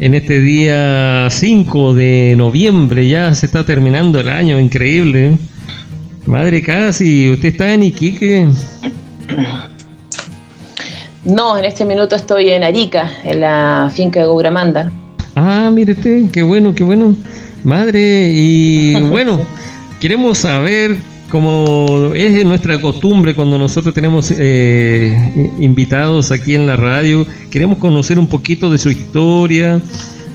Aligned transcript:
en 0.00 0.14
este 0.14 0.40
día 0.40 1.28
5 1.30 1.94
de 1.94 2.34
noviembre, 2.36 3.08
ya 3.08 3.34
se 3.34 3.46
está 3.46 3.64
terminando 3.64 4.20
el 4.20 4.28
año, 4.28 4.58
increíble. 4.58 5.36
Madre 6.26 6.62
casi, 6.62 7.30
¿usted 7.30 7.48
está 7.48 7.72
en 7.72 7.82
Iquique? 7.84 8.48
No, 11.24 11.58
en 11.58 11.64
este 11.64 11.84
minuto 11.84 12.16
estoy 12.16 12.50
en 12.50 12.62
Arica, 12.64 13.10
en 13.24 13.40
la 13.40 13.90
finca 13.94 14.20
de 14.20 14.26
Gubramanda. 14.26 14.92
Ah, 15.34 15.70
mire 15.72 15.92
usted, 15.92 16.30
qué 16.30 16.42
bueno, 16.42 16.74
qué 16.74 16.84
bueno. 16.84 17.14
Madre, 17.64 18.30
y 18.32 18.94
bueno, 19.10 19.40
queremos 20.00 20.38
saber, 20.38 20.96
como 21.30 22.12
es 22.14 22.44
nuestra 22.44 22.80
costumbre 22.80 23.34
cuando 23.34 23.58
nosotros 23.58 23.94
tenemos 23.94 24.32
eh, 24.36 25.52
invitados 25.58 26.30
aquí 26.30 26.54
en 26.54 26.66
la 26.66 26.76
radio, 26.76 27.26
queremos 27.50 27.78
conocer 27.78 28.18
un 28.18 28.26
poquito 28.26 28.70
de 28.70 28.78
su 28.78 28.90
historia. 28.90 29.80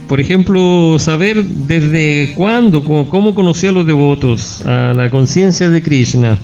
Por 0.08 0.20
ejemplo, 0.20 0.98
saber 1.00 1.44
desde 1.44 2.34
cuándo, 2.36 2.84
cómo, 2.84 3.10
cómo 3.10 3.34
conoció 3.34 3.70
a 3.70 3.72
los 3.72 3.88
devotos, 3.88 4.62
a 4.66 4.94
la 4.94 5.10
conciencia 5.10 5.70
de 5.70 5.82
Krishna. 5.82 6.38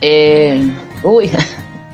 Eh, 0.00 0.72
Uy, 1.02 1.30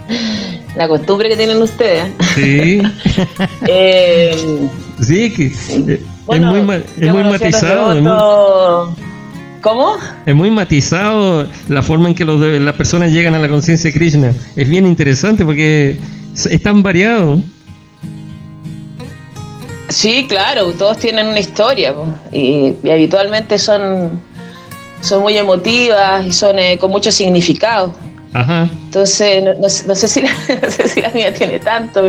la 0.76 0.88
costumbre 0.88 1.28
que 1.28 1.36
tienen 1.36 1.60
ustedes. 1.62 2.12
Sí. 2.34 2.80
eh, 3.66 4.68
sí, 5.00 5.32
que 5.32 5.46
eh, 5.46 6.02
es 6.30 6.40
muy, 6.40 6.82
es 7.00 7.12
muy 7.12 7.24
matizado. 7.24 8.94
¿Cómo? 9.60 9.96
Es 10.24 10.34
muy 10.34 10.50
matizado 10.50 11.46
la 11.68 11.82
forma 11.82 12.08
en 12.08 12.14
que 12.14 12.24
los 12.24 12.40
las 12.40 12.74
personas 12.74 13.12
llegan 13.12 13.34
a 13.34 13.38
la 13.38 13.48
conciencia 13.48 13.90
de 13.90 13.98
Krishna. 13.98 14.32
Es 14.56 14.68
bien 14.68 14.86
interesante 14.86 15.44
porque 15.44 15.98
es 16.34 16.62
tan 16.62 16.82
variado. 16.82 17.40
Sí, 19.88 20.26
claro, 20.28 20.72
todos 20.72 20.98
tienen 20.98 21.28
una 21.28 21.40
historia 21.40 21.94
y, 22.30 22.74
habitualmente 22.90 23.58
son, 23.58 24.20
son 25.00 25.22
muy 25.22 25.36
emotivas 25.36 26.26
y 26.26 26.32
son 26.32 26.58
eh, 26.58 26.76
con 26.78 26.90
mucho 26.90 27.10
significado. 27.10 27.94
Entonces, 28.34 29.42
no, 29.86 29.94
sé 29.94 30.08
si 30.08 30.20
la, 30.20 31.10
mía 31.14 31.32
tiene 31.32 31.58
tanto, 31.58 32.06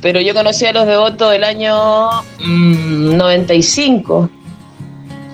pero, 0.00 0.20
yo 0.20 0.34
conocí 0.34 0.64
a 0.64 0.72
los 0.72 0.86
devotos 0.86 1.30
del 1.30 1.44
año 1.44 2.08
95 2.40 4.30
mm, 4.32 4.43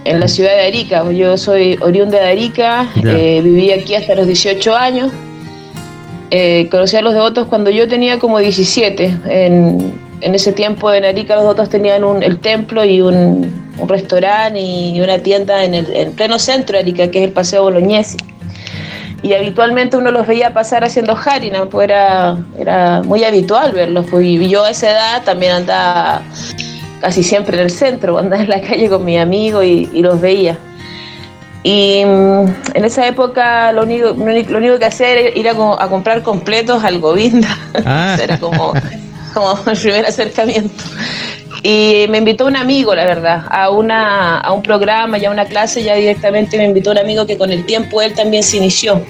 en 0.04 0.20
la 0.20 0.28
ciudad 0.28 0.50
de 0.50 0.62
Arica. 0.66 1.10
Yo 1.12 1.36
soy 1.36 1.78
oriunda 1.80 2.18
de 2.18 2.28
Arica, 2.28 2.88
eh, 3.04 3.40
viví 3.42 3.72
aquí 3.72 3.94
hasta 3.94 4.14
los 4.14 4.26
18 4.26 4.74
años. 4.74 5.12
Eh, 6.30 6.68
conocí 6.70 6.96
a 6.96 7.02
los 7.02 7.12
devotos 7.12 7.48
cuando 7.48 7.70
yo 7.70 7.88
tenía 7.88 8.18
como 8.18 8.38
17. 8.38 9.18
En, 9.26 10.10
ese 10.20 10.52
tiempo 10.52 10.92
en 10.92 11.04
Arica 11.04 11.34
los 11.34 11.44
devotos 11.44 11.70
tenían 11.70 12.04
un, 12.04 12.22
el 12.22 12.38
templo 12.38 12.84
y 12.84 13.00
un, 13.00 13.70
restaurante 13.88 14.60
y 14.60 15.00
una 15.00 15.18
tienda 15.18 15.64
en 15.64 15.74
el 15.74 16.10
pleno 16.10 16.38
centro 16.38 16.74
de 16.74 16.82
Arica, 16.82 17.10
que 17.10 17.20
es 17.20 17.24
el 17.24 17.32
Paseo 17.32 17.62
Bolognesi 17.62 18.18
y 19.22 19.34
habitualmente 19.34 19.96
uno 19.96 20.10
los 20.10 20.26
veía 20.26 20.52
pasar 20.52 20.84
haciendo 20.84 21.16
harina, 21.16 21.66
pues 21.66 21.84
era, 21.84 22.38
era 22.58 23.02
muy 23.02 23.24
habitual 23.24 23.72
verlos. 23.72 24.06
Pues, 24.10 24.24
y 24.24 24.48
yo 24.48 24.64
a 24.64 24.70
esa 24.70 24.90
edad 24.90 25.22
también 25.24 25.52
andaba 25.52 26.22
casi 27.00 27.22
siempre 27.22 27.56
en 27.56 27.64
el 27.64 27.70
centro, 27.70 28.18
andaba 28.18 28.42
en 28.42 28.50
la 28.50 28.60
calle 28.60 28.88
con 28.88 29.04
mis 29.04 29.18
amigos 29.18 29.64
y, 29.64 30.02
los 30.02 30.20
veía. 30.20 30.58
Y 31.62 32.04
mm, 32.04 32.46
en 32.74 32.84
esa 32.84 33.06
época 33.06 33.72
lo 33.72 33.82
único, 33.82 34.14
lo 34.14 34.58
único 34.58 34.78
que 34.78 34.86
hacía 34.86 35.10
era 35.10 35.38
ir 35.38 35.48
a, 35.48 35.54
comprar 35.88 36.22
completos 36.22 36.82
al 36.84 36.98
Govinda. 36.98 37.58
Ah. 37.84 38.16
era 38.22 38.38
como, 38.38 38.72
como 39.34 39.58
el 39.66 39.78
primer 39.78 40.06
acercamiento. 40.06 40.84
Y 41.62 42.06
me 42.08 42.18
invitó 42.18 42.46
un 42.46 42.56
amigo, 42.56 42.94
la 42.94 43.04
verdad, 43.04 43.44
a, 43.50 43.68
una, 43.70 44.38
a 44.38 44.52
un 44.52 44.62
programa, 44.62 45.18
ya 45.18 45.28
a 45.28 45.32
una 45.32 45.44
clase, 45.44 45.82
ya 45.82 45.94
directamente 45.94 46.56
me 46.56 46.64
invitó 46.64 46.90
un 46.92 46.98
amigo 46.98 47.26
que 47.26 47.36
con 47.36 47.50
el 47.50 47.66
tiempo 47.66 48.00
él 48.00 48.14
también 48.14 48.42
se 48.42 48.56
inició. 48.56 49.02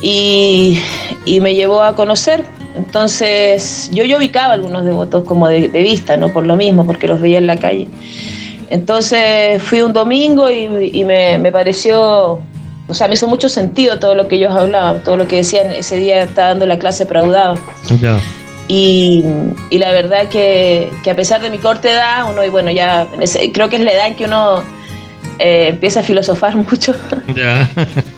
Y, 0.00 0.80
y 1.26 1.40
me 1.40 1.54
llevó 1.54 1.82
a 1.82 1.94
conocer. 1.94 2.44
Entonces, 2.76 3.90
yo, 3.92 4.04
yo 4.04 4.18
ubicaba 4.18 4.54
algunos 4.54 4.84
devotos 4.84 5.24
como 5.24 5.48
de, 5.48 5.68
vista, 5.68 6.16
¿no? 6.16 6.32
Por 6.32 6.46
lo 6.46 6.56
mismo, 6.56 6.86
porque 6.86 7.08
los 7.08 7.20
veía 7.20 7.38
en 7.38 7.46
la 7.46 7.56
calle. 7.56 7.88
Entonces 8.68 9.62
fui 9.62 9.82
un 9.82 9.92
domingo 9.92 10.50
y, 10.50 10.90
y 10.92 11.04
me, 11.04 11.38
me, 11.38 11.52
pareció, 11.52 12.40
o 12.88 12.94
sea, 12.94 13.08
me 13.08 13.14
hizo 13.14 13.28
mucho 13.28 13.48
sentido 13.48 13.98
todo 13.98 14.14
lo 14.14 14.28
que 14.28 14.36
ellos 14.36 14.54
hablaban, 14.54 15.02
todo 15.02 15.16
lo 15.16 15.26
que 15.26 15.36
decían. 15.36 15.70
Ese 15.70 15.96
día 15.96 16.24
estaba 16.24 16.48
dando 16.48 16.66
la 16.66 16.78
clase 16.78 17.06
Praudado. 17.06 17.56
Ya. 18.00 18.18
Y, 18.68 19.24
la 19.70 19.92
verdad 19.92 20.28
que, 20.28 20.90
a 21.08 21.14
pesar 21.14 21.40
de 21.40 21.50
mi 21.50 21.58
corta 21.58 21.90
edad, 21.90 22.30
uno, 22.30 22.44
y 22.44 22.48
bueno, 22.48 22.70
ya 22.70 23.06
creo 23.52 23.68
que 23.68 23.76
es 23.76 23.82
la 23.82 23.92
edad 23.92 24.06
en 24.08 24.16
que 24.16 24.24
uno 24.24 24.62
eh, 25.38 25.68
empieza 25.68 26.00
a 26.00 26.02
filosofar 26.02 26.56
mucho. 26.70 26.94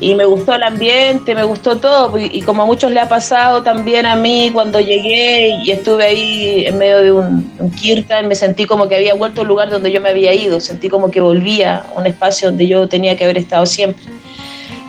y 0.01 0.15
me 0.15 0.25
gustó 0.25 0.55
el 0.55 0.63
ambiente, 0.63 1.35
me 1.35 1.45
gustó 1.45 1.79
todo. 1.79 2.19
Y, 2.19 2.43
como 2.43 2.63
a 2.63 2.67
muchos 2.67 2.91
le 2.91 3.01
ha 3.01 3.09
pasado 3.09 3.63
también 3.63 4.07
a 4.07 4.17
mí 4.17 4.51
cuando 4.53 4.81
llegué 4.81 5.59
y 5.65 5.71
estuve 5.71 6.05
ahí 6.05 6.65
en 6.67 6.79
medio 6.79 7.03
de 7.03 7.13
un, 7.13 7.53
un 7.59 7.71
kirtan, 7.71 8.29
me 8.29 8.35
sentí 8.35 8.65
como 8.65 8.89
que 8.89 8.97
había 8.97 9.15
vuelto 9.15 9.43
al 9.43 9.49
lugar 9.49 9.71
donde 9.71 9.91
yo 9.91 10.01
me 10.01 10.11
había 10.11 10.33
ido. 10.35 10.61
Sentí 10.61 10.89
como 10.89 11.11
que 11.11 11.21
volvía 11.21 11.85
a 11.95 11.99
un 11.99 12.07
espacio 12.07 12.49
donde 12.49 12.67
yo 12.67 12.89
tenía 12.89 13.17
que 13.17 13.25
haber 13.25 13.39
estado 13.39 13.67
siempre. 13.67 14.05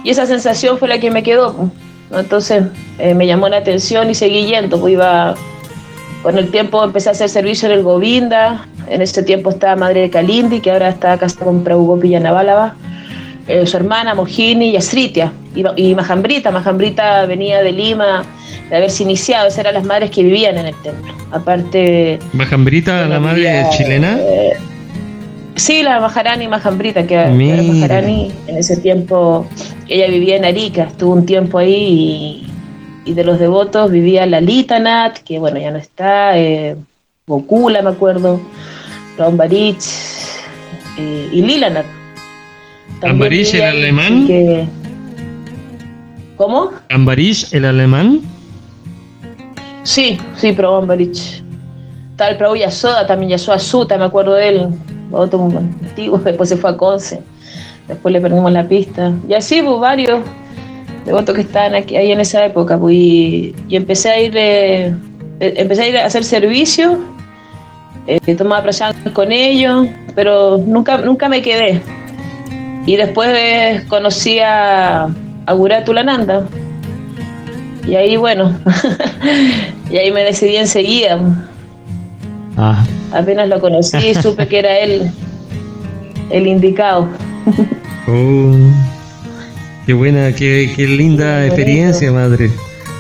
Y 0.04 0.12
esa 0.12 0.26
sensación 0.26 0.78
fue 0.78 0.88
la 0.88 1.00
que 1.00 1.12
me 1.12 1.24
quedó. 1.24 1.72
Entonces 2.12 2.64
eh, 2.98 3.14
me 3.14 3.28
llamó 3.28 3.50
la 3.50 3.58
atención 3.58 4.10
y 4.10 4.16
seguí 4.16 4.46
yendo. 4.46 4.80
Pues 4.80 4.94
iba, 4.94 5.36
con 6.22 6.38
el 6.38 6.52
tiempo 6.52 6.84
empecé 6.84 7.10
a 7.10 7.12
hacer 7.14 7.30
servicio 7.30 7.70
en 7.70 7.76
el 7.76 7.84
Govinda. 7.84 8.66
En 8.88 9.02
ese 9.02 9.24
tiempo 9.24 9.50
estaba 9.50 9.76
Madre 9.76 10.02
de 10.02 10.10
Kalindi, 10.10 10.60
que 10.60 10.72
ahora 10.72 10.90
está 10.90 11.18
casada 11.18 11.46
con 11.46 11.64
Prabhu 11.64 12.00
Pillanabálava. 12.00 12.76
Eh, 13.48 13.66
su 13.66 13.78
hermana 13.78 14.14
Mojini 14.14 14.70
y 14.72 14.78
Asritia. 14.78 15.32
Y, 15.56 15.64
y 15.76 15.96
Majambrita. 15.96 16.52
Majambrita 16.52 17.26
venía 17.26 17.62
de 17.62 17.72
Lima 17.72 18.24
de 18.70 18.76
haberse 18.76 19.04
iniciado. 19.04 19.48
Esas 19.48 19.60
eran 19.60 19.74
las 19.76 19.86
madres 19.86 20.12
que 20.12 20.24
vivían 20.24 20.58
en 20.58 20.68
el 20.68 20.76
templo. 20.82 21.14
Aparte. 21.32 22.20
¿Majambrita, 22.34 23.06
la 23.08 23.20
madre 23.20 23.66
chilena? 23.72 24.18
Eh, 24.20 24.54
Sí, 25.60 25.84
la 25.84 26.00
Maharani 26.00 26.48
Majambrita, 26.48 27.06
que, 27.06 27.16
era 27.16 27.30
Maharani 27.30 28.32
en 28.48 28.58
ese 28.58 28.78
tiempo, 28.78 29.46
ella 29.90 30.08
vivía 30.08 30.38
en 30.38 30.46
Arica, 30.46 30.84
estuvo 30.84 31.14
un 31.14 31.26
tiempo 31.26 31.58
ahí 31.58 32.48
y, 33.10 33.14
de 33.14 33.24
los 33.24 33.40
devotos 33.40 33.92
vivía 33.92 34.26
la 34.26 34.42
Litanat, 34.42 35.20
que 35.20 35.40
bueno, 35.40 35.60
ya 35.60 35.72
no 35.72 35.78
está, 35.78 36.38
eh, 36.38 36.76
Gokula 37.28 37.82
me 37.82 37.90
acuerdo, 37.90 38.42
Rambarich 39.18 39.84
eh, 40.98 41.30
y 41.32 41.42
Lilanat. 41.42 41.86
¿Ambarich 43.02 43.54
el 43.54 43.62
alemán? 43.62 44.28
¿Cómo? 46.36 46.72
¿Ambarich 46.90 47.54
el 47.54 47.66
alemán? 47.66 48.22
Sí, 49.84 50.18
sí, 50.36 50.54
pero 50.54 50.78
Ambarich. 50.78 51.44
Tal, 52.16 52.38
pero 52.38 52.56
Yasoda 52.56 53.08
también, 53.08 53.32
Yasoda 53.32 53.60
Suta, 53.60 53.98
me 53.98 54.06
acuerdo 54.06 54.34
de 54.34 54.50
él 54.50 54.68
otro 55.12 55.46
antiguo, 55.46 56.18
después 56.24 56.50
se 56.50 56.58
fue 56.58 56.70
a 56.72 56.78
Conce, 56.78 57.22
después 57.88 58.12
le 58.12 58.22
perdimos 58.22 58.52
la 58.52 58.68
pista. 58.68 59.14
Y 59.28 59.34
así, 59.34 59.62
pues 59.62 59.80
varios 59.80 60.22
devotos 61.10 61.34
que 61.34 61.42
estaban 61.42 61.74
aquí, 61.74 61.98
ahí 61.98 62.12
en 62.12 62.20
esa 62.20 62.46
época, 62.46 62.78
pues, 62.78 62.96
y, 62.96 63.56
empecé 63.72 64.10
a 64.10 64.22
ir 64.22 64.34
eh, 64.36 64.94
empecé 65.40 65.82
a 65.82 65.88
ir 65.88 65.98
a 65.98 66.06
hacer 66.06 66.24
servicio, 66.24 67.00
eh, 68.06 68.36
tomaba 68.36 68.62
prashan 68.62 68.94
con 69.14 69.32
ellos, 69.32 69.88
pero 70.14 70.60
nunca, 70.60 71.00
nunca 71.00 71.28
me 71.28 71.42
quedé. 71.42 71.82
Y 72.86 72.96
después 72.96 73.84
conocí 73.88 74.40
a, 74.40 75.10
a 75.48 75.54
Guratulananda. 75.54 76.46
Y 77.88 77.96
ahí, 77.96 78.16
bueno, 78.16 78.56
y 79.92 79.98
ahí 79.98 80.12
me 80.12 80.24
decidí 80.24 80.58
enseguida. 80.58 81.20
Ah. 82.56 82.86
Apenas 83.14 83.50
lo 83.50 83.60
conocí, 83.60 84.14
supe 84.14 84.48
que 84.48 84.60
era 84.60 84.78
él 84.78 85.12
el 86.30 86.46
indicado. 86.46 87.08
Oh, 88.08 88.99
qué 89.90 89.94
buena, 89.96 90.32
qué, 90.34 90.72
qué 90.76 90.86
linda 90.86 91.48
experiencia, 91.48 92.12
madre. 92.12 92.52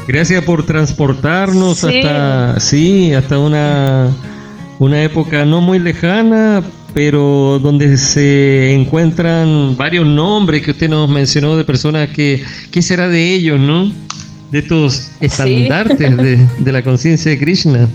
Gracias 0.07 0.43
por 0.43 0.65
transportarnos 0.65 1.83
hasta, 1.83 2.59
sí, 2.59 3.13
hasta 3.13 3.37
una, 3.37 4.09
una 4.79 5.03
época 5.03 5.45
no 5.45 5.61
muy 5.61 5.77
lejana, 5.77 6.63
pero 6.95 7.59
donde 7.61 7.95
se 7.95 8.73
encuentran 8.73 9.77
varios 9.77 10.03
nombres 10.03 10.63
que 10.63 10.71
usted 10.71 10.89
nos 10.89 11.07
mencionó 11.07 11.55
de 11.57 11.63
personas 11.63 12.09
que, 12.09 12.43
¿qué 12.71 12.81
será 12.81 13.07
de 13.07 13.35
ellos, 13.35 13.59
no? 13.59 13.91
De 14.49 14.57
estos 14.57 15.11
estandartes 15.19 16.17
de, 16.17 16.37
de 16.57 16.71
la 16.71 16.81
conciencia 16.81 17.29
de 17.29 17.37
Krishna. 17.37 17.87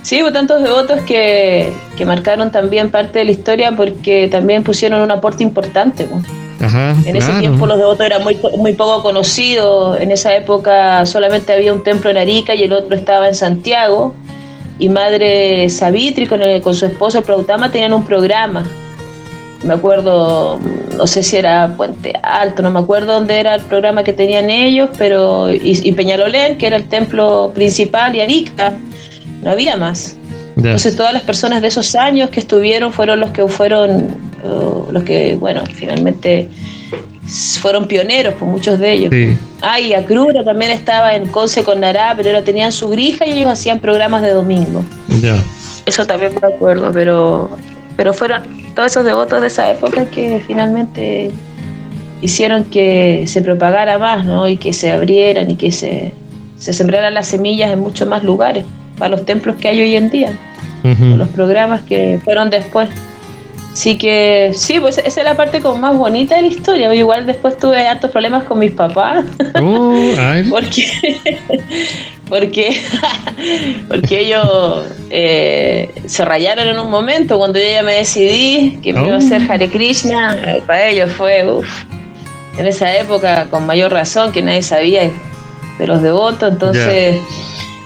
Sí, 0.00 0.22
hubo 0.22 0.32
tantos 0.32 0.62
devotos 0.62 1.02
que, 1.02 1.74
que, 1.98 2.06
marcaron 2.06 2.50
también 2.50 2.90
parte 2.90 3.18
de 3.18 3.26
la 3.26 3.32
historia 3.32 3.72
porque 3.76 4.28
también 4.28 4.62
pusieron 4.62 5.02
un 5.02 5.10
aporte 5.10 5.42
importante. 5.42 6.08
En 6.60 7.16
ese 7.16 7.32
tiempo 7.34 7.66
los 7.66 7.78
devotos 7.78 8.06
eran 8.06 8.22
muy, 8.22 8.38
muy 8.56 8.72
poco 8.72 9.02
conocidos. 9.02 10.00
En 10.00 10.10
esa 10.10 10.34
época 10.34 11.04
solamente 11.06 11.52
había 11.52 11.72
un 11.72 11.82
templo 11.82 12.10
en 12.10 12.16
Arica 12.16 12.54
y 12.54 12.62
el 12.62 12.72
otro 12.72 12.96
estaba 12.96 13.28
en 13.28 13.34
Santiago. 13.34 14.14
Y 14.78 14.88
Madre 14.88 15.68
Savitri 15.70 16.26
con, 16.26 16.40
con 16.60 16.74
su 16.74 16.86
esposo 16.86 17.22
Prautama 17.22 17.70
tenían 17.70 17.92
un 17.94 18.04
programa. 18.04 18.66
Me 19.62 19.74
acuerdo, 19.74 20.60
no 20.96 21.06
sé 21.06 21.22
si 21.22 21.36
era 21.36 21.74
Puente 21.76 22.12
Alto, 22.22 22.62
no 22.62 22.70
me 22.70 22.78
acuerdo 22.78 23.14
dónde 23.14 23.40
era 23.40 23.54
el 23.54 23.62
programa 23.62 24.04
que 24.04 24.12
tenían 24.12 24.50
ellos, 24.50 24.90
pero 24.98 25.50
y, 25.50 25.92
Peñalolén, 25.92 26.58
que 26.58 26.66
era 26.66 26.76
el 26.76 26.88
templo 26.88 27.50
principal, 27.54 28.14
y 28.14 28.20
Arica, 28.20 28.74
no 29.42 29.50
había 29.50 29.76
más. 29.76 30.16
Entonces 30.56 30.96
todas 30.96 31.12
las 31.12 31.22
personas 31.22 31.62
de 31.62 31.68
esos 31.68 31.94
años 31.94 32.30
que 32.30 32.40
estuvieron 32.40 32.92
fueron 32.92 33.20
los 33.20 33.30
que 33.30 33.46
fueron, 33.48 34.25
los 34.90 35.02
que, 35.04 35.36
bueno, 35.36 35.64
finalmente 35.74 36.48
fueron 37.60 37.86
pioneros, 37.86 38.34
por 38.34 38.40
pues, 38.40 38.50
muchos 38.52 38.78
de 38.78 38.92
ellos. 38.92 39.10
Sí. 39.12 39.36
Ah, 39.62 39.80
y 39.80 39.94
Acrura 39.94 40.44
también 40.44 40.70
estaba 40.70 41.14
en 41.14 41.26
Conce 41.26 41.64
con 41.64 41.80
Nará, 41.80 42.14
pero 42.16 42.42
tenían 42.42 42.72
su 42.72 42.88
grija 42.88 43.26
y 43.26 43.32
ellos 43.32 43.50
hacían 43.50 43.80
programas 43.80 44.22
de 44.22 44.30
domingo. 44.30 44.84
Ya. 45.20 45.36
Eso 45.86 46.06
también 46.06 46.32
me 46.40 46.48
acuerdo, 46.48 46.90
pero, 46.92 47.50
pero 47.96 48.12
fueron 48.12 48.42
todos 48.74 48.92
esos 48.92 49.04
devotos 49.04 49.40
de 49.40 49.46
esa 49.46 49.70
época 49.70 50.04
que 50.06 50.42
finalmente 50.46 51.30
hicieron 52.20 52.64
que 52.64 53.24
se 53.26 53.42
propagara 53.42 53.98
más, 53.98 54.24
¿no? 54.24 54.48
Y 54.48 54.56
que 54.56 54.72
se 54.72 54.90
abrieran 54.90 55.50
y 55.50 55.56
que 55.56 55.72
se, 55.72 56.12
se 56.58 56.72
sembraran 56.72 57.14
las 57.14 57.28
semillas 57.28 57.70
en 57.72 57.80
muchos 57.80 58.08
más 58.08 58.22
lugares 58.22 58.64
para 58.98 59.10
los 59.10 59.24
templos 59.24 59.56
que 59.56 59.68
hay 59.68 59.80
hoy 59.80 59.96
en 59.96 60.10
día, 60.10 60.32
los 60.82 61.28
programas 61.30 61.82
que 61.82 62.20
fueron 62.24 62.50
después. 62.50 62.88
Así 63.76 63.98
que 63.98 64.52
sí, 64.54 64.80
pues 64.80 64.96
esa 64.96 65.20
es 65.20 65.24
la 65.26 65.36
parte 65.36 65.60
como 65.60 65.76
más 65.76 65.94
bonita 65.94 66.36
de 66.36 66.40
la 66.40 66.48
historia. 66.48 66.94
Igual 66.94 67.26
después 67.26 67.58
tuve 67.58 67.86
hartos 67.86 68.10
problemas 68.10 68.44
con 68.44 68.58
mis 68.58 68.72
papás. 68.72 69.26
Oh, 69.60 69.92
porque, 70.50 70.86
porque, 72.26 72.80
porque 73.88 74.20
ellos 74.20 74.86
eh, 75.10 75.90
se 76.06 76.24
rayaron 76.24 76.68
en 76.68 76.78
un 76.78 76.90
momento 76.90 77.36
cuando 77.36 77.58
yo 77.58 77.66
ya 77.66 77.82
me 77.82 77.96
decidí 77.96 78.78
que 78.82 78.94
me 78.94 79.08
iba 79.08 79.16
a 79.16 79.18
hacer 79.18 79.42
oh. 79.46 79.52
Hare 79.52 79.68
Krishna. 79.68 80.62
Para 80.66 80.88
ellos 80.88 81.12
fue, 81.12 81.46
uff, 81.46 81.84
en 82.56 82.66
esa 82.66 82.96
época 82.96 83.46
con 83.50 83.66
mayor 83.66 83.92
razón 83.92 84.32
que 84.32 84.40
nadie 84.40 84.62
sabía 84.62 85.10
de 85.78 85.86
los 85.86 86.00
devotos. 86.00 86.50
Entonces 86.50 87.20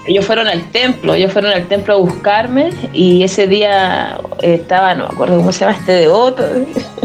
ellos 0.07 0.25
fueron 0.25 0.47
al 0.47 0.63
templo, 0.71 1.13
ellos 1.13 1.31
fueron 1.31 1.51
al 1.51 1.67
templo 1.67 1.93
a 1.93 1.97
buscarme 1.97 2.71
y 2.93 3.23
ese 3.23 3.47
día 3.47 4.19
estaba, 4.41 4.95
no 4.95 5.07
me 5.07 5.13
acuerdo 5.13 5.37
cómo 5.37 5.51
se 5.51 5.61
llama 5.61 5.77
este 5.77 5.91
devoto, 5.93 6.43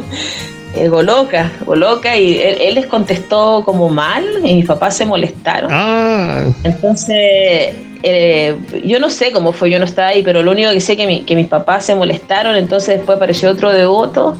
eh, 0.76 0.88
Goloca, 0.88 1.52
Goloca, 1.66 2.16
y 2.16 2.38
él, 2.38 2.74
les 2.74 2.86
contestó 2.86 3.62
como 3.64 3.88
mal 3.88 4.24
y 4.44 4.54
mis 4.54 4.66
papás 4.66 4.96
se 4.96 5.04
molestaron. 5.04 5.70
Ah. 5.72 6.44
Entonces, 6.64 7.74
eh, 8.02 8.56
yo 8.84 8.98
no 8.98 9.10
sé 9.10 9.30
cómo 9.30 9.52
fue, 9.52 9.70
yo 9.70 9.78
no 9.78 9.84
estaba 9.84 10.08
ahí, 10.08 10.22
pero 10.22 10.42
lo 10.42 10.52
único 10.52 10.70
que 10.70 10.80
sé 10.80 10.92
es 10.92 11.24
que, 11.24 11.36
mis 11.36 11.48
papás 11.48 11.84
se 11.84 11.94
molestaron, 11.94 12.56
entonces 12.56 12.96
después 12.96 13.16
apareció 13.16 13.50
otro 13.50 13.72
devoto 13.72 14.36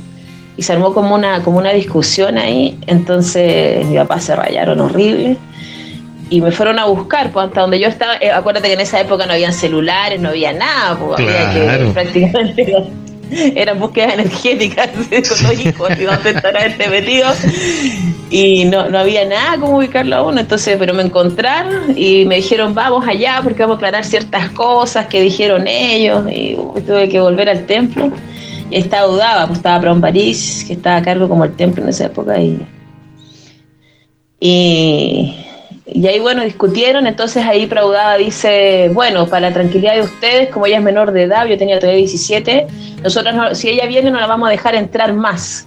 y 0.56 0.62
se 0.62 0.72
armó 0.72 0.94
como 0.94 1.14
una, 1.14 1.42
como 1.42 1.58
una 1.58 1.72
discusión 1.72 2.38
ahí, 2.38 2.78
entonces 2.86 3.84
mis 3.84 3.98
papás 3.98 4.24
se 4.24 4.34
rayaron 4.34 4.80
horrible 4.80 5.36
y 6.28 6.40
me 6.40 6.50
fueron 6.50 6.78
a 6.78 6.86
buscar, 6.86 7.30
pues 7.30 7.46
hasta 7.46 7.60
donde 7.60 7.78
yo 7.78 7.88
estaba, 7.88 8.16
eh, 8.16 8.30
acuérdate 8.30 8.68
que 8.68 8.74
en 8.74 8.80
esa 8.80 9.00
época 9.00 9.26
no 9.26 9.32
habían 9.32 9.52
celulares, 9.52 10.20
no 10.20 10.30
había 10.30 10.52
nada, 10.52 10.98
pues 10.98 11.20
había 11.20 11.52
que 11.52 11.90
prácticamente 11.92 12.74
eran 13.30 13.78
búsquedas 13.78 14.14
energéticas 14.14 14.90
con 14.90 15.08
los 15.10 15.66
hijos, 15.66 15.90
y 15.98 16.02
dónde 16.02 16.30
estará 16.30 16.66
este 16.66 16.88
metido, 16.88 17.28
y 18.30 18.64
no, 18.64 18.88
no 18.88 18.98
había 18.98 19.24
nada 19.24 19.58
como 19.58 19.78
ubicarlo 19.78 20.16
a 20.16 20.22
uno, 20.22 20.40
entonces, 20.40 20.76
pero 20.78 20.94
me 20.94 21.02
encontraron 21.04 21.96
y 21.96 22.24
me 22.24 22.36
dijeron, 22.36 22.74
vamos 22.74 23.06
allá 23.06 23.40
porque 23.44 23.62
vamos 23.62 23.74
a 23.74 23.78
aclarar 23.78 24.04
ciertas 24.04 24.50
cosas 24.50 25.06
que 25.06 25.20
dijeron 25.20 25.68
ellos, 25.68 26.24
y 26.30 26.56
tuve 26.86 27.08
que 27.08 27.20
volver 27.20 27.48
al 27.48 27.66
templo, 27.66 28.10
y 28.68 28.76
estaba 28.76 29.06
dudaba, 29.06 29.46
pues 29.46 29.58
estaba 29.58 29.92
un 29.92 30.00
París, 30.00 30.64
que 30.66 30.72
estaba 30.72 30.96
a 30.96 31.02
cargo 31.02 31.28
como 31.28 31.44
el 31.44 31.54
templo 31.54 31.84
en 31.84 31.90
esa 31.90 32.06
época, 32.06 32.36
y, 32.40 32.66
y 34.40 35.45
y 35.88 36.06
ahí, 36.08 36.18
bueno, 36.18 36.42
discutieron, 36.42 37.06
entonces 37.06 37.44
ahí 37.44 37.66
Praudada 37.66 38.16
dice, 38.16 38.90
bueno, 38.92 39.28
para 39.28 39.48
la 39.48 39.54
tranquilidad 39.54 39.94
de 39.94 40.00
ustedes, 40.00 40.48
como 40.50 40.66
ella 40.66 40.78
es 40.78 40.82
menor 40.82 41.12
de 41.12 41.22
edad, 41.22 41.46
yo 41.46 41.56
tenía 41.56 41.78
todavía 41.78 41.98
17, 41.98 42.66
nosotros, 43.04 43.56
si 43.56 43.68
ella 43.68 43.86
viene, 43.86 44.10
no 44.10 44.18
la 44.18 44.26
vamos 44.26 44.48
a 44.48 44.50
dejar 44.50 44.74
entrar 44.74 45.14
más. 45.14 45.64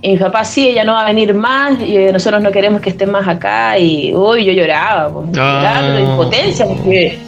Y 0.00 0.12
mi 0.12 0.16
papá, 0.16 0.44
sí, 0.44 0.68
ella 0.68 0.82
no 0.84 0.94
va 0.94 1.02
a 1.02 1.06
venir 1.06 1.34
más, 1.34 1.78
y 1.78 1.98
nosotros 2.10 2.40
no 2.40 2.50
queremos 2.50 2.80
que 2.80 2.88
esté 2.88 3.04
más 3.04 3.28
acá, 3.28 3.78
y 3.78 4.14
uy, 4.14 4.46
yo 4.46 4.52
lloraba, 4.52 5.12
pues, 5.12 5.30
lloraba 5.32 5.90
de 5.90 6.00
impotencia, 6.00 6.64
porque 6.66 7.18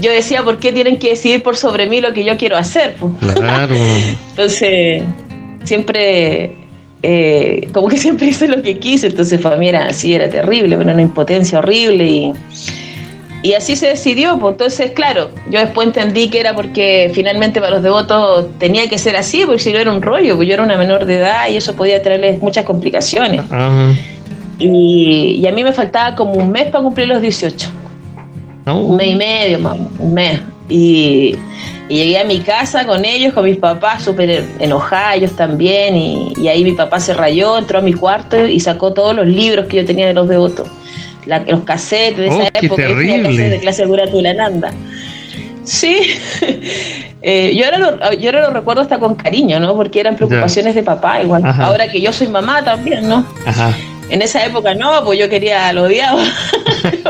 yo 0.00 0.12
decía, 0.12 0.44
¿por 0.44 0.58
qué 0.58 0.70
tienen 0.70 0.98
que 0.98 1.10
decidir 1.10 1.42
por 1.42 1.56
sobre 1.56 1.86
mí 1.86 2.00
lo 2.00 2.12
que 2.12 2.22
yo 2.22 2.36
quiero 2.36 2.56
hacer? 2.56 2.94
Pues? 2.94 3.34
Claro. 3.34 3.74
entonces, 4.30 5.02
siempre 5.64 6.59
eh, 7.02 7.68
como 7.72 7.88
que 7.88 7.96
siempre 7.98 8.28
hice 8.28 8.48
lo 8.48 8.62
que 8.62 8.78
quise, 8.78 9.08
entonces 9.08 9.40
para 9.40 9.56
mí 9.56 9.68
era 9.68 9.86
así, 9.86 10.14
era 10.14 10.28
terrible, 10.28 10.74
era 10.74 10.92
una 10.92 11.02
impotencia 11.02 11.58
horrible 11.58 12.06
y, 12.06 12.32
y 13.42 13.54
así 13.54 13.74
se 13.76 13.86
decidió, 13.86 14.38
pues 14.38 14.52
entonces 14.52 14.90
claro, 14.90 15.30
yo 15.50 15.60
después 15.60 15.86
entendí 15.86 16.28
que 16.28 16.40
era 16.40 16.54
porque 16.54 17.10
finalmente 17.14 17.60
para 17.60 17.72
los 17.72 17.82
devotos 17.82 18.46
tenía 18.58 18.88
que 18.88 18.98
ser 18.98 19.16
así, 19.16 19.44
porque 19.46 19.60
si 19.60 19.72
no 19.72 19.78
era 19.78 19.92
un 19.92 20.02
rollo, 20.02 20.34
porque 20.34 20.48
yo 20.48 20.54
era 20.54 20.62
una 20.62 20.76
menor 20.76 21.06
de 21.06 21.16
edad 21.18 21.48
y 21.48 21.56
eso 21.56 21.74
podía 21.74 22.02
traerles 22.02 22.40
muchas 22.42 22.64
complicaciones. 22.64 23.42
Y, 24.58 25.46
a 25.46 25.52
mí 25.52 25.64
me 25.64 25.72
faltaba 25.72 26.14
como 26.14 26.34
un 26.34 26.52
mes 26.52 26.66
para 26.66 26.84
cumplir 26.84 27.08
los 27.08 27.22
18. 27.22 27.68
Un 28.66 28.96
mes 28.96 29.06
y 29.08 29.14
medio, 29.14 29.58
un 29.98 30.14
mes. 30.14 30.40
Y, 30.68 31.34
llegué 31.96 32.18
a 32.18 32.24
mi 32.24 32.40
casa 32.40 32.86
con 32.86 33.04
ellos, 33.04 33.32
con 33.34 33.44
mis 33.44 33.56
papás, 33.56 34.04
súper 34.04 34.44
enojados, 34.58 35.16
ellos 35.16 35.32
también. 35.32 35.96
Y, 35.96 36.48
ahí 36.48 36.64
mi 36.64 36.72
papá 36.72 37.00
se 37.00 37.14
rayó, 37.14 37.58
entró 37.58 37.78
a 37.78 37.82
mi 37.82 37.92
cuarto 37.92 38.46
y 38.46 38.60
sacó 38.60 38.92
todos 38.92 39.14
los 39.14 39.26
libros 39.26 39.66
que 39.66 39.78
yo 39.78 39.84
tenía 39.84 40.06
de 40.06 40.14
los 40.14 40.28
devotos. 40.28 40.68
los 41.26 41.60
cassettes 41.64 42.16
de 42.16 42.26
esa 42.28 42.36
oh, 42.36 42.48
época, 42.62 42.82
de 42.82 43.58
clase 43.60 43.86
de 43.86 44.34
Nanda. 44.34 44.72
Sí, 45.64 46.00
eh, 47.22 47.54
yo, 47.54 47.64
ahora 47.66 47.78
lo, 47.78 48.12
yo 48.14 48.30
ahora 48.30 48.48
lo 48.48 48.54
recuerdo 48.54 48.82
hasta 48.82 48.98
con 48.98 49.14
cariño, 49.14 49.60
¿no? 49.60 49.76
Porque 49.76 50.00
eran 50.00 50.16
preocupaciones 50.16 50.74
de 50.74 50.82
papá, 50.82 51.22
igual. 51.22 51.42
Ahora 51.44 51.86
que 51.88 52.00
yo 52.00 52.12
soy 52.12 52.28
mamá 52.28 52.64
también, 52.64 53.08
¿no? 53.08 53.26
Ajá. 53.44 53.74
En 54.10 54.22
esa 54.22 54.44
época 54.44 54.74
no, 54.74 55.04
pues 55.04 55.18
yo 55.18 55.28
quería, 55.28 55.72
lo 55.72 55.84
odiaba. 55.84 56.22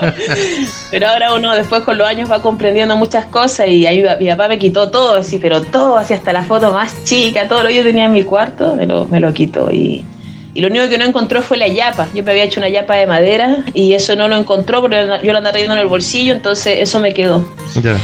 pero 0.90 1.08
ahora 1.08 1.34
uno 1.34 1.54
después 1.54 1.82
con 1.82 1.96
los 1.96 2.06
años 2.06 2.30
va 2.30 2.42
comprendiendo 2.42 2.96
muchas 2.96 3.24
cosas 3.26 3.68
y 3.68 3.86
ahí 3.86 4.04
mi 4.20 4.28
papá 4.28 4.48
me 4.48 4.58
quitó 4.58 4.90
todo, 4.90 5.16
así, 5.16 5.38
pero 5.38 5.62
todo, 5.62 5.96
así 5.96 6.14
hasta 6.14 6.32
la 6.32 6.44
foto 6.44 6.72
más 6.72 7.04
chica, 7.04 7.48
todo 7.48 7.62
lo 7.62 7.68
que 7.68 7.76
yo 7.76 7.82
tenía 7.82 8.04
en 8.04 8.12
mi 8.12 8.24
cuarto, 8.24 8.76
me 8.76 8.86
lo, 8.86 9.06
me 9.06 9.18
lo 9.18 9.32
quitó. 9.32 9.70
Y, 9.70 10.04
y 10.52 10.60
lo 10.60 10.68
único 10.68 10.88
que 10.88 10.98
no 10.98 11.04
encontró 11.04 11.42
fue 11.42 11.56
la 11.56 11.68
yapa. 11.68 12.08
Yo 12.14 12.22
me 12.22 12.32
había 12.32 12.44
hecho 12.44 12.60
una 12.60 12.68
yapa 12.68 12.96
de 12.96 13.06
madera 13.06 13.64
y 13.72 13.94
eso 13.94 14.14
no 14.16 14.28
lo 14.28 14.36
encontró 14.36 14.80
porque 14.80 14.96
yo 15.22 15.32
lo 15.32 15.38
andaba 15.38 15.52
trayendo 15.52 15.74
en 15.74 15.80
el 15.80 15.86
bolsillo, 15.86 16.34
entonces 16.34 16.78
eso 16.80 17.00
me 17.00 17.14
quedó. 17.14 17.48
Ya. 17.82 17.96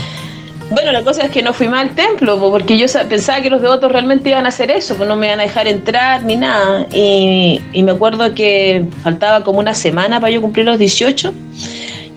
Bueno, 0.71 0.91
la 0.91 1.05
cosa 1.05 1.23
es 1.23 1.31
que 1.31 1.43
no 1.43 1.53
fui 1.53 1.69
más 1.69 1.83
al 1.83 1.95
templo, 1.95 2.39
porque 2.41 2.77
yo 2.77 2.87
pensaba 3.09 3.41
que 3.41 3.51
los 3.51 3.63
devotos 3.63 3.91
realmente 3.91 4.31
iban 4.31 4.47
a 4.47 4.49
hacer 4.49 4.71
eso, 4.71 4.97
pues 4.97 5.09
no 5.09 5.15
me 5.15 5.27
iban 5.27 5.39
a 5.39 5.45
dejar 5.45 5.69
entrar 5.69 6.25
ni 6.25 6.37
nada. 6.37 6.87
Y, 6.93 7.61
me 7.75 7.93
acuerdo 7.93 8.35
que 8.35 8.85
faltaba 9.03 9.45
como 9.45 9.61
una 9.61 9.75
semana 9.75 10.21
para 10.21 10.33
yo 10.33 10.41
cumplir 10.41 10.67
los 10.67 10.79
18 10.79 11.33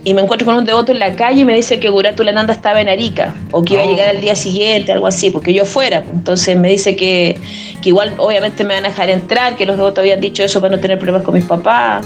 y 0.03 0.13
me 0.15 0.21
encuentro 0.21 0.45
con 0.45 0.55
un 0.55 0.65
devoto 0.65 0.91
en 0.91 0.97
la 0.97 1.15
calle 1.15 1.41
y 1.41 1.45
me 1.45 1.53
dice 1.53 1.79
que 1.79 1.89
Guratu 1.89 2.23
Lananda 2.23 2.53
estaba 2.53 2.81
en 2.81 2.89
Arica 2.89 3.35
o 3.51 3.63
que 3.63 3.75
iba 3.75 3.83
a 3.83 3.85
oh. 3.85 3.89
llegar 3.89 4.09
al 4.09 4.21
día 4.21 4.35
siguiente, 4.35 4.91
algo 4.93 5.05
así, 5.05 5.29
porque 5.29 5.53
yo 5.53 5.65
fuera. 5.65 6.03
Entonces 6.11 6.57
me 6.57 6.69
dice 6.69 6.95
que, 6.95 7.39
igual 7.83 8.15
obviamente 8.17 8.63
me 8.63 8.73
van 8.73 8.85
a 8.85 8.89
dejar 8.89 9.11
entrar, 9.11 9.57
que 9.57 9.67
los 9.67 9.77
devotos 9.77 9.99
habían 9.99 10.21
dicho 10.21 10.41
eso 10.41 10.59
para 10.59 10.75
no 10.75 10.81
tener 10.81 10.97
problemas 10.97 11.21
con 11.21 11.35
mis 11.35 11.45
papás. 11.45 12.03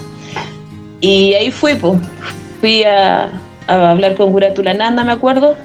Y 1.00 1.34
ahí 1.36 1.52
fui, 1.52 1.76
pues, 1.76 2.00
fui 2.60 2.84
a, 2.84 3.32
hablar 3.68 4.16
con 4.16 4.32
Guratu 4.34 4.62
Lananda, 4.62 5.06
me 5.06 5.14
acuerdo, 5.14 5.56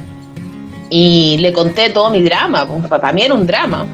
y 0.91 1.37
le 1.39 1.53
conté 1.53 1.91
todo 1.91 2.11
mi 2.11 2.23
drama, 2.23 2.67
para 2.89 3.13
mí 3.13 3.23
era 3.23 3.35
un 3.35 3.47
drama. 3.47 3.87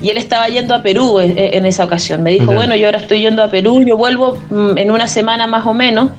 Y 0.00 0.10
él 0.10 0.16
estaba 0.16 0.48
yendo 0.48 0.74
a 0.74 0.82
Perú 0.82 1.18
en, 1.18 1.66
esa 1.66 1.84
ocasión. 1.84 2.22
Me 2.22 2.30
dijo, 2.30 2.52
bueno, 2.52 2.76
yo 2.76 2.86
ahora 2.86 2.98
estoy 2.98 3.20
yendo 3.20 3.42
a 3.42 3.50
Perú, 3.50 3.82
yo 3.84 3.96
vuelvo 3.96 4.38
mm, 4.48 4.78
en 4.78 4.90
una 4.92 5.08
semana 5.08 5.48
más 5.48 5.66
o 5.66 5.74
menos, 5.74 6.10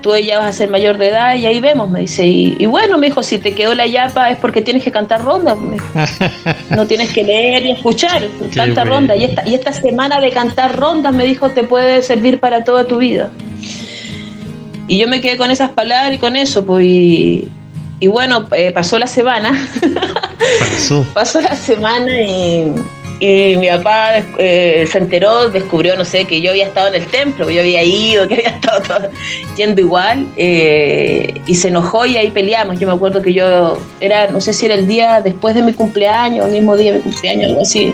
tú 0.00 0.16
ya 0.16 0.38
vas 0.38 0.46
a 0.46 0.52
ser 0.52 0.70
mayor 0.70 0.96
de 0.96 1.08
edad 1.08 1.34
y 1.34 1.44
ahí 1.44 1.60
vemos, 1.60 1.90
me 1.90 2.00
dice. 2.00 2.24
Y, 2.26 2.66
bueno, 2.66 2.98
me 2.98 3.08
dijo, 3.08 3.22
si 3.24 3.38
te 3.38 3.52
quedó 3.52 3.74
la 3.74 3.86
yapa 3.86 4.30
es 4.30 4.38
porque 4.38 4.62
tienes 4.62 4.84
que 4.84 4.92
cantar 4.92 5.24
ronda. 5.24 5.56
No 6.70 6.86
tienes 6.86 7.12
que 7.12 7.24
leer 7.24 7.66
y 7.66 7.72
escuchar, 7.72 8.22
canta 8.54 8.84
ronda. 8.84 9.16
Y 9.16 9.24
esta, 9.24 9.46
y 9.46 9.54
esta 9.54 9.72
semana 9.72 10.20
de 10.20 10.30
cantar 10.30 10.78
rondas, 10.78 11.12
me 11.12 11.24
dijo, 11.24 11.50
te 11.50 11.64
puede 11.64 12.00
servir 12.02 12.38
para 12.38 12.62
toda 12.62 12.84
tu 12.84 12.98
vida. 12.98 13.30
Y 14.86 14.98
yo 14.98 15.08
me 15.08 15.20
quedé 15.20 15.36
con 15.36 15.50
esas 15.50 15.70
palabras 15.70 16.14
y 16.14 16.18
con 16.18 16.36
eso, 16.36 16.64
pues, 16.64 16.84
y 16.86 17.48
bueno, 18.08 18.46
eh, 18.52 18.72
pasó 18.72 18.98
la 18.98 19.06
semana. 19.06 19.68
Pasó. 20.60 21.06
pasó 21.14 21.40
la 21.40 21.54
semana 21.54 22.20
y, 22.20 22.72
y 23.20 23.54
mi 23.58 23.68
papá 23.68 24.24
eh, 24.38 24.86
se 24.90 24.96
enteró, 24.96 25.50
descubrió, 25.50 25.94
no 25.94 26.06
sé, 26.06 26.24
que 26.24 26.40
yo 26.40 26.50
había 26.52 26.66
estado 26.66 26.88
en 26.88 27.02
el 27.02 27.06
templo, 27.06 27.50
yo 27.50 27.60
había 27.60 27.84
ido, 27.84 28.26
que 28.26 28.34
había 28.34 28.48
estado 28.56 28.80
todo, 28.80 29.10
yendo 29.56 29.82
igual, 29.82 30.26
eh, 30.36 31.34
y 31.46 31.54
se 31.54 31.68
enojó 31.68 32.06
y 32.06 32.16
ahí 32.16 32.30
peleamos. 32.30 32.80
Yo 32.80 32.88
me 32.88 32.94
acuerdo 32.94 33.20
que 33.20 33.34
yo 33.34 33.78
era, 34.00 34.28
no 34.28 34.40
sé 34.40 34.54
si 34.54 34.64
era 34.64 34.74
el 34.74 34.86
día 34.86 35.20
después 35.20 35.54
de 35.54 35.62
mi 35.62 35.74
cumpleaños, 35.74 36.46
el 36.46 36.52
mismo 36.52 36.76
día 36.78 36.92
de 36.92 36.98
mi 36.98 37.04
cumpleaños, 37.04 37.50
algo 37.50 37.60
así, 37.60 37.92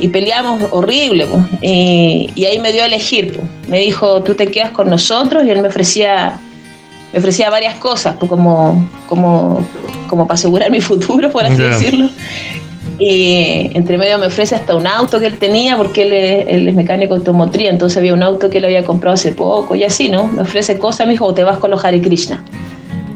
y 0.00 0.08
peleamos 0.08 0.62
horrible, 0.70 1.26
pues, 1.26 1.44
y, 1.62 2.44
ahí 2.44 2.58
me 2.58 2.72
dio 2.72 2.82
a 2.82 2.86
elegir, 2.86 3.32
pues. 3.32 3.48
me 3.68 3.78
dijo, 3.78 4.22
tú 4.22 4.34
te 4.34 4.48
quedas 4.48 4.70
con 4.72 4.90
nosotros, 4.90 5.44
y 5.46 5.50
él 5.50 5.62
me 5.62 5.68
ofrecía 5.68 6.38
me 7.12 7.18
ofrecía 7.18 7.50
varias 7.50 7.76
cosas, 7.76 8.16
pues, 8.18 8.28
como, 8.28 8.88
como, 9.08 9.60
como 10.08 10.26
para 10.26 10.34
asegurar 10.34 10.70
mi 10.76 10.80
futuro, 10.80 11.30
por 11.30 11.44
así 11.44 11.62
decirlo. 11.62 12.08
Y 12.98 13.70
entre 13.74 13.98
medio 13.98 14.18
me 14.18 14.26
ofrece 14.26 14.54
hasta 14.54 14.74
un 14.74 14.86
auto 14.86 15.20
que 15.20 15.26
él 15.26 15.38
tenía, 15.38 15.76
porque 15.76 16.02
él 16.02 16.68
es, 16.68 16.74
mecánico 16.74 17.14
automotriz, 17.14 17.68
entonces 17.68 17.98
había 17.98 18.14
un 18.14 18.22
auto 18.22 18.48
que 18.48 18.58
él 18.58 18.64
había 18.64 18.84
comprado 18.84 19.14
hace 19.14 19.32
poco 19.32 19.74
y 19.74 19.84
así, 19.84 20.08
¿no? 20.08 20.26
Me 20.28 20.42
ofrece 20.42 20.78
cosas, 20.78 21.06
me 21.06 21.12
dijo, 21.12 21.26
o 21.26 21.34
te 21.34 21.44
vas 21.44 21.58
con 21.58 21.70
los 21.70 21.84
Hare 21.84 22.00
Krishna. 22.00 22.42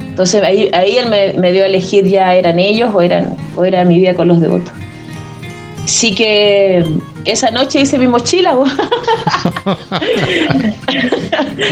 Entonces 0.07 0.43
ahí, 0.43 0.69
ahí 0.75 0.99
él 0.99 1.09
me, 1.09 1.33
me, 1.35 1.51
dio 1.51 1.63
a 1.63 1.67
elegir 1.67 2.05
ya 2.05 2.35
eran 2.35 2.59
ellos 2.59 2.91
o, 2.93 3.01
eran, 3.01 3.37
o 3.57 3.65
era 3.65 3.85
mi 3.85 3.99
vida 3.99 4.15
con 4.15 4.29
los 4.29 4.41
devotos. 4.41 4.73
Así 5.83 6.15
que 6.15 6.85
esa 7.25 7.51
noche 7.51 7.81
hice 7.81 7.99
mi 7.99 8.09
mochila. 8.09 8.57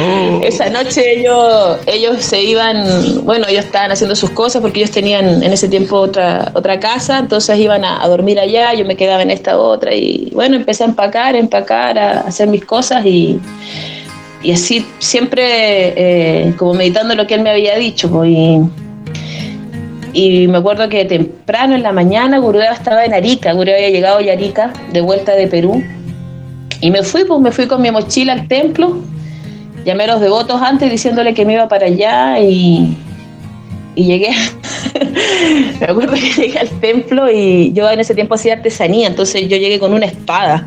Oh. 0.00 0.40
Esa 0.44 0.68
noche 0.68 1.18
ellos, 1.18 1.78
ellos 1.86 2.22
se 2.22 2.42
iban, 2.42 3.24
bueno, 3.24 3.46
ellos 3.48 3.64
estaban 3.64 3.90
haciendo 3.90 4.14
sus 4.14 4.30
cosas 4.30 4.60
porque 4.60 4.80
ellos 4.80 4.90
tenían 4.90 5.42
en 5.42 5.52
ese 5.52 5.66
tiempo 5.66 5.96
otra, 5.96 6.52
otra 6.54 6.78
casa, 6.78 7.18
entonces 7.18 7.58
iban 7.58 7.84
a, 7.84 8.06
dormir 8.06 8.38
allá, 8.38 8.74
yo 8.74 8.84
me 8.84 8.96
quedaba 8.96 9.22
en 9.22 9.30
esta 9.30 9.58
otra 9.58 9.94
y 9.94 10.30
bueno, 10.34 10.56
empecé 10.56 10.84
a 10.84 10.88
empacar, 10.88 11.34
a 11.34 11.38
empacar, 11.38 11.98
a 11.98 12.20
hacer 12.20 12.48
mis 12.48 12.64
cosas 12.64 13.04
y, 13.06 13.40
y 14.42 14.52
así 14.52 14.86
siempre 14.98 15.94
eh, 15.96 16.54
como 16.56 16.74
meditando 16.74 17.14
lo 17.14 17.26
que 17.26 17.34
él 17.34 17.42
me 17.42 17.50
había 17.50 17.76
dicho. 17.76 18.10
Pues, 18.10 18.30
y 18.30 18.60
me 20.14 20.58
acuerdo 20.58 20.88
que 20.88 21.04
temprano 21.04 21.74
en 21.74 21.82
la 21.82 21.92
mañana 21.92 22.38
Gurudeva 22.38 22.72
estaba 22.72 23.04
en 23.04 23.14
Arica, 23.14 23.52
Gurudeva 23.52 23.78
había 23.78 23.90
llegado 23.90 24.18
a 24.18 24.32
Arica 24.32 24.72
de 24.92 25.00
vuelta 25.00 25.32
de 25.32 25.46
Perú. 25.46 25.82
Y 26.80 26.90
me 26.90 27.02
fui, 27.02 27.24
pues 27.24 27.40
me 27.40 27.50
fui 27.50 27.66
con 27.66 27.82
mi 27.82 27.90
mochila 27.90 28.32
al 28.32 28.46
templo, 28.46 28.98
llamé 29.84 30.04
a 30.04 30.08
los 30.08 30.20
devotos 30.20 30.60
antes 30.62 30.90
diciéndole 30.90 31.34
que 31.34 31.44
me 31.44 31.54
iba 31.54 31.68
para 31.68 31.86
allá 31.86 32.38
y, 32.40 32.96
y 33.94 34.04
llegué, 34.04 34.30
me 35.80 35.86
acuerdo 35.86 36.14
que 36.14 36.32
llegué 36.32 36.58
al 36.58 36.68
templo 36.80 37.30
y 37.30 37.72
yo 37.72 37.88
en 37.90 38.00
ese 38.00 38.14
tiempo 38.14 38.34
hacía 38.34 38.54
artesanía, 38.54 39.08
entonces 39.08 39.42
yo 39.42 39.56
llegué 39.56 39.78
con 39.78 39.92
una 39.92 40.06
espada. 40.06 40.66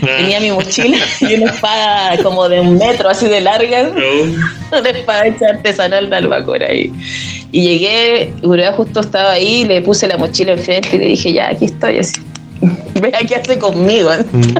Tenía 0.00 0.40
mi 0.40 0.50
mochila 0.50 0.98
y 1.20 1.34
una 1.34 1.52
espada 1.52 2.22
como 2.22 2.48
de 2.48 2.60
un 2.60 2.78
metro 2.78 3.08
así 3.08 3.26
de 3.26 3.40
larga, 3.40 3.90
una 4.72 4.90
espada 4.90 5.26
hecha 5.26 5.48
artesanal 5.50 6.10
de 6.10 6.16
albacora 6.16 6.66
ahí. 6.66 6.92
Y 7.50 7.62
llegué, 7.62 8.32
Urea 8.42 8.72
justo 8.72 9.00
estaba 9.00 9.32
ahí, 9.32 9.64
le 9.64 9.80
puse 9.82 10.06
la 10.06 10.18
mochila 10.18 10.52
enfrente 10.52 10.96
y 10.96 10.98
le 10.98 11.06
dije, 11.06 11.32
ya, 11.32 11.48
aquí 11.50 11.66
estoy 11.66 11.98
así. 11.98 12.20
Vea 12.94 13.20
qué 13.26 13.36
hace 13.36 13.58
conmigo. 13.58 14.10
Mm. 14.32 14.54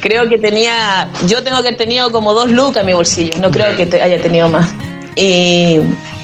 creo 0.00 0.28
que 0.28 0.38
tenía, 0.38 1.08
yo 1.26 1.42
tengo 1.42 1.62
que 1.62 1.68
haber 1.68 1.76
tenido 1.76 2.10
como 2.12 2.34
dos 2.34 2.50
lucas 2.50 2.82
en 2.82 2.86
mi 2.86 2.92
bolsillo, 2.92 3.32
no 3.40 3.50
creo 3.50 3.76
que 3.76 4.00
haya 4.00 4.20
tenido 4.20 4.48
más. 4.48 4.70
Y, 5.16 5.78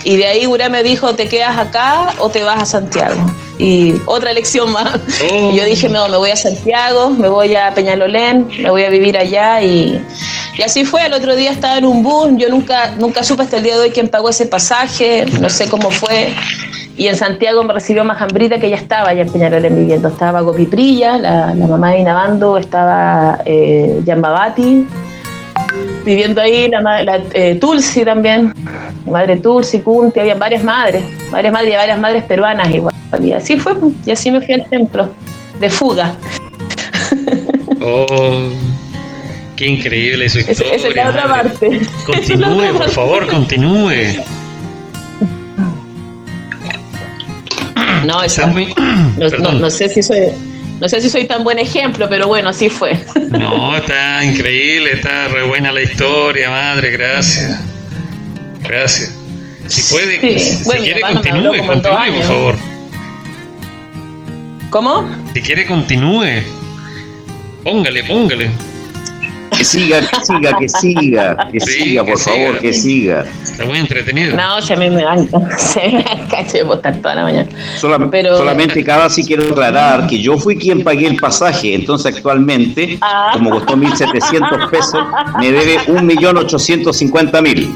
y 0.07 0.17
de 0.17 0.27
ahí 0.27 0.47
Urea 0.47 0.69
me 0.69 0.83
dijo, 0.83 1.15
¿te 1.15 1.29
quedas 1.29 1.59
acá 1.59 2.15
o 2.19 2.29
te 2.29 2.43
vas 2.43 2.63
a 2.63 2.65
Santiago? 2.65 3.21
Y 3.59 3.95
otra 4.07 4.31
elección 4.31 4.71
más. 4.71 5.01
Oh. 5.31 5.51
Y 5.51 5.57
yo 5.57 5.65
dije, 5.65 5.89
no, 5.89 6.09
me 6.09 6.17
voy 6.17 6.31
a 6.31 6.37
Santiago, 6.37 7.11
me 7.11 7.29
voy 7.29 7.57
a 7.57 7.75
Peñalolén, 7.75 8.49
me 8.59 8.71
voy 8.71 8.85
a 8.85 8.91
vivir 8.91 9.19
allá 9.19 9.63
y 9.63 10.01
y 10.59 10.63
así 10.63 10.85
fue, 10.87 11.05
el 11.05 11.13
otro 11.13 11.37
día 11.37 11.51
estaba 11.51 11.77
en 11.77 11.85
un 11.85 12.03
bus, 12.03 12.31
yo 12.39 12.49
nunca, 12.49 12.93
nunca 12.97 13.23
supe 13.23 13.43
hasta 13.43 13.59
el 13.59 13.63
día 13.63 13.75
de 13.75 13.83
hoy 13.83 13.91
quién 13.91 14.09
pagó 14.09 14.31
ese 14.31 14.47
pasaje, 14.47 15.27
no 15.41 15.51
sé 15.51 15.69
cómo 15.69 15.91
fue. 15.91 16.33
Y 16.97 17.09
en 17.09 17.17
Santiago 17.17 17.63
me 17.63 17.75
recibió 17.75 18.05
Majambrita, 18.05 18.59
que 18.59 18.71
ya 18.71 18.77
estaba 18.77 19.11
allá 19.11 19.21
en 19.21 19.31
Peñarol 19.31 19.61
viviendo. 19.61 20.09
Estaba 20.09 20.41
Gopiprilla, 20.41 21.19
la, 21.19 21.55
la 21.55 21.67
mamá 21.67 21.91
de 21.91 21.99
Inabando, 21.99 22.57
estaba 22.57 23.41
eh, 23.45 24.01
Yambabati, 24.07 24.87
viviendo 26.05 26.41
ahí, 26.41 26.69
la, 26.69 26.81
la 27.03 27.21
eh, 27.33 27.57
Tulsi 27.61 28.05
también, 28.05 28.53
madre 29.07 29.37
Tulsi, 29.37 29.81
Kunti, 29.81 30.21
había 30.21 30.35
varias 30.35 30.63
madres, 30.63 31.03
varias 31.31 31.53
madres 31.53 31.73
y 31.73 31.77
varias 31.77 31.99
madres 31.99 32.25
peruanas 32.25 32.71
igual. 32.73 32.95
Y 33.23 33.33
así 33.33 33.57
fue, 33.57 33.75
y 34.05 34.11
así 34.11 34.31
me 34.31 34.41
fui 34.41 34.55
al 34.55 34.69
templo, 34.69 35.09
de 35.61 35.71
fuga. 35.71 36.15
Oh. 37.89 38.51
Qué 39.57 39.67
increíble 39.67 40.29
su 40.29 40.41
historia. 40.41 40.75
Esa 40.75 40.89
es 40.89 40.97
la 40.97 41.09
otra 41.09 41.29
parte. 41.29 41.81
Continúe, 42.05 42.77
por 42.77 42.91
favor, 42.91 43.27
continúe. 43.27 44.23
No, 48.05 48.23
eso, 48.23 48.43
no, 49.39 49.53
no, 49.53 49.71
sé 49.71 49.89
si 49.89 50.03
soy, 50.03 50.29
no 50.81 50.89
sé 50.89 51.01
si 51.01 51.09
soy 51.09 51.27
tan 51.27 51.43
buen 51.43 51.59
ejemplo, 51.59 52.09
pero 52.09 52.27
bueno, 52.27 52.51
así 52.51 52.69
fue. 52.69 52.99
No, 53.31 53.77
está 53.77 54.25
increíble, 54.25 54.93
está 54.93 55.29
re 55.29 55.45
buena 55.45 55.73
la 55.73 55.83
historia, 55.83 56.51
madre, 56.51 56.91
gracias. 56.91 57.61
Gracias. 58.63 59.13
Si 59.67 59.93
puede, 59.93 60.39
si 60.39 60.65
quiere, 60.79 61.01
continúe, 61.01 61.67
continúe, 61.67 62.13
por 62.17 62.23
favor. 62.23 62.57
¿Cómo? 64.71 65.09
Si 65.35 65.43
quiere, 65.43 65.67
continúe. 65.67 66.43
Póngale, 67.65 68.05
póngale. 68.05 68.51
Que 69.57 69.65
siga, 69.65 70.01
que 70.01 70.21
siga, 70.25 70.59
que 70.59 70.69
siga, 70.69 71.49
que 71.51 71.61
siga, 71.61 72.05
por 72.05 72.19
favor, 72.19 72.59
que 72.59 72.73
siga. 72.73 73.25
Está 73.43 73.65
muy 73.65 73.79
entretenido. 73.79 74.37
No, 74.37 74.61
ya 74.61 74.75
a 74.75 74.79
mí 74.79 74.91
me 74.91 75.03
dan, 75.03 75.29
se 75.59 75.89
me 75.89 76.05
caché 76.31 76.59
de 76.59 76.65
botar 76.65 76.97
toda 76.97 77.15
la 77.17 77.23
mañana. 77.23 77.49
Solamente 77.79 78.85
cada 78.85 79.09
sí 79.09 79.25
quiero 79.25 79.45
aclarar 79.45 80.07
que 80.07 80.21
yo 80.21 80.37
fui 80.37 80.57
quien 80.57 80.85
pagué 80.85 81.07
el 81.07 81.17
pasaje, 81.17 81.75
entonces 81.75 82.15
actualmente, 82.17 82.99
ah. 83.01 83.31
como 83.33 83.51
costó 83.51 83.77
1.700 83.77 84.71
pesos, 84.71 85.05
me 85.39 85.51
debe 85.51 85.79
1.850.000. 85.87 87.69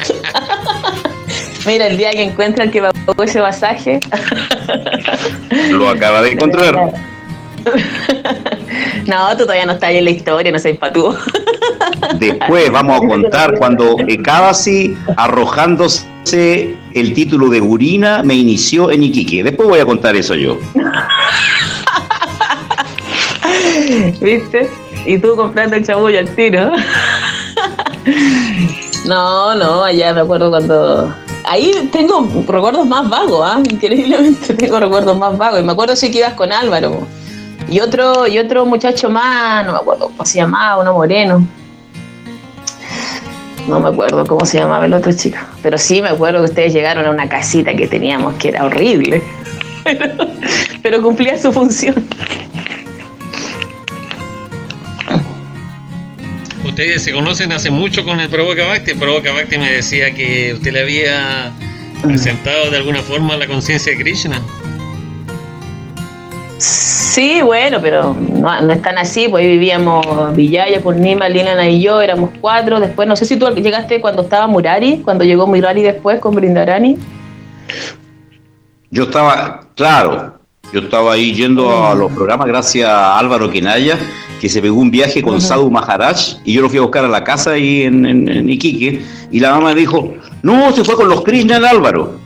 Mira, 1.66 1.86
el 1.86 1.96
día 1.98 2.10
que 2.12 2.22
encuentran 2.22 2.70
que 2.70 2.80
pagó 2.80 3.22
ese 3.22 3.40
pasaje. 3.40 4.00
Lo 5.70 5.88
acaba 5.90 6.22
de 6.22 6.32
encontrar. 6.32 6.92
No, 9.06 9.30
tú 9.36 9.42
todavía 9.42 9.66
no 9.66 9.72
estás 9.72 9.90
ahí 9.90 9.96
en 9.98 10.04
la 10.04 10.10
historia, 10.10 10.52
no 10.52 10.58
seas 10.58 10.78
patúo. 10.78 11.16
Después 12.18 12.70
vamos 12.70 13.02
a 13.02 13.06
contar 13.06 13.58
cuando 13.58 13.96
Ekabasi, 14.06 14.96
arrojándose 15.16 16.76
el 16.94 17.14
título 17.14 17.48
de 17.48 17.60
Urina, 17.60 18.22
me 18.22 18.34
inició 18.34 18.90
en 18.90 19.02
Iquique. 19.04 19.42
Después 19.42 19.68
voy 19.68 19.80
a 19.80 19.84
contar 19.84 20.16
eso 20.16 20.34
yo. 20.34 20.58
¿Viste? 24.20 24.68
Y 25.06 25.18
tú 25.18 25.34
comprando 25.34 25.76
el 25.76 25.84
chabullo 25.84 26.18
al 26.18 26.28
tiro. 26.34 26.72
No, 29.06 29.54
no, 29.54 29.82
allá 29.82 30.12
me 30.12 30.20
acuerdo 30.20 30.50
cuando. 30.50 31.12
Ahí 31.44 31.88
tengo 31.90 32.28
recuerdos 32.46 32.86
más 32.86 33.08
vagos, 33.08 33.40
¿ah? 33.44 33.60
Increíblemente 33.68 34.54
tengo 34.54 34.78
recuerdos 34.78 35.16
más 35.18 35.36
vagos. 35.36 35.60
Y 35.60 35.64
me 35.64 35.72
acuerdo 35.72 35.96
sí 35.96 36.10
que 36.10 36.18
ibas 36.18 36.34
con 36.34 36.52
Álvaro. 36.52 37.06
Y 37.68 37.80
otro, 37.80 38.26
y 38.26 38.38
otro 38.38 38.66
muchacho 38.66 39.10
más, 39.10 39.64
no 39.64 39.72
me 39.72 39.78
acuerdo 39.78 40.06
cómo 40.06 40.24
se 40.24 40.38
llamaba, 40.38 40.82
uno 40.82 40.94
moreno. 40.94 41.46
No 43.68 43.78
me 43.78 43.88
acuerdo 43.88 44.26
cómo 44.26 44.44
se 44.44 44.58
llamaba 44.58 44.86
el 44.86 44.94
otro 44.94 45.12
chico. 45.12 45.38
Pero 45.62 45.78
sí 45.78 46.02
me 46.02 46.08
acuerdo 46.08 46.40
que 46.40 46.46
ustedes 46.46 46.72
llegaron 46.72 47.06
a 47.06 47.10
una 47.10 47.28
casita 47.28 47.74
que 47.74 47.86
teníamos 47.86 48.34
que 48.34 48.48
era 48.48 48.64
horrible. 48.64 49.22
Pero, 50.82 51.02
cumplía 51.02 51.38
su 51.38 51.52
función. 51.52 51.94
Ustedes 56.64 57.02
se 57.02 57.12
conocen 57.12 57.52
hace 57.52 57.70
mucho 57.70 58.04
con 58.04 58.20
el 58.20 58.28
Provoca 58.28 58.66
Bhakti. 58.66 58.92
El 58.92 58.98
Provoca 58.98 59.32
Bhakti 59.32 59.58
me 59.58 59.70
decía 59.72 60.12
que 60.14 60.54
usted 60.54 60.72
le 60.72 60.80
había 60.80 61.52
presentado 62.02 62.70
de 62.70 62.78
alguna 62.78 63.02
forma 63.02 63.36
la 63.36 63.46
conciencia 63.46 63.92
de 63.92 63.98
Krishna. 63.98 64.40
Sí, 66.60 67.40
bueno, 67.40 67.78
pero 67.80 68.14
no, 68.14 68.60
no 68.60 68.72
es 68.72 68.82
tan 68.82 68.98
así, 68.98 69.28
pues 69.28 69.42
ahí 69.42 69.48
vivíamos 69.52 70.36
Villaya, 70.36 70.78
Purnima, 70.82 71.26
Lina 71.26 71.66
y 71.66 71.80
yo, 71.80 72.02
éramos 72.02 72.30
cuatro. 72.38 72.78
Después, 72.78 73.08
no 73.08 73.16
sé 73.16 73.24
si 73.24 73.38
tú 73.38 73.48
llegaste 73.48 74.00
cuando 74.02 74.22
estaba 74.22 74.46
Murari, 74.46 74.98
cuando 74.98 75.24
llegó 75.24 75.46
Murari 75.46 75.82
después 75.82 76.20
con 76.20 76.34
Brindarani. 76.34 76.98
Yo 78.90 79.04
estaba, 79.04 79.68
claro, 79.74 80.38
yo 80.70 80.80
estaba 80.80 81.14
ahí 81.14 81.32
yendo 81.32 81.86
a 81.86 81.94
los 81.94 82.12
programas 82.12 82.46
gracias 82.46 82.90
a 82.90 83.18
Álvaro 83.18 83.50
Quenaya, 83.50 83.98
que 84.38 84.50
se 84.50 84.60
pegó 84.60 84.78
un 84.80 84.90
viaje 84.90 85.22
con 85.22 85.40
Sadhu 85.40 85.70
Maharaj, 85.70 86.40
y 86.44 86.52
yo 86.52 86.60
lo 86.60 86.68
fui 86.68 86.78
a 86.78 86.82
buscar 86.82 87.06
a 87.06 87.08
la 87.08 87.24
casa 87.24 87.52
ahí 87.52 87.84
en, 87.84 88.50
Iquique, 88.50 89.02
y 89.30 89.40
la 89.40 89.54
mamá 89.54 89.74
dijo, 89.74 90.12
no, 90.42 90.72
se 90.72 90.84
fue 90.84 90.94
con 90.94 91.08
los 91.08 91.22
Krishna 91.22 91.56
Álvaro. 91.56 92.20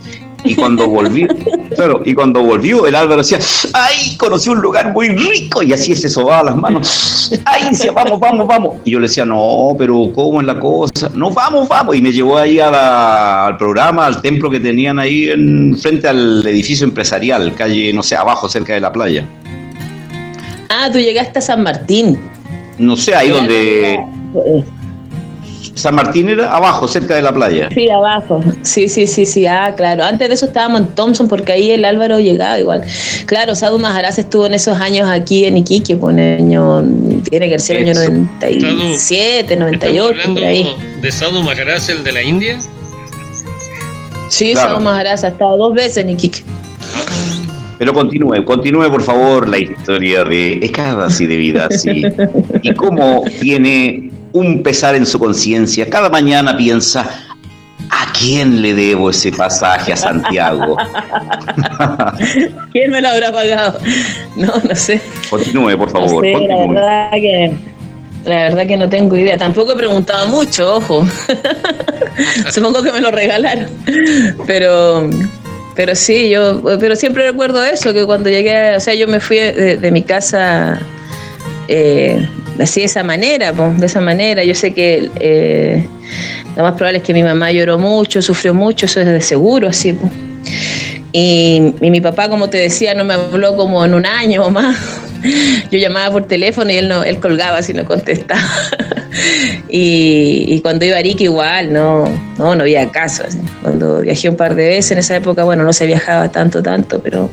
Y 0.45 0.55
cuando 0.55 0.87
volvió, 0.87 1.27
claro, 1.75 2.03
y 2.05 2.13
cuando 2.13 2.43
volvió, 2.43 2.87
el 2.87 2.95
Álvaro 2.95 3.23
decía, 3.23 3.39
¡ay! 3.73 4.17
Conocí 4.19 4.51
un 4.51 4.61
lugar 4.61 4.93
muy 4.93 5.09
rico. 5.09 5.63
Y 5.63 5.73
así 5.73 5.97
se 5.97 6.09
sobaba 6.09 6.45
las 6.45 6.57
manos. 6.57 7.33
¡Ay! 7.47 7.71
Decía, 7.71 7.93
vamos, 7.93 8.21
vamos, 8.21 8.47
vamos. 8.47 8.77
Y 8.85 8.91
yo 8.91 9.01
le 9.01 9.09
decía, 9.09 9.25
no, 9.25 9.75
pero 9.79 10.11
¿cómo 10.15 10.41
es 10.41 10.47
la 10.47 10.61
cosa? 10.61 11.11
No, 11.15 11.31
vamos, 11.31 11.67
vamos. 11.67 11.97
Y 11.97 12.03
me 12.03 12.13
llevó 12.13 12.37
ahí 12.37 12.61
al 12.61 13.57
programa, 13.57 14.07
al 14.07 14.21
templo 14.21 14.51
que 14.51 14.61
tenían 14.61 14.99
ahí 14.99 15.31
en, 15.31 15.77
frente 15.79 16.09
al 16.09 16.47
edificio 16.47 16.87
empresarial, 16.87 17.55
calle, 17.55 17.93
no 17.93 18.03
sé, 18.03 18.15
abajo, 18.15 18.49
cerca 18.49 18.75
de 18.75 18.81
la 18.81 18.93
playa. 18.93 19.27
Ah, 20.69 20.91
tú 20.93 20.99
llegaste 20.99 21.39
a 21.39 21.43
San 21.43 21.63
Martín. 21.63 22.19
No 22.79 22.97
sé, 22.97 23.15
ahí 23.15 23.31
donde... 23.31 23.99
San 25.75 25.95
Martín 25.97 26.29
era 26.29 26.55
abajo, 26.55 26.87
cerca 26.87 27.17
de 27.17 27.23
la 27.23 27.33
playa. 27.33 27.69
Sí, 27.75 27.91
abajo. 27.91 28.41
Sí, 28.63 28.89
sí, 28.89 29.07
sí, 29.07 29.27
sí. 29.27 29.47
Ah, 29.47 29.75
claro. 29.77 30.05
Antes 30.05 30.29
de 30.29 30.35
eso 30.35 30.47
estábamos 30.47 30.81
en 30.83 30.87
Thompson 30.89 31.29
porque 31.29 31.53
ahí 31.53 31.73
el 31.73 31.85
Álvaro 31.85 32.21
llegaba 32.21 32.59
igual. 32.59 32.85
Claro, 33.27 33.55
Sadu 33.55 33.79
Majaraz 33.79 34.19
estuvo 34.19 34.47
en 34.47 34.55
esos 34.55 34.81
años 34.81 35.09
aquí 35.09 35.45
en 35.45 35.57
Iquique, 35.57 35.97
pues 35.97 36.17
año, 36.17 36.85
tiene 37.29 37.49
que 37.49 37.59
ser 37.59 37.79
el 37.79 37.89
año 37.89 37.95
97, 37.95 39.57
98, 39.57 40.21
por 40.33 40.45
ahí. 40.45 40.77
¿De 41.01 41.11
Sadu 41.11 41.43
Majaraz, 41.43 41.89
el 41.89 42.05
de 42.05 42.13
la 42.13 42.23
India? 42.23 42.59
Sí, 44.29 44.53
claro. 44.53 44.71
Sadu 44.71 44.85
Majaraz 44.85 45.25
ha 45.25 45.29
estado 45.29 45.57
dos 45.57 45.75
veces 45.75 45.99
en 45.99 46.11
Iquique. 46.11 46.43
Pero 47.79 47.93
continúe, 47.93 48.45
continúe 48.45 48.91
por 48.91 49.03
favor 49.03 49.49
la 49.49 49.59
historia 49.59 50.25
de 50.25 50.59
Escadas 50.63 51.21
y 51.21 51.27
de 51.27 51.37
vida, 51.37 51.69
sí. 51.71 52.05
Y 52.63 52.75
cómo 52.75 53.25
tiene 53.41 54.11
un 54.33 54.63
pesar 54.63 54.95
en 54.95 55.07
su 55.07 55.19
conciencia. 55.19 55.89
Cada 55.89 56.09
mañana 56.09 56.57
piensa, 56.57 57.09
¿a 57.91 58.13
quién 58.19 58.63
le 58.63 58.75
debo 58.75 59.11
ese 59.11 59.33
pasaje 59.33 59.93
a 59.93 59.97
Santiago? 59.97 60.77
¿Quién 62.73 62.91
me 62.91 63.01
lo 63.01 63.09
habrá 63.09 63.33
pagado? 63.33 63.79
No, 64.37 64.53
no 64.69 64.75
sé. 64.75 65.01
Continúe, 65.31 65.77
por 65.79 65.91
favor. 65.91 66.27
La, 66.27 66.39
verdad 66.39 67.11
que, 67.13 67.53
la 68.25 68.37
verdad 68.37 68.67
que 68.67 68.77
no 68.77 68.89
tengo 68.89 69.17
idea. 69.17 69.37
Tampoco 69.39 69.73
he 69.73 69.77
preguntado 69.77 70.29
mucho, 70.29 70.77
ojo. 70.77 71.07
Supongo 72.51 72.83
que 72.83 72.93
me 72.93 73.01
lo 73.01 73.11
regalaron. 73.13 73.69
Pero 74.47 75.09
pero 75.75 75.95
sí, 75.95 76.31
yo 76.31 76.63
pero 76.79 76.95
siempre 76.97 77.25
recuerdo 77.27 77.65
eso, 77.65 77.93
que 77.93 78.05
cuando 78.05 78.31
llegué, 78.31 78.77
o 78.77 78.81
sea, 78.81 78.95
yo 78.95 79.09
me 79.09 79.21
fui 79.21 79.39
de, 79.39 79.91
mi 79.91 80.03
casa 80.03 80.79
eh, 81.69 82.29
así 82.59 82.81
de 82.81 82.87
esa 82.87 83.03
manera, 83.03 83.53
de 83.53 83.87
esa 83.87 84.01
manera. 84.01 84.45
Yo 84.45 84.55
sé 84.55 84.73
que 84.73 85.11
eh, 85.19 85.87
lo 86.57 86.63
más 86.63 86.75
probable 86.75 86.99
es 86.99 87.05
que 87.05 87.13
mi 87.13 87.23
mamá 87.23 87.51
lloró 87.51 87.79
mucho, 87.79 88.23
sufrió 88.23 88.55
mucho, 88.55 88.87
eso 88.87 89.01
es 89.01 89.07
de 89.07 89.21
seguro, 89.21 89.69
así. 89.69 89.99
Y, 91.13 91.75
mi 91.81 92.01
papá, 92.01 92.29
como 92.29 92.49
te 92.49 92.59
decía, 92.59 92.95
no 92.95 93.05
me 93.05 93.15
habló 93.15 93.57
como 93.57 93.85
en 93.85 93.95
un 93.95 94.07
año 94.07 94.45
o 94.45 94.51
más. 94.51 94.77
Yo 95.71 95.79
llamaba 95.79 96.13
por 96.13 96.27
teléfono 96.27 96.71
y 96.71 96.77
él 96.77 96.89
no, 96.89 97.03
él 97.03 97.19
colgaba 97.19 97.63
si 97.63 97.73
no 97.73 97.85
contestaba. 97.85 98.43
y, 99.69 100.61
cuando 100.61 100.85
iba 100.85 100.97
a 100.97 100.99
Arica 101.01 101.25
igual, 101.25 101.73
no, 101.73 102.05
no, 102.39 102.55
no 102.55 102.63
había 102.63 102.91
caso. 102.91 103.25
Cuando 103.63 104.01
viajé 104.01 104.29
un 104.29 104.37
par 104.37 104.55
de 104.55 104.69
veces 104.69 104.93
en 104.93 104.99
esa 104.99 105.17
época, 105.17 105.45
bueno, 105.45 105.65
no 105.65 105.73
se 105.73 105.87
viajaba 105.87 106.31
tanto, 106.31 106.63
tanto, 106.63 107.01
pero 107.01 107.31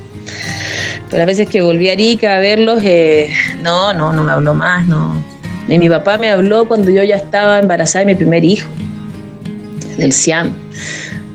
pero 1.10 1.26
las 1.26 1.28
veces 1.28 1.50
que 1.50 1.62
volví 1.62 1.90
a 1.90 1.92
Arica 1.92 2.38
a 2.38 2.40
verlos, 2.40 2.82
eh, 2.86 3.30
no, 3.62 3.94
no, 3.94 4.14
no 4.14 4.24
me 4.24 4.32
habló 4.32 4.54
más, 4.54 4.88
no. 4.88 5.22
Y 5.68 5.78
mi 5.78 5.90
papá 5.90 6.18
me 6.18 6.30
habló 6.30 6.66
cuando 6.70 6.90
yo 6.90 7.04
ya 7.04 7.18
estaba 7.18 7.60
embarazada 7.60 8.06
de 8.06 8.14
mi 8.14 8.16
primer 8.16 8.46
hijo, 8.46 8.70
del 9.98 10.14
Siam. 10.14 10.54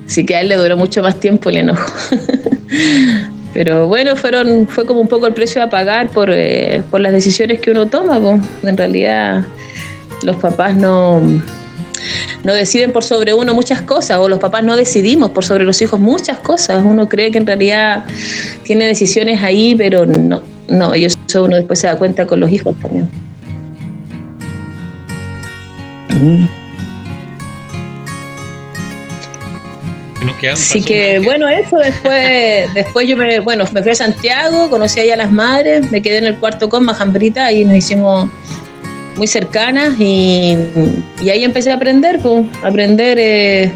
Así 0.06 0.24
que 0.24 0.34
a 0.34 0.40
él 0.40 0.48
le 0.48 0.56
duró 0.56 0.78
mucho 0.78 1.02
más 1.02 1.20
tiempo 1.20 1.50
el 1.50 1.58
enojo. 1.58 1.92
Pero 3.56 3.88
bueno, 3.88 4.16
fueron, 4.16 4.68
fue 4.68 4.84
como 4.84 5.00
un 5.00 5.08
poco 5.08 5.26
el 5.26 5.32
precio 5.32 5.62
a 5.62 5.70
pagar 5.70 6.10
por, 6.10 6.28
eh, 6.30 6.82
por 6.90 7.00
las 7.00 7.10
decisiones 7.10 7.58
que 7.58 7.70
uno 7.70 7.86
toma. 7.86 8.18
En 8.62 8.76
realidad, 8.76 9.46
los 10.22 10.36
papás 10.36 10.76
no, 10.76 11.22
no 12.44 12.52
deciden 12.52 12.92
por 12.92 13.02
sobre 13.02 13.32
uno 13.32 13.54
muchas 13.54 13.80
cosas, 13.80 14.18
o 14.18 14.28
los 14.28 14.40
papás 14.40 14.62
no 14.62 14.76
decidimos 14.76 15.30
por 15.30 15.42
sobre 15.42 15.64
los 15.64 15.80
hijos 15.80 15.98
muchas 15.98 16.36
cosas. 16.40 16.84
Uno 16.84 17.08
cree 17.08 17.30
que 17.30 17.38
en 17.38 17.46
realidad 17.46 18.04
tiene 18.62 18.84
decisiones 18.84 19.42
ahí, 19.42 19.74
pero 19.74 20.04
no, 20.04 20.42
no, 20.68 20.94
y 20.94 21.06
eso 21.06 21.44
uno 21.44 21.56
después 21.56 21.78
se 21.78 21.86
da 21.86 21.96
cuenta 21.96 22.26
con 22.26 22.40
los 22.40 22.50
hijos 22.50 22.76
también. 22.78 23.08
Así 30.52 30.82
que 30.82 31.18
bueno, 31.20 31.48
eso 31.48 31.78
después, 31.78 32.72
después 32.74 33.08
yo 33.08 33.16
me, 33.16 33.40
bueno, 33.40 33.64
me 33.72 33.82
fui 33.82 33.92
a 33.92 33.94
Santiago, 33.94 34.68
conocí 34.68 35.00
allá 35.00 35.14
a 35.14 35.18
las 35.18 35.32
madres, 35.32 35.90
me 35.90 36.02
quedé 36.02 36.18
en 36.18 36.26
el 36.26 36.36
cuarto 36.36 36.68
con 36.68 36.84
Majambrita 36.84 37.50
y 37.52 37.64
nos 37.64 37.76
hicimos 37.76 38.28
muy 39.16 39.26
cercanas 39.26 39.98
y, 39.98 40.56
ahí 41.22 41.44
empecé 41.44 41.70
a 41.70 41.74
aprender, 41.74 42.20
pues, 42.20 42.46
aprender, 42.62 43.18
eh, 43.18 43.72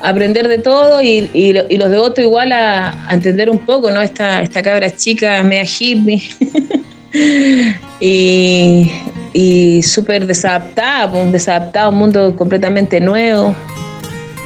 aprender 0.00 0.46
de 0.48 0.58
todo 0.58 1.02
y, 1.02 1.52
los 1.52 1.90
de 1.90 1.98
otro 1.98 2.22
igual 2.22 2.52
a, 2.52 3.08
entender 3.10 3.48
un 3.50 3.58
poco, 3.58 3.90
¿no? 3.90 4.02
Esta, 4.02 4.42
esta 4.42 4.62
cabra 4.62 4.94
chica, 4.94 5.42
media 5.42 5.64
hippie 5.64 6.22
y, 8.00 8.92
y 9.32 9.82
súper 9.82 10.26
desadaptada, 10.26 11.10
pues, 11.10 11.32
desadaptada 11.32 11.86
a 11.86 11.88
un 11.88 11.96
mundo 11.96 12.36
completamente 12.36 13.00
nuevo. 13.00 13.56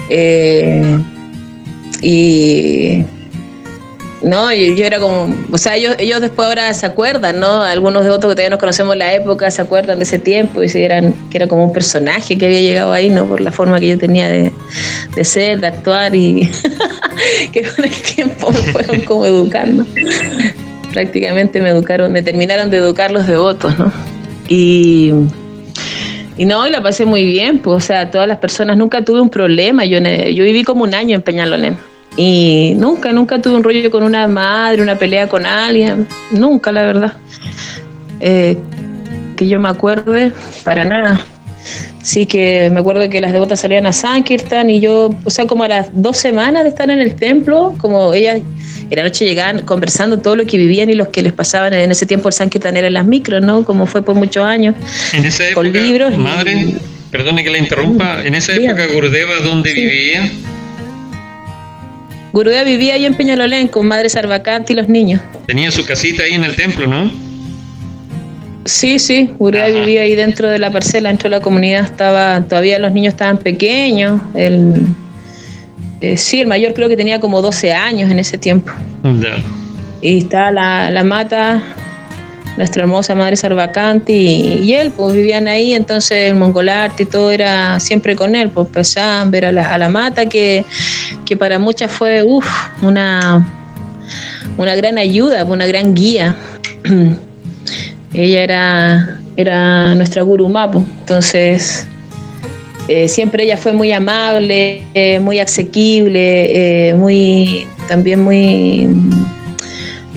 Eh, 0.08 0.82
y 2.02 3.04
no, 4.22 4.52
yo, 4.52 4.74
yo, 4.74 4.85
era 4.85 4.98
como, 4.98 5.32
o 5.52 5.59
sea, 5.59 5.76
ellos, 5.76 5.94
ellos 5.98 6.20
después 6.20 6.48
ahora 6.48 6.72
se 6.74 6.87
acuerdan, 6.87 7.38
¿no? 7.38 7.62
Algunos 7.62 8.02
de 8.04 8.11
otros 8.11 8.32
que 8.32 8.35
todavía 8.35 8.50
nos 8.50 8.59
conocemos 8.59 8.96
la 8.96 9.14
época 9.14 9.50
se 9.50 9.62
acuerdan 9.62 9.98
de 9.98 10.04
ese 10.04 10.18
tiempo 10.18 10.62
y 10.62 10.68
se 10.68 10.85
eran, 10.85 11.14
que 11.30 11.37
era 11.37 11.46
como 11.46 11.64
un 11.64 11.72
personaje 11.72 12.37
que 12.37 12.46
había 12.46 12.61
llegado 12.61 12.92
ahí, 12.92 13.11
¿no? 13.11 13.26
Por 13.26 13.40
la 13.40 13.52
forma 13.52 13.78
que 13.78 13.88
yo 13.88 13.98
tenía 13.98 14.28
de, 14.28 14.52
ser, 15.22 15.61
de 15.61 15.66
actuar 15.68 16.14
y 16.14 16.50
que 17.52 17.62
con 17.62 17.85
el 17.85 18.02
tiempo 18.02 18.50
me 18.50 18.72
fueron 18.72 19.00
como 19.02 19.26
educando. 19.26 19.87
Prácticamente 20.92 21.61
me 21.61 21.68
educaron, 21.68 22.11
me 22.11 22.22
terminaron 22.22 22.70
de 22.70 22.78
educar 22.78 23.12
los 23.12 23.26
devotos, 23.26 23.78
¿no? 23.78 23.92
Y, 24.48 25.12
y 26.37 26.44
no, 26.44 26.66
y 26.66 26.70
la 26.70 26.83
pasé 26.83 27.05
muy 27.05 27.25
bien, 27.25 27.59
pues, 27.59 27.77
o 27.77 27.87
sea, 27.87 28.11
todas 28.11 28.29
las 28.29 28.38
personas, 28.38 28.77
nunca 28.77 29.03
tuve 29.03 29.20
un 29.20 29.31
problema, 29.31 29.85
yo, 29.85 29.99
yo 29.99 30.44
viví 30.44 30.64
como 30.64 30.85
un 30.85 30.94
año 30.94 31.14
en 31.14 31.22
Peñalolén 31.22 31.77
y 32.16 32.75
nunca, 32.77 33.12
nunca 33.12 33.40
tuve 33.40 33.57
un 33.57 33.62
rollo 33.62 33.90
con 33.90 34.03
una 34.03 34.27
madre, 34.27 34.83
una 34.83 34.96
pelea 34.96 35.29
con 35.29 35.44
alguien, 35.44 36.07
nunca, 36.31 36.72
la 36.72 36.83
verdad. 36.83 37.12
Eh, 38.20 38.57
que 39.37 39.46
yo 39.46 39.61
me 39.61 39.68
acuerde, 39.68 40.33
para 40.64 40.85
nada. 40.85 41.20
Sí 42.07 42.25
que 42.25 42.71
me 42.71 42.79
acuerdo 42.79 43.11
que 43.11 43.21
las 43.21 43.33
devotas 43.33 43.59
salían 43.59 43.85
a 43.85 43.92
Sankirtan 43.92 44.71
y 44.71 44.79
yo, 44.79 45.11
o 45.25 45.29
sea, 45.29 45.45
como 45.47 45.64
a 45.64 45.69
las 45.69 45.88
dos 45.92 46.16
semanas 46.16 46.62
de 46.62 46.69
estar 46.69 46.88
en 46.88 47.01
el 47.01 47.16
templo, 47.16 47.75
como 47.79 48.14
ellas 48.14 48.37
en 48.88 48.97
la 48.97 49.03
noche 49.03 49.25
llegaban 49.25 49.62
conversando 49.62 50.16
todo 50.21 50.37
lo 50.37 50.47
que 50.47 50.57
vivían 50.57 50.88
y 50.88 50.95
los 50.95 51.09
que 51.09 51.21
les 51.21 51.33
pasaban 51.33 51.75
en 51.75 51.90
ese 51.90 52.07
tiempo 52.07 52.29
el 52.29 52.33
Sankirtan 52.33 52.77
eran 52.77 52.92
las 52.92 53.05
micros, 53.07 53.42
¿no? 53.42 53.64
Como 53.64 53.87
fue 53.87 54.03
por 54.03 54.14
muchos 54.14 54.45
años. 54.45 54.77
En 55.14 55.25
esa 55.25 55.49
época, 55.49 55.69
con 55.69 55.73
libros. 55.73 56.16
Madre, 56.16 56.77
perdone 57.11 57.42
que 57.42 57.51
la 57.51 57.59
interrumpa, 57.59 58.25
en 58.25 58.37
esa 58.37 58.55
época 58.55 58.87
Gurdeva, 58.87 59.40
¿dónde 59.42 59.73
vivía? 59.73 60.31
Gurudeva 62.33 62.62
vivía 62.62 62.95
ahí 62.95 63.05
en 63.05 63.14
Peñalolén 63.14 63.66
con 63.66 63.85
Madre 63.85 64.11
Sarvacante 64.11 64.75
y 64.75 64.77
los 64.77 64.88
niños. 64.88 65.21
Tenía 65.49 65.73
su 65.73 65.85
casita 65.85 66.23
ahí 66.23 66.35
en 66.35 66.45
el 66.45 66.55
templo, 66.55 66.87
¿no? 66.87 67.11
Sí, 68.66 68.98
sí, 68.98 69.31
Gurudeva 69.38 69.68
vivía 69.68 70.02
ahí 70.02 70.16
dentro 70.16 70.50
de 70.50 70.59
la 70.59 70.70
parcela, 70.70 71.09
dentro 71.09 71.31
de 71.31 71.37
la 71.37 71.42
comunidad. 71.42 71.85
Estaba, 71.85 72.42
todavía 72.42 72.79
los 72.79 72.92
niños 72.92 73.14
estaban 73.14 73.38
pequeños. 73.38 74.20
El, 74.35 74.87
eh, 76.00 76.16
sí, 76.16 76.40
el 76.40 76.48
mayor 76.48 76.74
creo 76.74 76.88
que 76.88 76.96
tenía 76.96 77.20
como 77.20 77.40
12 77.40 77.72
años 77.72 78.11
en 78.11 78.18
ese 78.18 78.38
tiempo. 78.38 78.72
Y 80.02 80.18
estaba 80.18 80.50
la, 80.50 80.90
la 80.90 81.05
mata 81.05 81.62
nuestra 82.57 82.83
hermosa 82.83 83.14
madre 83.14 83.37
Sarvacanti 83.37 84.12
y, 84.12 84.74
él, 84.74 84.90
pues 84.90 85.14
vivían 85.14 85.46
ahí, 85.46 85.74
entonces 85.74 86.31
el 86.31 86.37
mongolarte 86.37 87.02
y 87.02 87.07
todo 87.07 87.31
era 87.31 87.79
siempre 87.81 88.16
con 88.16 88.35
él, 88.35 88.48
pues 88.48 88.68
pasaban 88.68 89.31
ver 89.31 89.44
a 89.44 89.52
la, 89.52 89.74
a 89.74 89.79
la 89.79 89.88
mata 89.88 90.26
que, 90.26 90.64
que 91.24 91.37
para 91.37 91.59
muchas 91.59 91.92
fue 91.92 92.22
una, 92.83 93.46
una 94.57 94.74
gran 94.74 94.98
ayuda, 94.98 95.44
una 95.44 95.66
gran 95.66 95.94
guía. 95.94 96.35
ella 98.12 98.42
era, 98.42 99.21
era 99.37 99.95
nuestra 99.95 100.23
guru 100.23 100.49
Mapu, 100.49 100.85
entonces 101.01 101.87
eh, 102.88 103.09
siempre 103.09 103.42
ella 103.45 103.57
fue 103.57 103.73
muy 103.73 103.92
amable, 103.92 104.85
eh, 104.95 105.19
muy 105.19 105.40
asequible, 105.40 106.90
eh, 106.90 106.95
muy 106.95 107.66
también 107.88 108.23
muy 108.23 108.88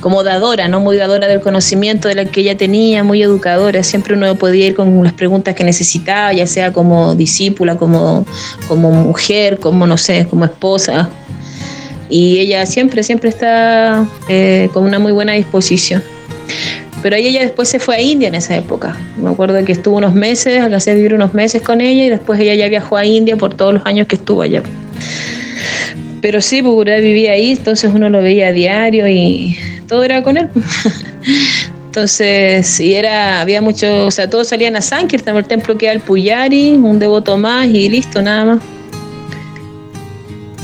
como 0.01 0.23
dadora, 0.23 0.67
¿no? 0.67 0.79
Muy 0.79 0.95
dadora 0.95 1.27
del 1.27 1.41
conocimiento 1.41 2.07
de 2.07 2.15
la 2.15 2.25
que 2.25 2.41
ella 2.41 2.55
tenía, 2.55 3.03
muy 3.03 3.21
educadora. 3.23 3.83
Siempre 3.83 4.13
uno 4.13 4.35
podía 4.35 4.67
ir 4.67 4.75
con 4.75 5.03
las 5.03 5.13
preguntas 5.13 5.55
que 5.55 5.63
necesitaba, 5.63 6.31
ya 6.31 6.47
sea 6.47 6.71
como 6.71 7.15
discípula, 7.15 7.75
como, 7.75 8.25
como 8.67 8.91
mujer, 8.91 9.57
como, 9.59 9.87
no 9.87 9.97
sé, 9.97 10.27
como 10.29 10.45
esposa. 10.45 11.09
y 12.09 12.39
ella 12.39 12.65
siempre, 12.65 13.03
siempre 13.03 13.29
está 13.29 14.07
con 14.73 14.83
una 14.83 14.99
muy 14.99 15.11
buena 15.11 15.33
disposición. 15.33 16.03
Pero 17.01 17.15
ella 17.15 17.41
después 17.41 17.69
se 17.69 17.79
fue 17.79 17.95
a 17.95 18.01
India 18.01 18.27
en 18.27 18.35
esa 18.35 18.57
época. 18.57 18.97
Me 19.17 19.29
acuerdo 19.29 19.63
que 19.63 19.71
estuvo 19.71 19.97
unos 19.97 20.13
meses, 20.13 20.61
alcancé 20.61 20.91
a 20.91 20.95
vivir 20.95 21.13
unos 21.13 21.33
meses 21.33 21.61
con 21.61 21.79
ella 21.79 22.05
y 22.05 22.09
después 22.09 22.39
ella 22.39 22.55
ya 22.55 22.67
viajó 22.67 22.97
a 22.97 23.05
India 23.05 23.37
por 23.37 23.53
todos 23.53 23.75
los 23.75 23.85
años 23.85 24.07
que 24.07 24.15
estuvo 24.15 24.41
allá. 24.41 24.63
Pero 26.21 26.41
sí, 26.41 26.61
porque 26.61 26.99
vivía 26.99 27.31
ahí, 27.33 27.51
entonces 27.51 27.91
uno 27.93 28.09
lo 28.09 28.21
veía 28.21 28.49
a 28.49 28.51
diario 28.51 29.07
y 29.07 29.57
todo 29.87 30.03
era 30.03 30.21
con 30.21 30.37
él. 30.37 30.49
Entonces, 31.89 32.79
y 32.79 32.93
era, 32.93 33.41
había 33.41 33.63
mucho, 33.63 34.05
o 34.05 34.11
sea, 34.11 34.29
todos 34.29 34.49
salían 34.49 34.75
a 34.75 34.81
Sankirtan, 34.81 35.35
el 35.35 35.45
templo 35.45 35.75
que 35.75 35.87
era 35.87 35.93
el 35.93 36.01
Puyari, 36.01 36.73
un 36.73 36.99
devoto 36.99 37.35
más 37.35 37.65
y 37.65 37.89
listo, 37.89 38.21
nada 38.21 38.45
más. 38.45 38.59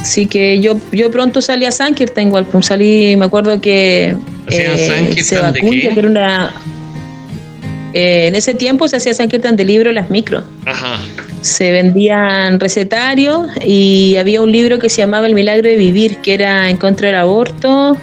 Así 0.05 0.27
que 0.27 0.61
yo, 0.61 0.77
yo 0.91 1.09
pronto 1.09 1.41
salí 1.41 1.65
a 1.65 1.71
Sankirtan 1.71 2.27
igual, 2.27 2.45
salí, 2.61 3.15
me 3.15 3.25
acuerdo 3.25 3.59
que 3.59 4.15
eh, 4.51 5.15
se 5.17 5.59
que 5.59 5.89
era 5.97 6.07
una 6.07 6.53
eh, 7.91 8.27
en 8.27 8.35
ese 8.35 8.53
tiempo 8.53 8.87
se 8.87 8.97
hacía 8.97 9.15
Sankirtan 9.15 9.55
de 9.55 9.65
libro 9.65 9.91
las 9.91 10.11
micro. 10.11 10.43
Ajá. 10.67 10.99
Se 11.41 11.71
vendían 11.71 12.59
recetarios 12.59 13.47
y 13.65 14.15
había 14.17 14.43
un 14.43 14.51
libro 14.51 14.77
que 14.77 14.89
se 14.89 14.97
llamaba 14.97 15.25
El 15.25 15.33
milagro 15.33 15.67
de 15.67 15.75
vivir, 15.75 16.17
que 16.17 16.35
era 16.35 16.69
en 16.69 16.77
contra 16.77 17.07
del 17.07 17.17
aborto 17.17 17.97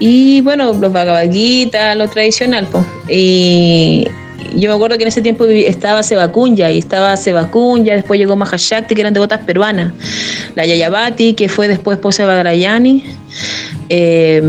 y 0.00 0.40
bueno, 0.40 0.72
los 0.72 0.92
vagabaguitas, 0.92 1.96
lo 1.96 2.08
tradicional. 2.08 2.66
Pues. 2.72 2.84
Y 3.08 4.08
yo 4.54 4.68
me 4.68 4.74
acuerdo 4.74 4.96
que 4.96 5.04
en 5.04 5.08
ese 5.08 5.22
tiempo 5.22 5.44
estaba 5.46 6.02
Sebacunya 6.02 6.70
y 6.70 6.78
estaba 6.78 7.16
Sebacunya, 7.16 7.94
después 7.94 8.18
llegó 8.18 8.36
Mahashakti, 8.36 8.94
que 8.94 9.00
eran 9.00 9.14
devotas 9.14 9.40
peruanas, 9.40 9.92
la 10.54 10.64
Yayabati, 10.66 11.34
que 11.34 11.48
fue 11.48 11.68
después 11.68 11.96
esposa 11.96 12.22
de 12.22 12.28
Bagrayani. 12.28 13.04
Eh, 13.88 14.42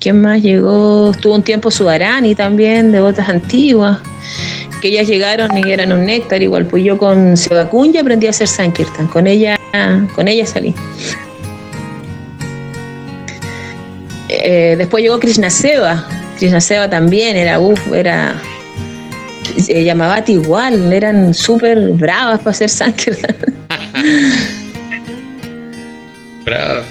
¿Quién 0.00 0.20
más 0.20 0.42
llegó? 0.42 1.10
Estuvo 1.12 1.34
un 1.34 1.42
tiempo 1.42 1.70
Sudarani 1.70 2.34
también, 2.34 2.92
devotas 2.92 3.28
antiguas, 3.28 3.98
que 4.80 4.88
ellas 4.88 5.06
llegaron 5.06 5.56
y 5.56 5.70
eran 5.70 5.92
un 5.92 6.04
néctar 6.04 6.42
igual. 6.42 6.66
Pues 6.66 6.84
yo 6.84 6.98
con 6.98 7.36
Sebacunya 7.36 8.00
aprendí 8.00 8.26
a 8.26 8.30
hacer 8.30 8.48
Sankirtan, 8.48 9.06
con 9.06 9.26
ella, 9.26 9.58
con 10.14 10.28
ella 10.28 10.46
salí. 10.46 10.74
Eh, 14.28 14.74
después 14.76 15.02
llegó 15.02 15.18
Krishna 15.18 15.50
Seva. 15.50 16.06
Krishna 16.38 16.90
también 16.90 17.36
era, 17.36 17.60
uff, 17.60 17.92
era. 17.92 18.34
Se 19.60 19.84
llamaba 19.84 20.22
igual, 20.26 20.92
eran 20.92 21.32
súper 21.34 21.78
bravas 21.92 22.38
para 22.38 22.50
hacer 22.50 22.68
Sankirtan. 22.68 23.36
Bravo. 26.44 26.82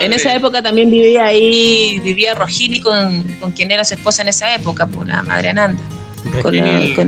En 0.00 0.12
esa 0.12 0.34
época 0.34 0.62
también 0.62 0.90
vivía 0.90 1.26
ahí, 1.26 2.00
vivía 2.02 2.34
Rojini 2.34 2.80
con, 2.80 3.22
con 3.40 3.52
quien 3.52 3.70
era 3.70 3.84
su 3.84 3.94
esposa 3.94 4.22
en 4.22 4.28
esa 4.28 4.54
época, 4.54 4.86
por 4.86 5.06
la 5.06 5.22
madre 5.22 5.50
Ananda. 5.50 5.80
con, 6.42 6.54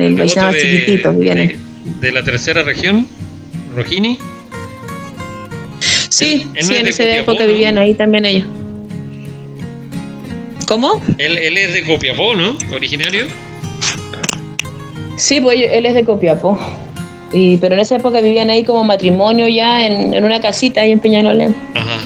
el 0.00 0.14
Vaishnava 0.14 0.52
chiquitito, 0.52 1.12
vivían 1.12 1.38
de, 1.38 1.58
de 2.00 2.12
la 2.12 2.22
tercera 2.22 2.62
región, 2.62 3.08
Rojini. 3.74 4.18
Sí, 6.08 6.46
sí, 6.60 6.76
en 6.76 6.86
esa 6.86 7.04
época 7.04 7.46
vivían 7.46 7.78
ahí 7.78 7.94
también 7.94 8.26
ellos. 8.26 8.48
¿Cómo? 10.66 11.02
Él, 11.18 11.38
él 11.38 11.56
es 11.58 11.74
de 11.74 11.84
Copiapó, 11.84 12.34
¿no? 12.34 12.56
Originario. 12.72 13.26
Sí, 15.16 15.40
pues 15.40 15.58
él 15.60 15.86
es 15.86 15.94
de 15.94 16.04
Copiapó. 16.04 16.58
Y, 17.32 17.56
pero 17.56 17.74
en 17.74 17.80
esa 17.80 17.96
época 17.96 18.20
vivían 18.20 18.50
ahí 18.50 18.62
como 18.64 18.84
matrimonio 18.84 19.48
ya 19.48 19.84
en, 19.84 20.14
en 20.14 20.24
una 20.24 20.40
casita 20.40 20.82
ahí 20.82 20.92
en 20.92 21.00
Peñalolén. 21.00 21.56
Ajá. 21.74 22.00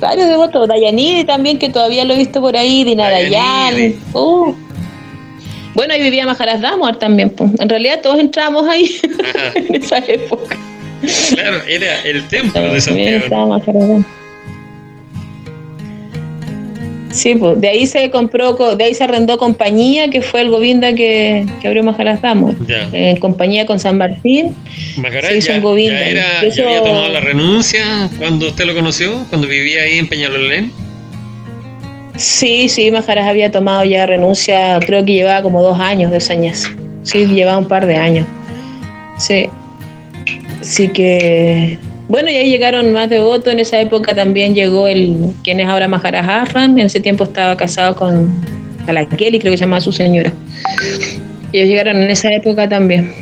Varios 0.00 0.28
devotos, 0.28 0.68
Dayanidi 0.68 1.24
también, 1.24 1.58
que 1.58 1.70
todavía 1.70 2.04
lo 2.04 2.14
he 2.14 2.18
visto 2.18 2.40
por 2.40 2.56
ahí, 2.56 2.84
Dinarayan. 2.84 3.94
Uh. 4.12 4.54
Bueno, 5.74 5.94
ahí 5.94 6.02
vivía 6.02 6.26
Maharas 6.26 6.60
Damar 6.60 6.98
también. 6.98 7.30
Pues. 7.30 7.50
En 7.58 7.68
realidad 7.68 8.00
todos 8.02 8.18
entramos 8.18 8.66
ahí 8.68 8.98
en 9.54 9.74
esa 9.74 9.98
época. 9.98 10.56
Claro, 11.30 11.58
era 11.68 12.00
el 12.02 12.26
templo 12.28 12.72
de 12.72 12.80
Santiago. 12.80 13.60
Sí, 17.16 17.34
pues 17.34 17.58
de 17.58 17.68
ahí 17.68 17.86
se 17.86 18.10
compró, 18.10 18.54
de 18.76 18.84
ahí 18.84 18.94
se 18.94 19.04
arrendó 19.04 19.38
compañía, 19.38 20.10
que 20.10 20.20
fue 20.20 20.42
el 20.42 20.50
Govinda 20.50 20.92
que, 20.92 21.46
que 21.62 21.66
abrió 21.66 21.82
Majaras 21.82 22.20
Damos. 22.20 22.54
En 22.92 23.16
compañía 23.16 23.64
con 23.64 23.80
San 23.80 23.96
Martín. 23.96 24.54
Majaras 24.98 25.30
se 25.30 25.38
hizo 25.38 25.52
un 25.54 25.62
Govinda. 25.62 25.98
Ya, 26.10 26.40
había 26.40 26.82
tomado 26.82 27.08
la 27.08 27.20
renuncia 27.20 28.10
cuando 28.18 28.48
usted 28.48 28.66
lo 28.66 28.74
conoció, 28.74 29.24
cuando 29.30 29.48
vivía 29.48 29.82
ahí 29.82 29.98
en 29.98 30.08
Peñalolén. 30.08 30.70
Sí, 32.16 32.68
sí, 32.68 32.90
Majaras 32.90 33.26
había 33.26 33.50
tomado 33.50 33.82
ya 33.84 34.04
renuncia, 34.04 34.78
creo 34.84 35.02
que 35.02 35.14
llevaba 35.14 35.42
como 35.42 35.62
dos 35.62 35.80
años 35.80 36.10
de 36.10 36.32
años. 36.32 36.70
Sí, 37.02 37.24
llevaba 37.24 37.56
un 37.56 37.68
par 37.68 37.86
de 37.86 37.96
años. 37.96 38.26
Sí. 39.16 39.48
Así 40.60 40.88
que 40.88 41.78
bueno, 42.08 42.30
y 42.30 42.36
ahí 42.36 42.50
llegaron 42.50 42.92
más 42.92 43.10
devotos. 43.10 43.52
En 43.52 43.58
esa 43.58 43.80
época 43.80 44.14
también 44.14 44.54
llegó 44.54 44.86
el 44.86 45.32
quien 45.42 45.60
es 45.60 45.68
ahora 45.68 45.88
Maharaj 45.88 46.54
En 46.56 46.78
ese 46.78 47.00
tiempo 47.00 47.24
estaba 47.24 47.56
casado 47.56 47.96
con 47.96 48.32
Kelly, 49.16 49.40
creo 49.40 49.52
que 49.52 49.58
se 49.58 49.64
llamaba 49.64 49.80
su 49.80 49.92
señora. 49.92 50.32
Ellos 51.52 51.68
llegaron 51.68 51.96
en 51.96 52.10
esa 52.10 52.32
época 52.32 52.68
también. 52.68 53.12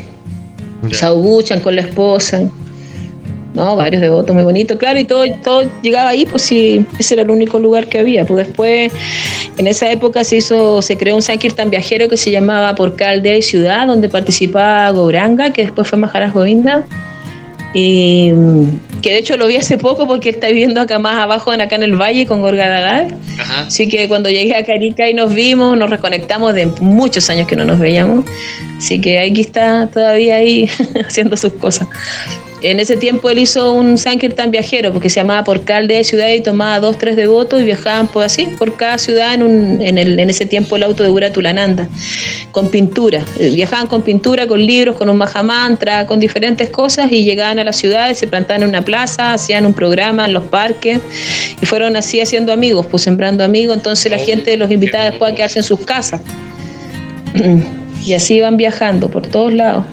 Saubuchan 0.93 1.61
con 1.61 1.77
la 1.77 1.83
esposa. 1.83 2.43
No, 3.55 3.77
varios 3.77 4.03
devotos 4.03 4.35
muy 4.35 4.43
bonitos, 4.43 4.77
claro, 4.79 4.99
y 4.99 5.05
todo, 5.05 5.25
todo 5.45 5.63
llegaba 5.81 6.09
ahí, 6.09 6.27
pues 6.27 6.43
sí, 6.43 6.85
ese 6.99 7.15
era 7.15 7.23
el 7.23 7.31
único 7.31 7.61
lugar 7.61 7.87
que 7.87 8.01
había. 8.01 8.27
Pues 8.27 8.49
después, 8.49 8.93
en 9.57 9.67
esa 9.69 9.91
época 9.93 10.25
se 10.25 10.39
hizo, 10.39 10.83
se 10.83 10.97
creó 10.97 11.15
un 11.15 11.23
Sankirtan 11.23 11.71
viajero 11.71 12.09
que 12.09 12.17
se 12.17 12.33
llamaba 12.33 12.75
Por 12.75 12.97
Caldea 12.97 13.37
y 13.37 13.43
Ciudad, 13.43 13.87
donde 13.87 14.09
participaba 14.09 14.91
Gouranga, 14.91 15.53
que 15.53 15.63
después 15.63 15.87
fue 15.87 15.99
Maharaj 15.99 16.33
Govinda 16.33 16.85
y 17.75 18.33
que 19.03 19.11
de 19.11 19.19
hecho 19.19 19.37
lo 19.37 19.49
vi 19.49 19.57
hace 19.57 19.79
poco 19.79 20.07
porque 20.07 20.31
está 20.31 20.47
viviendo 20.47 20.81
acá 20.81 21.01
más 21.01 21.17
abajo, 21.17 21.51
acá 21.51 21.75
en 21.75 21.83
el 21.83 22.01
valle 22.01 22.25
con 22.25 22.41
Gorgadagal. 22.41 23.17
Así 23.67 23.89
que 23.89 24.07
cuando 24.07 24.31
llegué 24.31 24.55
a 24.55 24.65
Carica 24.65 25.11
y 25.11 25.15
nos 25.15 25.35
vimos, 25.35 25.77
nos 25.77 25.91
reconectamos 25.91 26.55
de 26.55 26.67
muchos 26.81 27.29
años 27.31 27.49
que 27.49 27.57
no 27.57 27.65
nos 27.65 27.81
veíamos. 27.81 28.25
Así 28.79 29.01
que 29.01 29.19
aquí 29.19 29.41
está 29.41 29.89
todavía 29.89 30.37
ahí 30.37 30.71
haciendo 31.07 31.37
sus 31.37 31.53
cosas. 31.55 31.89
En 32.65 32.81
ese 32.81 32.97
tiempo 32.97 33.29
él 33.29 33.41
hizo 33.41 33.75
un 33.75 33.99
Sankirtan 33.99 34.51
viajero, 34.51 34.91
porque 34.91 35.11
se 35.11 35.21
llamaba 35.21 35.45
por 35.45 35.65
calde 35.65 35.97
de 35.97 36.05
ciudad 36.05 36.31
y 36.31 36.41
tomaba 36.41 36.81
dos, 36.81 36.97
tres 36.97 37.15
devotos 37.15 37.61
y 37.61 37.65
viajaban 37.65 38.09
por 38.09 38.25
así, 38.25 38.47
por 38.59 38.75
cada 38.75 38.97
ciudad 38.97 39.35
en, 39.35 39.43
un, 39.43 39.83
en, 39.83 39.99
el, 39.99 40.19
en 40.19 40.31
ese 40.31 40.47
tiempo 40.47 40.77
el 40.77 40.85
auto 40.85 41.03
de 41.03 41.11
Uratulananda, 41.11 41.87
con 42.53 42.71
pintura. 42.71 43.23
Eh, 43.39 43.51
viajaban 43.51 43.87
con 43.87 44.01
pintura, 44.01 44.47
con 44.47 44.65
libros, 44.65 44.97
con 44.97 45.11
un 45.11 45.19
mahamantra, 45.19 46.07
con 46.07 46.19
diferentes 46.19 46.71
cosas 46.71 47.13
y 47.13 47.23
llegaban 47.23 47.59
a 47.59 47.65
las 47.65 47.77
ciudades, 47.77 48.19
se 48.19 48.29
plantaban 48.29 48.63
en 48.63 48.71
una 48.71 48.81
plaza, 48.83 49.35
hacían 49.35 49.67
un 49.67 49.75
programa 49.75 50.25
en 50.25 50.33
los 50.33 50.45
parques 50.45 51.01
y 51.61 51.67
fueron 51.67 51.97
así 51.97 52.23
haciendo 52.23 52.51
amigos, 52.51 52.87
pues 52.87 53.03
sembrando 53.03 53.45
amigos. 53.45 53.77
Entonces 53.77 54.11
la 54.11 54.19
gente 54.19 54.57
los 54.57 54.71
invitaba 54.71 55.05
después 55.11 55.33
a 55.33 55.35
quedarse 55.35 55.59
en 55.59 55.65
sus 55.65 55.81
casas. 55.81 56.23
Y 58.07 58.13
así 58.13 58.35
iban 58.35 58.59
viajando 58.59 59.09
por 59.09 59.27
todos 59.27 59.51
lados. 59.55 59.87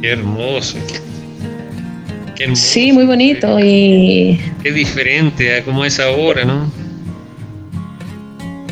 Qué 0.00 0.12
hermoso. 0.12 0.78
Sí, 2.54 2.92
muy 2.92 3.04
bonito 3.04 3.58
y... 3.60 4.40
Qué 4.62 4.72
diferente 4.72 5.56
a 5.56 5.64
como 5.64 5.84
es 5.84 6.00
ahora, 6.00 6.44
¿no? 6.44 6.70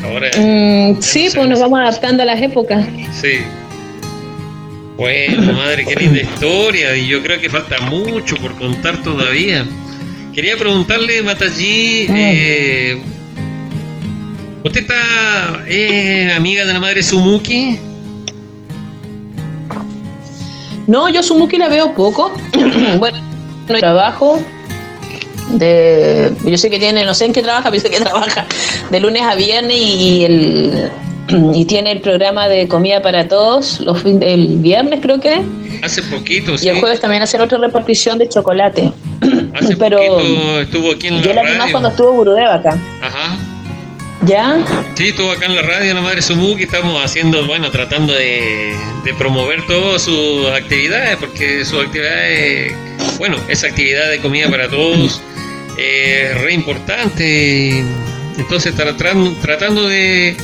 Ahora... 0.03 0.29
Mm, 0.35 0.99
sí, 1.01 1.29
pues 1.33 1.47
nos 1.47 1.59
vamos 1.59 1.79
adaptando 1.79 2.23
a 2.23 2.25
las 2.25 2.41
épocas. 2.41 2.85
Sí. 3.13 3.39
Bueno, 4.97 5.53
madre, 5.53 5.85
qué 5.85 5.95
linda 5.95 6.19
historia 6.21 6.95
y 6.97 7.07
yo 7.07 7.21
creo 7.21 7.39
que 7.39 7.49
falta 7.49 7.79
mucho 7.81 8.35
por 8.37 8.57
contar 8.57 9.01
todavía. 9.03 9.65
Quería 10.33 10.57
preguntarle, 10.57 11.21
Mataji, 11.21 12.07
ah. 12.09 12.13
eh, 12.17 13.01
¿usted 14.63 14.81
está 14.81 15.63
eh, 15.67 16.33
amiga 16.35 16.65
de 16.65 16.73
la 16.73 16.79
madre 16.79 17.03
Sumuki? 17.03 17.77
No, 20.87 21.07
yo 21.07 21.21
Sumuki 21.21 21.57
la 21.57 21.69
veo 21.69 21.93
poco. 21.93 22.33
bueno, 22.97 23.28
trabajo. 23.77 24.39
De, 25.49 26.31
yo 26.45 26.57
sé 26.57 26.69
que 26.69 26.77
tiene, 26.77 27.03
no 27.05 27.15
sé 27.15 27.25
en 27.25 27.33
qué 27.33 27.41
trabaja, 27.41 27.71
pero 27.71 27.81
sé 27.81 27.89
que 27.89 27.99
trabaja 27.99 28.45
de 28.89 28.99
lunes 28.99 29.23
a 29.23 29.35
viernes 29.35 29.77
y 29.77 30.25
el 30.25 30.91
y 31.53 31.65
tiene 31.65 31.91
el 31.91 32.01
programa 32.01 32.47
de 32.47 32.67
comida 32.67 33.01
para 33.01 33.27
todos 33.27 33.79
los 33.81 34.03
el 34.05 34.57
viernes 34.57 34.99
creo 35.01 35.19
que 35.19 35.41
hace 35.83 36.01
poquito 36.03 36.53
y 36.61 36.67
el 36.67 36.79
jueves 36.79 36.99
también 36.99 37.23
hace 37.23 37.39
otra 37.39 37.57
repartición 37.57 38.17
de 38.17 38.29
chocolate. 38.29 38.91
Hace 39.53 39.75
pero 39.79 39.97
poquito 39.97 40.61
estuvo 40.61 40.91
aquí 40.91 41.07
en 41.07 41.17
la 41.17 41.21
yo 41.21 41.33
la 41.33 41.71
cuando 41.71 41.89
estuvo 41.89 42.11
Gurudeva 42.13 42.55
acá 42.55 42.77
¿Ya? 44.25 44.65
Sí, 44.95 45.09
estuvo 45.09 45.31
acá 45.31 45.45
en 45.45 45.55
la 45.55 45.61
radio 45.61 45.93
La 45.93 46.01
Madre 46.01 46.21
que 46.57 46.63
estamos 46.63 47.03
haciendo, 47.03 47.45
bueno, 47.47 47.71
tratando 47.71 48.13
de, 48.13 48.75
de 49.05 49.13
promover 49.13 49.65
todas 49.65 50.01
sus 50.01 50.47
actividades, 50.47 51.15
porque 51.17 51.63
sus 51.63 51.85
actividades, 51.85 52.73
bueno, 53.17 53.37
esa 53.47 53.67
actividad 53.67 54.09
de 54.09 54.19
comida 54.19 54.49
para 54.49 54.67
todos 54.67 55.21
es 55.77 56.41
re 56.41 56.53
importante. 56.53 57.83
Entonces, 58.37 58.75
tratando, 58.75 59.31
tratando 59.41 59.87
de, 59.87 60.35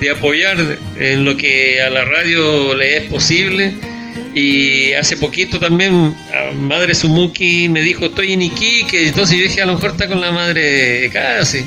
de 0.00 0.10
apoyar 0.10 0.56
en 0.98 1.24
lo 1.24 1.36
que 1.36 1.80
a 1.80 1.88
la 1.88 2.04
radio 2.04 2.74
le 2.74 2.98
es 2.98 3.04
posible. 3.04 3.72
Y 4.34 4.92
hace 4.94 5.16
poquito 5.16 5.58
también 5.58 6.14
Madre 6.56 6.94
Sumuki 6.94 7.68
me 7.68 7.82
dijo, 7.82 8.06
estoy 8.06 8.32
en 8.32 8.42
Iquique, 8.42 9.08
entonces 9.08 9.36
yo 9.36 9.44
dije, 9.44 9.62
a 9.62 9.66
lo 9.66 9.74
mejor 9.74 9.90
está 9.90 10.08
con 10.08 10.20
la 10.20 10.32
madre 10.32 11.10
casi. 11.12 11.64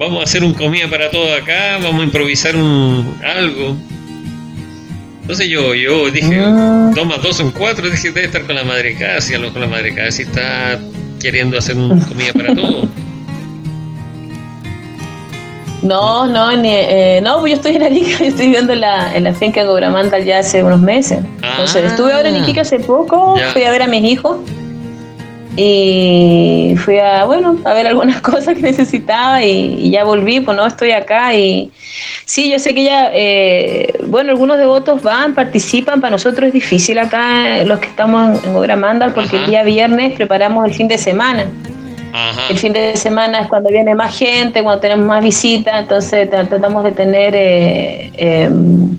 Vamos 0.00 0.20
a 0.20 0.22
hacer 0.22 0.42
un 0.42 0.54
comida 0.54 0.88
para 0.88 1.10
todo 1.10 1.34
acá, 1.34 1.76
vamos 1.82 2.00
a 2.00 2.04
improvisar 2.04 2.56
un 2.56 3.20
algo. 3.22 3.76
Entonces 5.20 5.46
yo, 5.46 5.74
yo 5.74 6.10
dije, 6.10 6.40
ah. 6.42 6.90
dos 6.96 7.06
más 7.06 7.22
dos 7.22 7.36
son 7.36 7.50
cuatro, 7.50 7.90
dije, 7.90 8.10
debe 8.10 8.24
estar 8.24 8.46
con 8.46 8.56
la 8.56 8.64
madre 8.64 8.96
casi, 8.96 9.34
a 9.34 9.38
lo 9.38 9.48
mejor 9.48 9.60
la 9.60 9.66
madre 9.66 9.94
casi 9.94 10.22
está 10.22 10.80
queriendo 11.20 11.58
hacer 11.58 11.76
una 11.76 12.02
comida 12.06 12.32
para 12.32 12.54
todo. 12.54 12.88
No, 15.82 16.26
no, 16.26 16.50
eh, 16.50 17.20
no, 17.22 17.40
pues 17.40 17.52
yo 17.52 17.56
estoy 17.56 17.76
en 17.76 17.82
Arica, 17.82 18.18
yo 18.18 18.26
estoy 18.26 18.46
viviendo 18.46 18.74
en 18.74 18.82
la, 18.82 19.16
en 19.16 19.24
la 19.24 19.32
finca 19.32 19.64
Gobramanta 19.64 20.18
ya 20.18 20.40
hace 20.40 20.62
unos 20.62 20.78
meses. 20.78 21.20
Entonces, 21.42 21.84
estuve 21.84 22.12
ahora 22.12 22.28
en 22.28 22.36
Iquique 22.36 22.60
hace 22.60 22.80
poco, 22.80 23.34
fui 23.54 23.64
a 23.64 23.70
ver 23.70 23.80
a 23.80 23.86
mis 23.86 24.04
hijos 24.04 24.40
y 25.56 26.74
fui 26.78 26.98
a, 26.98 27.24
bueno, 27.24 27.58
a 27.64 27.74
ver 27.74 27.86
algunas 27.86 28.20
cosas 28.22 28.54
que 28.54 28.62
necesitaba 28.62 29.42
y, 29.42 29.90
ya 29.90 30.04
volví, 30.04 30.40
pues 30.40 30.56
no, 30.56 30.66
estoy 30.66 30.92
acá 30.92 31.34
y 31.34 31.70
sí, 32.24 32.50
yo 32.50 32.58
sé 32.58 32.74
que 32.74 32.84
ya, 32.84 33.10
eh, 33.12 33.92
bueno, 34.06 34.30
algunos 34.30 34.58
devotos 34.58 35.02
van, 35.02 35.34
participan, 35.34 36.00
para 36.00 36.12
nosotros 36.12 36.48
es 36.48 36.52
difícil 36.52 36.98
acá, 36.98 37.64
los 37.64 37.80
que 37.80 37.88
estamos 37.88 38.42
en 38.44 38.54
Gobramanda, 38.54 39.12
porque 39.14 39.36
el 39.36 39.46
día 39.46 39.62
viernes 39.62 40.14
preparamos 40.14 40.66
el 40.66 40.74
fin 40.74 40.88
de 40.88 40.98
semana. 40.98 41.46
El 42.48 42.58
fin 42.58 42.72
de 42.72 42.96
semana 42.96 43.42
es 43.42 43.46
cuando 43.46 43.70
viene 43.70 43.94
más 43.94 44.16
gente, 44.18 44.62
cuando 44.62 44.80
tenemos 44.80 45.06
más 45.06 45.22
visitas, 45.22 45.80
entonces 45.80 46.28
tratamos 46.28 46.82
de 46.82 46.92
tener 46.92 47.34
eh, 47.36 48.10
em, 48.16 48.98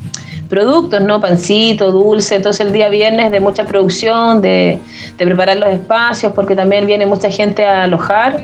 productos, 0.52 1.02
¿no? 1.02 1.22
Pancito, 1.22 1.92
dulce, 1.92 2.36
entonces 2.36 2.68
el 2.68 2.74
día 2.74 2.90
viernes 2.90 3.32
de 3.32 3.40
mucha 3.40 3.66
producción, 3.66 4.42
de, 4.42 4.78
preparar 5.18 5.58
los 5.58 5.70
espacios, 5.70 6.34
porque 6.34 6.56
también 6.56 6.86
viene 6.86 7.06
mucha 7.06 7.32
gente 7.32 7.66
a 7.66 7.84
alojar. 7.84 8.44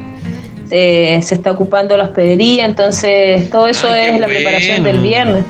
Eh, 0.72 1.20
se 1.22 1.36
está 1.36 1.52
ocupando 1.52 1.96
la 1.96 2.06
hospedería, 2.06 2.66
entonces 2.66 3.50
todo 3.50 3.68
eso 3.68 3.94
es 3.94 4.20
la 4.20 4.28
preparación 4.28 4.84
del 4.84 5.00
viernes. 5.00 5.44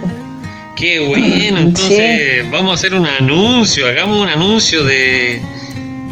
Qué 0.75 0.99
bueno, 0.99 1.59
entonces 1.59 2.49
vamos 2.51 2.71
a 2.71 2.73
hacer 2.73 2.93
un 2.93 3.05
anuncio, 3.05 3.87
hagamos 3.87 4.19
un 4.19 4.29
anuncio 4.29 4.83
de, 4.83 5.41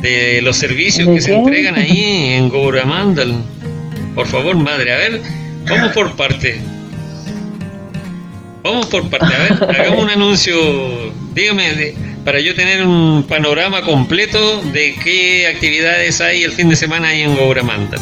de 0.02 0.42
los 0.42 0.56
servicios 0.58 1.08
que 1.08 1.22
se 1.22 1.36
entregan 1.36 1.76
ahí 1.76 2.34
en 2.34 2.50
Gouramandal. 2.50 3.34
Por 4.14 4.28
favor, 4.28 4.56
madre, 4.56 4.94
a 4.94 4.98
ver, 4.98 5.22
vamos 5.68 5.92
por 5.92 6.16
parte. 6.16 6.75
Vamos 8.66 8.88
por 8.88 9.08
parte, 9.12 9.28
a 9.28 9.44
ver, 9.44 9.80
hagamos 9.80 10.06
un 10.06 10.10
anuncio, 10.10 10.56
dígame, 11.36 11.94
para 12.26 12.40
yo 12.40 12.56
tener 12.56 12.84
un 12.84 13.24
panorama 13.30 13.84
completo 13.84 14.60
de 14.74 14.96
qué 15.04 15.46
actividades 15.46 16.20
hay 16.20 16.42
el 16.42 16.52
fin 16.52 16.70
de 16.70 16.76
semana 16.76 17.10
ahí 17.10 17.22
en 17.22 17.36
Gouramandal. 17.36 18.00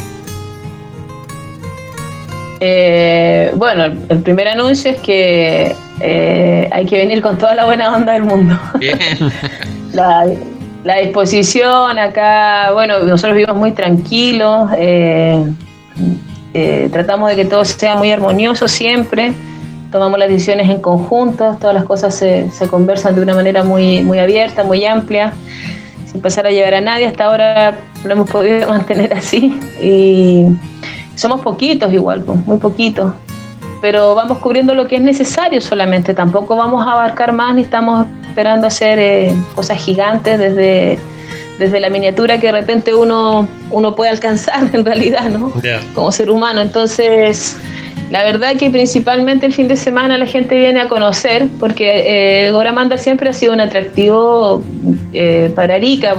Eh, 2.60 3.52
bueno, 3.56 3.84
el 3.84 4.22
primer 4.22 4.48
anuncio 4.48 4.92
es 4.92 5.00
que 5.02 5.76
eh, 6.00 6.68
hay 6.72 6.86
que 6.86 6.96
venir 6.96 7.20
con 7.20 7.36
toda 7.36 7.54
la 7.54 7.66
buena 7.66 7.94
onda 7.94 8.14
del 8.14 8.22
mundo. 8.22 8.58
Bien. 8.78 8.98
La, 9.92 10.24
la 10.82 10.96
disposición 10.96 11.98
acá, 11.98 12.72
bueno, 12.72 13.00
nosotros 13.00 13.36
vivimos 13.36 13.56
muy 13.56 13.72
tranquilos, 13.72 14.70
eh, 14.78 15.44
eh, 16.54 16.88
tratamos 16.90 17.28
de 17.28 17.36
que 17.36 17.44
todo 17.44 17.64
sea 17.64 17.96
muy 17.96 18.10
armonioso 18.10 18.66
siempre, 18.66 19.34
tomamos 19.94 20.18
las 20.18 20.28
decisiones 20.28 20.68
en 20.70 20.80
conjunto, 20.80 21.56
todas 21.60 21.72
las 21.72 21.84
cosas 21.84 22.12
se, 22.16 22.50
conversan 22.68 23.14
de 23.14 23.22
una 23.22 23.32
manera 23.32 23.62
muy, 23.62 24.02
muy 24.02 24.18
abierta, 24.18 24.64
muy 24.64 24.84
amplia, 24.84 25.32
sin 26.10 26.20
pasar 26.20 26.48
a 26.48 26.50
llevar 26.50 26.74
a 26.74 26.80
nadie, 26.80 27.06
hasta 27.06 27.26
ahora 27.26 27.78
lo 28.02 28.10
hemos 28.10 28.28
podido 28.28 28.68
mantener 28.70 29.14
así 29.14 29.56
y 29.80 30.46
somos 31.14 31.42
poquitos 31.42 31.92
igual, 31.92 32.24
pues, 32.24 32.44
muy 32.44 32.58
poquitos. 32.58 33.12
Pero 33.80 34.16
vamos 34.16 34.38
cubriendo 34.38 34.74
lo 34.74 34.88
que 34.88 34.96
es 34.96 35.02
necesario 35.02 35.60
solamente, 35.60 36.12
tampoco 36.12 36.56
vamos 36.56 36.84
a 36.84 36.94
abarcar 36.94 37.32
más 37.32 37.54
ni 37.54 37.62
estamos 37.62 38.08
esperando 38.26 38.66
hacer 38.66 38.98
eh, 38.98 39.32
cosas 39.54 39.78
gigantes 39.78 40.40
desde, 40.40 40.98
desde 41.58 41.80
la 41.80 41.90
miniatura 41.90 42.38
que 42.38 42.46
de 42.46 42.52
repente 42.52 42.94
uno, 42.94 43.48
uno 43.70 43.94
puede 43.94 44.10
alcanzar 44.10 44.70
en 44.72 44.84
realidad, 44.84 45.30
¿no? 45.30 45.52
Como 45.94 46.12
ser 46.12 46.30
humano. 46.30 46.60
Entonces, 46.60 47.56
la 48.10 48.22
verdad 48.24 48.56
que 48.56 48.70
principalmente 48.70 49.46
el 49.46 49.52
fin 49.52 49.68
de 49.68 49.76
semana 49.76 50.18
la 50.18 50.26
gente 50.26 50.56
viene 50.56 50.80
a 50.80 50.88
conocer, 50.88 51.48
porque 51.58 52.46
eh, 52.46 52.50
Goramanda 52.52 52.98
siempre 52.98 53.30
ha 53.30 53.32
sido 53.32 53.52
un 53.52 53.60
atractivo 53.60 54.62
eh, 55.12 55.52
para 55.54 55.74
Arica 55.74 56.14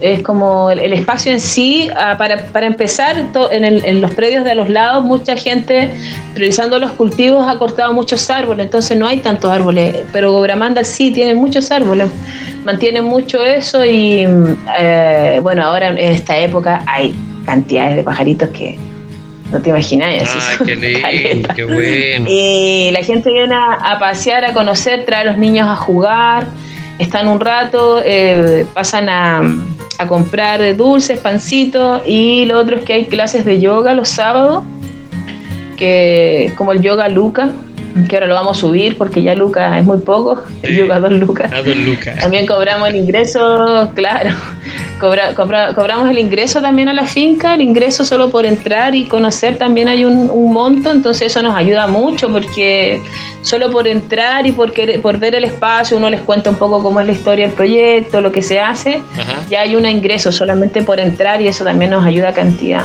es 0.00 0.22
como 0.22 0.70
el, 0.70 0.92
espacio 0.92 1.32
en 1.32 1.40
sí, 1.40 1.90
ah, 1.96 2.16
para, 2.16 2.46
para, 2.46 2.66
empezar, 2.66 3.16
en, 3.50 3.64
en, 3.64 4.00
los 4.00 4.12
predios 4.12 4.44
de 4.44 4.54
los 4.54 4.68
lados, 4.68 5.04
mucha 5.04 5.36
gente, 5.36 5.90
priorizando 6.34 6.78
los 6.78 6.92
cultivos, 6.92 7.46
ha 7.48 7.58
cortado 7.58 7.92
muchos 7.92 8.30
árboles, 8.30 8.66
entonces 8.66 8.96
no 8.96 9.06
hay 9.06 9.18
tantos 9.18 9.50
árboles, 9.50 9.96
pero 10.12 10.32
Gobramanda 10.32 10.84
sí 10.84 11.10
tiene 11.10 11.34
muchos 11.34 11.70
árboles, 11.72 12.08
mantiene 12.68 13.00
mucho 13.00 13.42
eso 13.42 13.82
y 13.84 14.26
eh, 14.78 15.40
bueno, 15.42 15.64
ahora 15.64 15.88
en 15.88 15.98
esta 15.98 16.36
época 16.36 16.82
hay 16.86 17.14
cantidades 17.46 17.96
de 17.96 18.02
pajaritos 18.02 18.50
que 18.50 18.78
no 19.50 19.58
te 19.62 19.70
imaginas. 19.70 20.28
Ah, 20.28 20.62
qué 20.66 20.76
lindo, 20.76 21.48
qué 21.56 21.64
bueno. 21.64 22.26
Y 22.28 22.90
la 22.92 23.02
gente 23.02 23.32
viene 23.32 23.54
a, 23.54 23.72
a 23.72 23.98
pasear, 23.98 24.44
a 24.44 24.52
conocer, 24.52 25.06
trae 25.06 25.22
a 25.22 25.24
los 25.24 25.38
niños 25.38 25.66
a 25.66 25.76
jugar 25.76 26.46
están 26.98 27.28
un 27.28 27.40
rato, 27.40 28.02
eh, 28.04 28.66
pasan 28.74 29.08
a, 29.08 29.40
a, 29.98 30.06
comprar 30.08 30.76
dulces, 30.76 31.20
pancitos 31.20 32.02
y 32.04 32.44
lo 32.44 32.58
otro 32.58 32.76
es 32.76 32.84
que 32.84 32.92
hay 32.92 33.06
clases 33.06 33.44
de 33.44 33.60
yoga 33.60 33.94
los 33.94 34.08
sábados, 34.08 34.64
que 35.76 36.52
como 36.56 36.72
el 36.72 36.82
yoga 36.82 37.08
Luca, 37.08 37.50
que 38.08 38.16
ahora 38.16 38.26
lo 38.26 38.34
vamos 38.34 38.58
a 38.58 38.60
subir 38.60 38.96
porque 38.96 39.22
ya 39.22 39.34
Luca 39.34 39.78
es 39.78 39.84
muy 39.84 39.98
poco, 39.98 40.42
el 40.62 40.76
yoga 40.76 41.00
dos 41.00 41.12
lucas. 41.12 41.50
También 42.20 42.46
cobramos 42.46 42.88
el 42.88 42.96
ingreso, 42.96 43.90
claro, 43.94 44.30
Cobra, 44.98 45.34
cobramos 45.34 46.10
el 46.10 46.18
ingreso 46.18 46.60
también 46.60 46.88
a 46.88 46.92
la 46.92 47.06
finca, 47.06 47.54
el 47.54 47.60
ingreso 47.60 48.04
solo 48.04 48.30
por 48.30 48.44
entrar 48.44 48.94
y 48.96 49.04
conocer 49.04 49.56
también 49.56 49.86
hay 49.88 50.04
un, 50.04 50.28
un 50.28 50.52
monto, 50.52 50.90
entonces 50.90 51.28
eso 51.28 51.40
nos 51.40 51.54
ayuda 51.54 51.86
mucho 51.86 52.28
porque 52.28 53.00
solo 53.42 53.70
por 53.70 53.86
entrar 53.86 54.46
y 54.46 54.52
por, 54.52 54.72
por 55.00 55.18
ver 55.18 55.36
el 55.36 55.44
espacio, 55.44 55.96
uno 55.96 56.10
les 56.10 56.20
cuenta 56.22 56.50
un 56.50 56.56
poco 56.56 56.82
cómo 56.82 57.00
es 57.00 57.06
la 57.06 57.12
historia 57.12 57.46
del 57.46 57.54
proyecto, 57.54 58.20
lo 58.20 58.32
que 58.32 58.42
se 58.42 58.60
hace, 58.60 59.00
ya 59.48 59.60
hay 59.60 59.76
un 59.76 59.86
ingreso 59.86 60.32
solamente 60.32 60.82
por 60.82 60.98
entrar 60.98 61.40
y 61.40 61.48
eso 61.48 61.64
también 61.64 61.92
nos 61.92 62.04
ayuda 62.04 62.30
a 62.30 62.32
cantidad. 62.32 62.84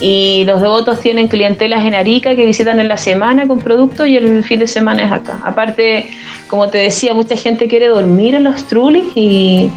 Y 0.00 0.44
los 0.44 0.60
devotos 0.60 1.00
tienen 1.00 1.28
clientelas 1.28 1.84
en 1.84 1.94
Arica 1.94 2.36
que 2.36 2.44
visitan 2.44 2.78
en 2.80 2.88
la 2.88 2.96
semana 2.96 3.46
con 3.46 3.60
productos 3.60 4.06
y 4.08 4.16
el 4.16 4.44
fin 4.44 4.60
de 4.60 4.66
semana 4.66 5.04
es 5.04 5.12
acá. 5.12 5.40
Aparte, 5.42 6.10
como 6.48 6.68
te 6.68 6.78
decía, 6.78 7.14
mucha 7.14 7.36
gente 7.36 7.66
quiere 7.66 7.88
dormir 7.88 8.34
en 8.34 8.44
los 8.44 8.64
trulis 8.66 9.04
y, 9.14 9.70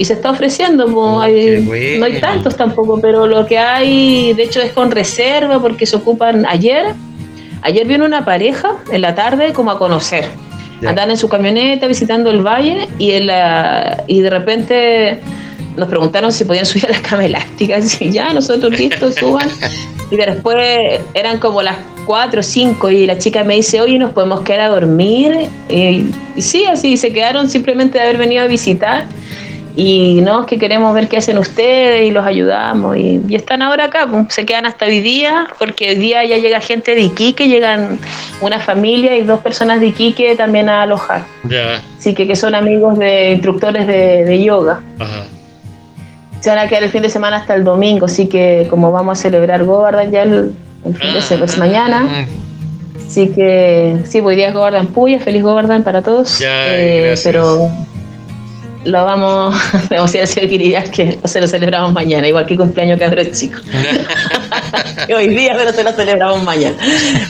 se 0.00 0.14
está 0.14 0.32
ofreciendo. 0.32 0.86
Oh, 0.86 1.20
no 1.20 1.22
hay 2.04 2.20
tantos 2.20 2.56
tampoco, 2.56 3.00
pero 3.00 3.28
lo 3.28 3.46
que 3.46 3.56
hay, 3.56 4.32
de 4.32 4.42
hecho, 4.42 4.60
es 4.60 4.72
con 4.72 4.90
reserva 4.90 5.60
porque 5.60 5.86
se 5.86 5.94
ocupan 5.94 6.44
ayer 6.44 6.94
Ayer 7.62 7.86
vino 7.86 8.04
una 8.04 8.24
pareja 8.24 8.76
en 8.90 9.00
la 9.00 9.14
tarde 9.14 9.52
como 9.52 9.70
a 9.70 9.78
conocer. 9.78 10.26
Andan 10.84 11.12
en 11.12 11.16
su 11.16 11.28
camioneta 11.28 11.86
visitando 11.86 12.28
el 12.30 12.44
valle 12.44 12.88
y, 12.98 13.12
en 13.12 13.28
la, 13.28 14.02
y 14.08 14.20
de 14.20 14.30
repente 14.30 15.20
nos 15.76 15.88
preguntaron 15.88 16.32
si 16.32 16.44
podían 16.44 16.66
subir 16.66 16.86
a 16.86 16.90
las 16.90 17.00
cama 17.00 17.24
elásticas. 17.24 18.00
Y 18.00 18.10
ya, 18.10 18.32
nosotros 18.32 18.72
listos, 18.78 19.14
suban. 19.14 19.48
Y 20.10 20.16
después 20.16 21.00
eran 21.14 21.38
como 21.38 21.62
las 21.62 21.76
4 22.06 22.40
o 22.40 22.42
5 22.42 22.90
y 22.90 23.06
la 23.06 23.18
chica 23.18 23.44
me 23.44 23.54
dice, 23.54 23.80
oye, 23.80 23.98
¿nos 23.98 24.12
podemos 24.12 24.42
quedar 24.42 24.60
a 24.60 24.68
dormir? 24.68 25.48
Y, 25.68 26.06
y 26.36 26.42
sí, 26.42 26.64
así 26.66 26.96
se 26.96 27.12
quedaron 27.12 27.48
simplemente 27.48 27.98
de 27.98 28.04
haber 28.04 28.18
venido 28.18 28.42
a 28.42 28.46
visitar 28.46 29.06
y 29.74 30.20
no, 30.20 30.44
que 30.44 30.58
queremos 30.58 30.94
ver 30.94 31.08
qué 31.08 31.16
hacen 31.16 31.38
ustedes 31.38 32.06
y 32.06 32.10
los 32.10 32.26
ayudamos. 32.26 32.96
Y, 32.96 33.22
están 33.30 33.62
ahora 33.62 33.84
acá, 33.84 34.06
pues, 34.10 34.34
se 34.34 34.44
quedan 34.44 34.66
hasta 34.66 34.86
hoy 34.86 35.00
día, 35.00 35.46
porque 35.58 35.90
hoy 35.90 35.94
día 35.94 36.24
ya 36.24 36.36
llega 36.36 36.60
gente 36.60 36.94
de 36.94 37.02
Iquique, 37.02 37.48
llegan 37.48 37.98
una 38.40 38.60
familia 38.60 39.16
y 39.16 39.22
dos 39.22 39.40
personas 39.40 39.80
de 39.80 39.86
Iquique 39.86 40.36
también 40.36 40.68
a 40.68 40.82
alojar. 40.82 41.24
Así 41.98 42.14
que, 42.14 42.26
que 42.26 42.36
son 42.36 42.54
amigos 42.54 42.98
de 42.98 43.32
instructores 43.32 43.86
de, 43.86 44.42
yoga. 44.42 44.82
Se 46.42 46.50
van 46.50 46.58
a 46.58 46.66
quedar 46.66 46.82
el 46.82 46.90
fin 46.90 47.02
de 47.02 47.08
semana 47.08 47.36
hasta 47.36 47.54
el 47.54 47.62
domingo, 47.62 48.06
así 48.06 48.26
que 48.26 48.66
como 48.68 48.90
vamos 48.90 49.16
a 49.16 49.22
celebrar 49.22 49.62
Govardhan 49.62 50.10
ya 50.10 50.22
el, 50.22 50.52
fin 50.82 51.14
de 51.14 51.22
semana, 51.22 51.46
pues 51.46 51.56
mañana. 51.56 52.08
Ah. 52.10 52.26
Así 53.06 53.28
que 53.28 53.98
sí, 54.08 54.18
hoy 54.18 54.34
día 54.34 54.48
es 54.48 54.54
Govardhan 54.54 54.88
Puya, 54.88 55.20
feliz 55.20 55.44
Govardhan 55.44 55.84
para 55.84 56.02
todos. 56.02 56.40
Ya, 56.40 56.76
eh, 56.76 57.14
pero 57.22 57.70
lo 58.84 59.04
vamos, 59.04 59.54
o 59.96 60.08
sea, 60.08 60.26
si 60.26 60.40
querías 60.40 60.90
que 60.90 61.16
se 61.22 61.40
lo 61.40 61.46
celebramos 61.46 61.92
mañana, 61.92 62.26
igual 62.26 62.44
que 62.44 62.56
cumpleaños 62.56 62.98
cabros 62.98 63.30
chicos. 63.30 63.62
Hoy 65.16 65.28
día, 65.28 65.54
pero 65.56 65.72
se 65.72 65.84
lo 65.84 65.92
celebramos 65.92 66.42
mañana, 66.42 66.76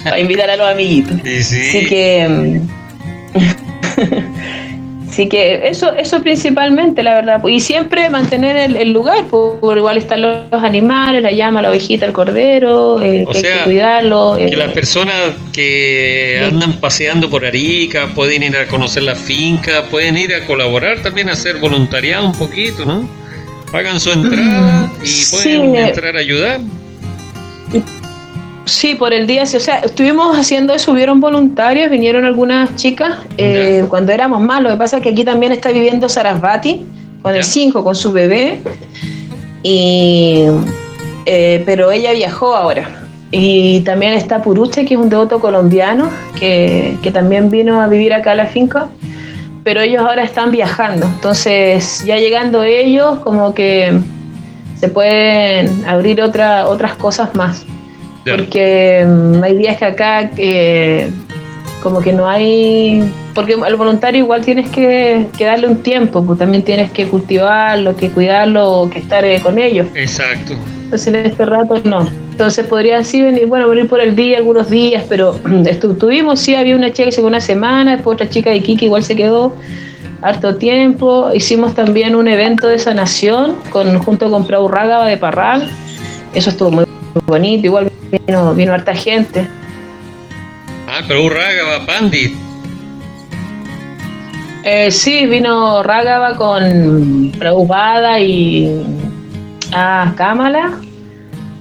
para 0.04 0.18
invitar 0.20 0.48
a 0.48 0.56
los 0.56 0.66
amiguitos. 0.66 1.16
Así 1.20 1.86
que... 1.86 2.62
Mm, 5.12 5.22
Así 5.22 5.28
que 5.28 5.68
eso, 5.68 5.92
eso 5.94 6.22
principalmente, 6.22 7.02
la 7.02 7.14
verdad. 7.14 7.46
Y 7.46 7.60
siempre 7.60 8.08
mantener 8.08 8.56
el, 8.56 8.92
lugar, 8.92 9.26
por, 9.26 9.76
igual 9.76 9.98
están 9.98 10.22
los, 10.22 10.52
animales, 10.52 11.22
la 11.22 11.30
llama, 11.30 11.60
la 11.62 11.70
ovejita, 11.70 12.06
el 12.06 12.12
cordero, 12.12 13.00
eh, 13.02 13.26
que 13.30 13.38
hay 13.38 13.42
que 13.42 13.64
cuidarlo. 13.64 14.36
Que 14.38 14.56
las 14.56 14.70
eh. 14.70 14.74
personas 14.74 15.14
que 15.52 16.42
andan 16.50 16.72
paseando 16.80 17.28
por 17.28 17.44
Arica 17.44 18.08
pueden 18.14 18.42
ir 18.42 18.56
a 18.56 18.66
conocer 18.66 19.02
la 19.02 19.14
finca, 19.14 19.84
pueden 19.90 20.16
ir 20.16 20.34
a 20.34 20.46
colaborar 20.46 21.02
también, 21.02 21.28
a 21.28 21.32
hacer 21.32 21.58
voluntariado 21.58 22.26
un 22.26 22.34
poquito, 22.34 22.84
¿no? 22.84 23.08
Pagan 23.70 24.00
su 24.00 24.12
entrada 24.12 24.90
y 25.02 25.30
pueden 25.30 25.76
entrar 25.76 26.16
a 26.16 26.20
ayudar. 26.20 26.60
Sí, 28.64 28.94
por 28.94 29.12
el 29.12 29.26
día, 29.26 29.42
o 29.42 29.46
sea, 29.46 29.80
estuvimos 29.80 30.36
haciendo 30.36 30.72
eso, 30.72 30.92
hubieron 30.92 31.20
voluntarios, 31.20 31.90
vinieron 31.90 32.24
algunas 32.24 32.74
chicas 32.76 33.18
eh, 33.36 33.84
cuando 33.88 34.12
éramos 34.12 34.40
más, 34.40 34.62
lo 34.62 34.70
que 34.70 34.76
pasa 34.76 34.98
es 34.98 35.02
que 35.02 35.08
aquí 35.08 35.24
también 35.24 35.52
está 35.52 35.70
viviendo 35.70 36.08
Sarasvati 36.08 36.86
con 37.22 37.34
el 37.34 37.42
5, 37.42 37.82
con 37.82 37.94
su 37.96 38.12
bebé, 38.12 38.60
y, 39.64 40.44
eh, 41.26 41.62
pero 41.66 41.90
ella 41.90 42.12
viajó 42.12 42.54
ahora. 42.54 42.88
Y 43.30 43.80
también 43.80 44.12
está 44.12 44.42
Puruche, 44.42 44.84
que 44.84 44.94
es 44.94 45.00
un 45.00 45.08
devoto 45.08 45.40
colombiano, 45.40 46.10
que, 46.38 46.96
que 47.02 47.10
también 47.10 47.50
vino 47.50 47.80
a 47.80 47.88
vivir 47.88 48.12
acá 48.12 48.32
a 48.32 48.34
la 48.34 48.46
finca, 48.46 48.88
pero 49.64 49.80
ellos 49.80 50.02
ahora 50.02 50.22
están 50.22 50.50
viajando, 50.50 51.06
entonces 51.06 52.04
ya 52.04 52.16
llegando 52.16 52.62
ellos 52.62 53.20
como 53.20 53.54
que 53.54 53.98
se 54.78 54.88
pueden 54.88 55.84
abrir 55.86 56.20
otra, 56.22 56.68
otras 56.68 56.96
cosas 56.96 57.34
más 57.34 57.64
porque 58.24 59.04
mm, 59.06 59.42
hay 59.42 59.56
días 59.56 59.76
que 59.78 59.84
acá 59.84 60.30
como 61.82 62.00
que 62.00 62.12
no 62.12 62.28
hay, 62.28 63.12
porque 63.34 63.54
al 63.54 63.74
voluntario 63.76 64.20
igual 64.20 64.44
tienes 64.44 64.70
que, 64.70 65.26
darle 65.38 65.66
un 65.66 65.82
tiempo, 65.82 66.24
pues 66.24 66.38
también 66.38 66.62
tienes 66.62 66.90
que 66.92 67.08
cultivarlo, 67.08 67.96
que 67.96 68.10
cuidarlo, 68.10 68.88
que 68.90 69.00
estar 69.00 69.24
eh, 69.24 69.40
con 69.42 69.58
ellos. 69.58 69.88
Exacto. 69.94 70.54
Entonces 70.84 71.08
en 71.08 71.26
este 71.26 71.44
rato 71.44 71.80
no. 71.84 72.08
Entonces 72.30 72.66
podría 72.66 72.98
así 72.98 73.20
venir, 73.20 73.46
bueno, 73.46 73.68
venir 73.68 73.88
por 73.88 74.00
el 74.00 74.14
día, 74.14 74.38
algunos 74.38 74.70
días, 74.70 75.04
pero 75.08 75.38
estuvimos, 75.66 76.40
sí, 76.40 76.54
había 76.54 76.76
una 76.76 76.92
chica 76.92 77.06
que 77.06 77.12
se 77.12 77.16
quedó 77.16 77.28
una 77.28 77.40
semana, 77.40 77.92
después 77.96 78.14
otra 78.14 78.28
chica 78.28 78.50
de 78.50 78.60
Kiki 78.60 78.86
igual 78.86 79.02
se 79.02 79.16
quedó 79.16 79.54
harto 80.22 80.56
tiempo. 80.56 81.30
Hicimos 81.34 81.74
también 81.74 82.14
un 82.14 82.28
evento 82.28 82.68
de 82.68 82.78
sanación 82.78 83.56
con, 83.70 83.98
junto 83.98 84.30
con 84.30 84.46
Prau 84.46 84.68
Rágaba 84.68 85.06
de 85.06 85.16
Parral. 85.16 85.68
Eso 86.32 86.50
estuvo 86.50 86.70
muy 86.70 86.84
bonito, 87.26 87.66
igual 87.66 87.90
vino, 88.12 88.54
vino 88.54 88.72
harta 88.72 88.94
gente. 88.94 89.46
Ah, 90.86 91.00
pero 91.08 91.28
Rágaba 91.28 91.86
Pandit. 91.86 92.34
Eh, 94.64 94.90
sí, 94.90 95.26
vino 95.26 95.82
Rágaba 95.82 96.36
con 96.36 97.32
Prabhupada 97.38 98.20
y 98.20 98.84
ah, 99.72 100.12
Kamala. 100.16 100.78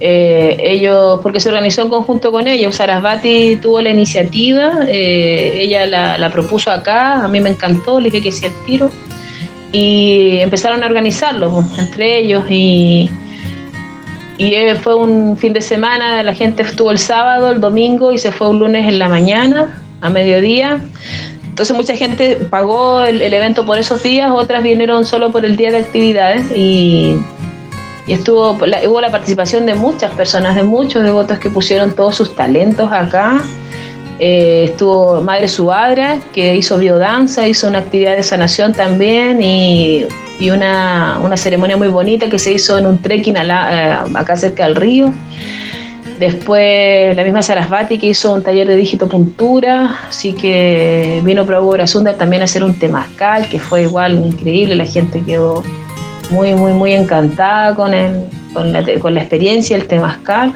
Eh, 0.04 0.56
ellos, 0.58 1.20
porque 1.22 1.38
se 1.38 1.48
organizó 1.48 1.82
en 1.82 1.88
conjunto 1.88 2.32
con 2.32 2.48
ellos, 2.48 2.74
Sarasvati 2.74 3.54
tuvo 3.62 3.80
la 3.80 3.90
iniciativa, 3.90 4.80
eh, 4.88 5.60
ella 5.60 5.86
la, 5.86 6.18
la, 6.18 6.28
propuso 6.28 6.72
acá, 6.72 7.22
a 7.22 7.28
mí 7.28 7.40
me 7.40 7.50
encantó, 7.50 8.00
le 8.00 8.10
dije 8.10 8.20
que 8.20 8.32
sí 8.32 8.46
el 8.46 8.52
tiro, 8.66 8.90
y 9.70 10.38
empezaron 10.40 10.82
a 10.82 10.86
organizarlo 10.86 11.64
entre 11.78 12.18
ellos 12.18 12.44
y 12.50 13.08
y 14.38 14.54
eh, 14.54 14.74
fue 14.76 14.94
un 14.94 15.36
fin 15.36 15.52
de 15.52 15.60
semana, 15.60 16.22
la 16.22 16.34
gente 16.34 16.62
estuvo 16.62 16.90
el 16.90 16.98
sábado, 16.98 17.50
el 17.50 17.60
domingo 17.60 18.12
y 18.12 18.18
se 18.18 18.32
fue 18.32 18.48
un 18.48 18.58
lunes 18.58 18.86
en 18.86 18.98
la 18.98 19.08
mañana, 19.08 19.82
a 20.00 20.10
mediodía. 20.10 20.80
Entonces 21.44 21.76
mucha 21.76 21.94
gente 21.96 22.36
pagó 22.48 23.02
el, 23.02 23.20
evento 23.20 23.66
por 23.66 23.78
esos 23.78 24.02
días, 24.02 24.30
otras 24.32 24.62
vinieron 24.62 25.04
solo 25.04 25.30
por 25.30 25.44
el 25.44 25.56
día 25.56 25.70
de 25.70 25.78
actividades 25.78 26.50
y, 26.56 27.16
estuvo 28.08 28.52
hubo 28.52 29.00
la 29.00 29.10
participación 29.10 29.64
de 29.64 29.74
muchas 29.74 30.10
personas, 30.12 30.56
de 30.56 30.64
muchos 30.64 31.04
devotos 31.04 31.38
que 31.38 31.50
pusieron 31.50 31.94
todos 31.94 32.16
sus 32.16 32.34
talentos 32.34 32.90
acá. 32.90 33.42
Eh, 34.18 34.64
estuvo 34.70 35.20
Madre 35.20 35.46
Subadra, 35.48 36.18
que 36.32 36.56
hizo 36.56 36.78
biodanza, 36.78 37.46
hizo 37.46 37.68
una 37.68 37.78
actividad 37.78 38.16
de 38.16 38.22
sanación 38.22 38.72
también 38.72 39.42
y 39.42 40.06
y 40.42 40.50
una, 40.50 41.36
ceremonia 41.36 41.76
muy 41.76 41.86
bonita 41.86 42.28
que 42.28 42.36
se 42.36 42.52
hizo 42.52 42.76
en 42.76 42.86
un 42.86 42.98
trekking 42.98 43.36
eh, 43.36 43.96
acá 44.14 44.36
cerca 44.36 44.64
del 44.64 44.74
río. 44.74 45.14
Después 46.18 47.14
la 47.14 47.22
misma 47.22 47.42
Sarasvati 47.42 47.96
que 47.96 48.08
hizo 48.08 48.32
un 48.32 48.42
taller 48.42 48.66
de 48.66 48.74
digitopuntura, 48.74 50.00
así 50.08 50.32
que 50.32 51.20
vino 51.22 51.46
Prabhu 51.46 51.86
Sundar 51.86 52.16
también 52.16 52.42
a 52.42 52.46
hacer 52.46 52.64
un 52.64 52.76
temazcal, 52.76 53.48
que 53.48 53.60
fue 53.60 53.82
igual 53.82 54.14
increíble, 54.14 54.74
la 54.74 54.84
gente 54.84 55.22
quedó 55.22 55.62
muy, 56.30 56.54
muy, 56.54 56.72
muy 56.72 56.92
encantada 56.92 57.76
con, 57.76 57.94
el, 57.94 58.24
con, 58.52 58.72
la, 58.72 58.84
con 58.98 59.14
la 59.14 59.20
experiencia 59.20 59.78
del 59.78 59.86
temazcal. 59.86 60.54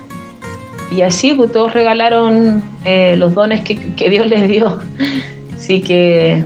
Y 0.90 1.03
así 1.03 1.33
pues, 1.35 1.53
todos 1.53 1.72
regalaron 1.72 2.61
eh, 2.85 3.14
los 3.16 3.35
dones 3.35 3.61
que, 3.61 3.94
que 3.94 4.11
Dios 4.11 4.27
les 4.27 4.49
dio. 4.49 4.81
Así 5.57 5.81
que 5.81 6.44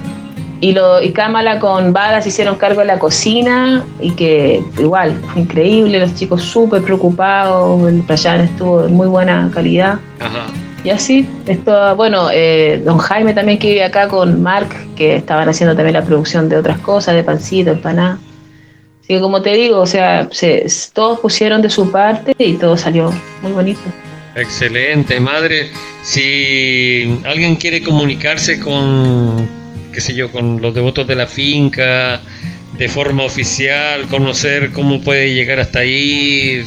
y, 0.60 0.72
lo, 0.72 1.02
y 1.02 1.12
Cámara 1.12 1.58
con 1.58 1.92
Vadas 1.92 2.26
hicieron 2.26 2.56
cargo 2.56 2.80
de 2.80 2.86
la 2.86 2.98
cocina 2.98 3.84
y 4.00 4.10
que 4.12 4.62
igual, 4.78 5.18
fue 5.32 5.42
increíble, 5.42 5.98
los 5.98 6.14
chicos 6.14 6.42
súper 6.42 6.82
preocupados, 6.82 7.88
el 7.88 8.02
playán 8.02 8.42
estuvo 8.42 8.82
de 8.82 8.88
muy 8.88 9.06
buena 9.06 9.50
calidad. 9.52 9.98
Y 10.84 10.90
así, 10.90 11.28
esto, 11.46 11.96
bueno, 11.96 12.28
eh, 12.32 12.80
don 12.84 12.98
Jaime 12.98 13.34
también 13.34 13.58
que 13.58 13.68
vive 13.68 13.84
acá 13.84 14.08
con 14.08 14.42
Mark, 14.42 14.68
que 14.96 15.16
estaban 15.16 15.48
haciendo 15.48 15.74
también 15.74 15.94
la 15.94 16.04
producción 16.04 16.48
de 16.48 16.56
otras 16.56 16.78
cosas, 16.78 17.14
de 17.14 17.22
pancito, 17.22 17.70
empaná. 17.70 18.18
Así 19.00 19.14
que 19.14 19.20
como 19.20 19.42
te 19.42 19.54
digo, 19.54 19.80
o 19.80 19.86
sea, 19.86 20.28
se, 20.30 20.66
todos 20.92 21.20
pusieron 21.20 21.62
de 21.62 21.70
su 21.70 21.90
parte 21.90 22.34
y 22.38 22.54
todo 22.54 22.76
salió 22.76 23.12
muy 23.42 23.52
bonito. 23.52 23.80
Excelente, 24.36 25.20
madre. 25.20 25.70
Si 26.02 27.20
alguien 27.26 27.56
quiere 27.56 27.82
comunicarse 27.82 28.58
con, 28.60 29.59
qué 29.92 30.00
sé 30.00 30.14
yo, 30.14 30.30
con 30.30 30.60
los 30.60 30.74
devotos 30.74 31.06
de 31.06 31.16
la 31.16 31.26
finca, 31.26 32.20
de 32.76 32.88
forma 32.88 33.24
oficial, 33.24 34.06
conocer 34.06 34.70
cómo 34.70 35.00
puede 35.02 35.34
llegar 35.34 35.60
hasta 35.60 35.80
ahí, 35.80 36.64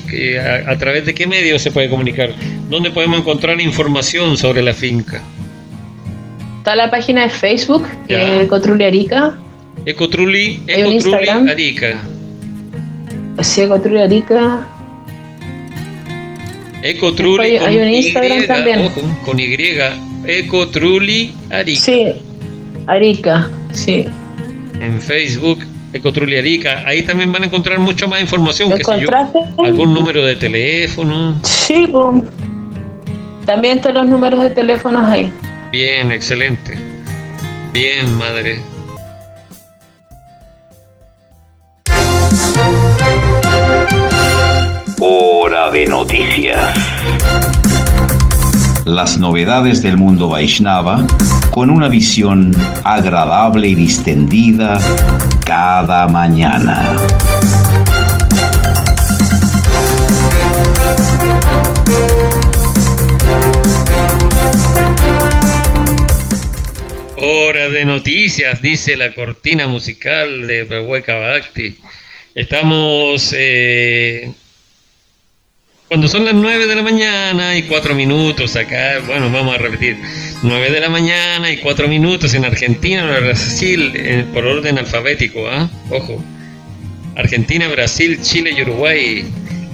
a, 0.68 0.78
través 0.78 1.06
de 1.06 1.14
qué 1.14 1.26
medios 1.26 1.62
se 1.62 1.72
puede 1.72 1.90
comunicar, 1.90 2.34
dónde 2.70 2.92
podemos 2.92 3.20
encontrar 3.20 3.60
información 3.60 4.38
sobre 4.38 4.62
la 4.62 4.74
finca. 4.74 5.22
Está 6.60 6.76
la 6.76 6.92
página 6.92 7.24
de 7.24 7.30
Facebook, 7.30 7.88
Ecotruli 8.08 8.84
Arica. 8.84 9.38
Ecotruli, 9.86 10.62
Ecotruli 10.68 11.30
Arica. 11.50 12.02
Sí, 13.42 13.62
Ecotruli 13.62 14.00
Arica. 14.00 14.68
Ecotruli 16.84 17.58
hay, 17.58 17.78
un 17.78 17.90
Instagram 17.90 18.46
también. 18.46 18.90
con 19.26 19.40
Y, 19.40 19.58
Ecotruli 20.28 21.34
Arica. 21.50 21.82
Sí, 21.82 22.14
Arica, 22.88 23.50
sí. 23.72 24.06
En 24.80 25.02
Facebook, 25.02 25.60
Ecotruli 25.94 26.38
Arica. 26.38 26.84
Ahí 26.86 27.04
también 27.04 27.32
van 27.32 27.44
a 27.44 27.46
encontrar 27.46 27.80
mucho 27.80 28.08
más 28.08 28.22
información. 28.22 28.72
Que 28.72 28.84
algún 29.64 29.94
número 29.94 30.26
de 30.26 30.36
teléfono. 30.36 31.40
Sí, 31.44 31.88
también 33.46 33.78
están 33.78 33.96
los 33.96 34.08
números 34.08 34.42
de 34.44 34.50
teléfonos 34.50 35.04
ahí. 35.06 35.32
Bien, 35.72 36.12
excelente. 36.12 36.78
Bien, 37.74 38.14
madre. 38.18 38.62
Hora 45.00 45.72
de 45.72 45.86
noticias 45.88 46.78
las 48.86 49.18
novedades 49.18 49.82
del 49.82 49.98
mundo 49.98 50.28
Vaishnava 50.30 51.06
con 51.52 51.70
una 51.70 51.88
visión 51.88 52.56
agradable 52.84 53.70
y 53.70 53.76
distendida 53.76 54.80
cada 55.46 56.08
mañana. 56.08 56.96
Hora 67.18 67.70
de 67.70 67.86
noticias, 67.86 68.62
dice 68.62 68.98
la 68.98 69.14
cortina 69.14 69.68
musical 69.68 70.48
de 70.48 70.86
Hueca 70.86 71.18
Bhakti. 71.18 71.78
Estamos 72.36 73.34
eh, 73.38 74.34
cuando 75.94 76.08
son 76.08 76.26
las 76.26 76.34
9 76.34 76.66
de 76.66 76.76
la 76.76 76.82
mañana 76.82 77.56
y 77.56 77.62
4 77.62 77.94
minutos 77.94 78.56
acá, 78.56 79.00
bueno, 79.06 79.30
vamos 79.30 79.54
a 79.54 79.60
repetir, 79.60 79.96
9 80.42 80.72
de 80.72 80.80
la 80.80 80.90
mañana 80.90 81.52
y 81.52 81.58
4 81.58 81.88
minutos 81.88 82.34
en 82.34 82.46
Argentina, 82.46 83.06
Brasil, 83.06 83.92
eh, 83.94 84.26
por 84.34 84.44
orden 84.44 84.80
alfabético, 84.80 85.48
¿ah? 85.48 85.70
Ojo. 85.92 86.20
Argentina, 87.16 87.68
Brasil, 87.68 88.18
Chile 88.24 88.56
y 88.58 88.64
Uruguay. 88.64 89.24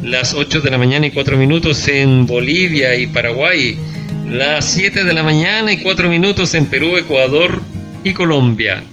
Las 0.03 0.33
8 0.33 0.59
de 0.59 0.69
la 0.69 0.77
mañana 0.77 1.07
y 1.07 1.11
4 1.11 1.37
minutos 1.37 1.87
en 1.87 2.25
Bolivia 2.25 2.97
y 2.97 3.07
Paraguay. 3.07 3.77
Las 4.29 4.65
7 4.65 5.05
de 5.05 5.13
la 5.13 5.23
mañana 5.23 5.71
y 5.71 5.77
4 5.77 6.09
minutos 6.09 6.53
en 6.53 6.65
Perú, 6.65 6.97
Ecuador 6.97 7.61
y 8.03 8.11
Colombia. 8.11 8.83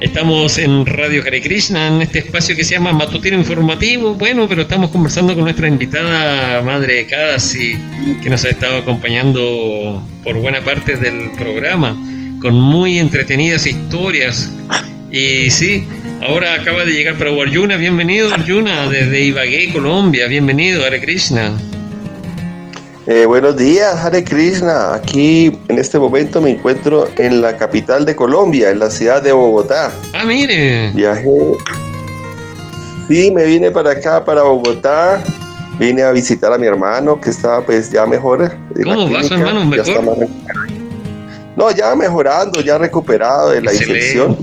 Estamos 0.00 0.58
en 0.58 0.86
Radio 0.86 1.22
Hare 1.26 1.42
Krishna, 1.42 1.88
en 1.88 2.02
este 2.02 2.20
espacio 2.20 2.54
que 2.54 2.62
se 2.62 2.74
llama 2.74 2.92
Matutino 2.92 3.36
Informativo. 3.36 4.14
Bueno, 4.14 4.48
pero 4.48 4.62
estamos 4.62 4.90
conversando 4.90 5.34
con 5.34 5.42
nuestra 5.42 5.66
invitada 5.66 6.62
Madre 6.62 7.04
Kadasi, 7.06 7.76
que 8.22 8.30
nos 8.30 8.44
ha 8.44 8.50
estado 8.50 8.78
acompañando 8.78 10.00
por 10.22 10.36
buena 10.36 10.60
parte 10.60 10.96
del 10.96 11.32
programa, 11.36 11.96
con 12.40 12.54
muy 12.54 13.00
entretenidas 13.00 13.66
historias. 13.66 14.52
Y 15.10 15.50
sí, 15.50 15.84
ahora 16.22 16.54
acaba 16.54 16.84
de 16.84 16.92
llegar 16.92 17.16
para 17.16 17.30
Arjuna. 17.30 17.76
Bienvenido, 17.76 18.32
Arjuna, 18.32 18.88
desde 18.88 19.20
Ibagué, 19.24 19.72
Colombia. 19.72 20.28
Bienvenido, 20.28 20.84
Hare 20.84 21.00
Krishna. 21.00 21.58
Eh, 23.10 23.24
buenos 23.24 23.56
días, 23.56 24.04
Hare 24.04 24.22
Krishna. 24.22 24.92
Aquí 24.92 25.50
en 25.68 25.78
este 25.78 25.98
momento 25.98 26.42
me 26.42 26.50
encuentro 26.50 27.08
en 27.16 27.40
la 27.40 27.56
capital 27.56 28.04
de 28.04 28.14
Colombia, 28.14 28.68
en 28.68 28.80
la 28.80 28.90
ciudad 28.90 29.22
de 29.22 29.32
Bogotá. 29.32 29.90
Ah, 30.12 30.26
mire. 30.26 30.90
Viajé. 30.90 31.24
Sí, 33.08 33.30
me 33.30 33.46
vine 33.46 33.70
para 33.70 33.92
acá, 33.92 34.22
para 34.22 34.42
Bogotá. 34.42 35.24
Vine 35.78 36.02
a 36.02 36.12
visitar 36.12 36.52
a 36.52 36.58
mi 36.58 36.66
hermano 36.66 37.18
que 37.18 37.30
estaba 37.30 37.64
pues 37.64 37.90
ya 37.90 38.04
mejor. 38.04 38.54
¿Cómo 38.84 39.10
va 39.10 39.22
su 39.22 39.32
hermano? 39.32 39.64
¿Mejor? 39.64 40.28
no, 41.56 41.70
ya 41.70 41.96
mejorando, 41.96 42.60
ya 42.60 42.76
recuperado 42.76 43.52
de 43.52 43.62
la 43.62 43.72
infección. 43.72 44.36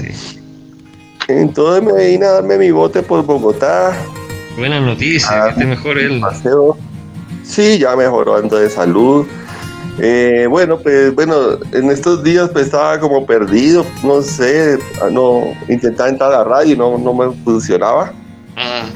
Entonces 1.27 1.83
me 1.83 2.03
vine 2.03 2.25
a 2.25 2.31
darme 2.31 2.57
mi 2.57 2.71
bote 2.71 3.03
por 3.03 3.23
Bogotá. 3.23 3.95
Buena 4.57 4.79
noticia, 4.79 5.43
que 5.43 5.49
esté 5.51 5.65
mejor 5.65 5.99
él. 5.99 6.19
Paseo 6.19 6.75
Sí, 7.45 7.77
ya 7.77 7.95
mejorando 7.95 8.57
de 8.57 8.69
salud. 8.69 9.25
Eh, 9.99 10.45
bueno, 10.49 10.77
pues 10.77 11.15
bueno, 11.15 11.57
en 11.71 11.89
estos 11.89 12.21
días 12.23 12.49
pues 12.51 12.65
estaba 12.65 12.99
como 12.99 13.25
perdido, 13.25 13.85
no 14.03 14.21
sé, 14.21 14.77
no 15.11 15.43
intentaba 15.69 16.09
entrar 16.09 16.33
a 16.33 16.37
la 16.39 16.43
radio 16.43 16.73
y 16.73 16.77
no, 16.77 16.97
no 16.97 17.13
me 17.13 17.33
funcionaba. 17.43 18.11
Ah. 18.57 18.87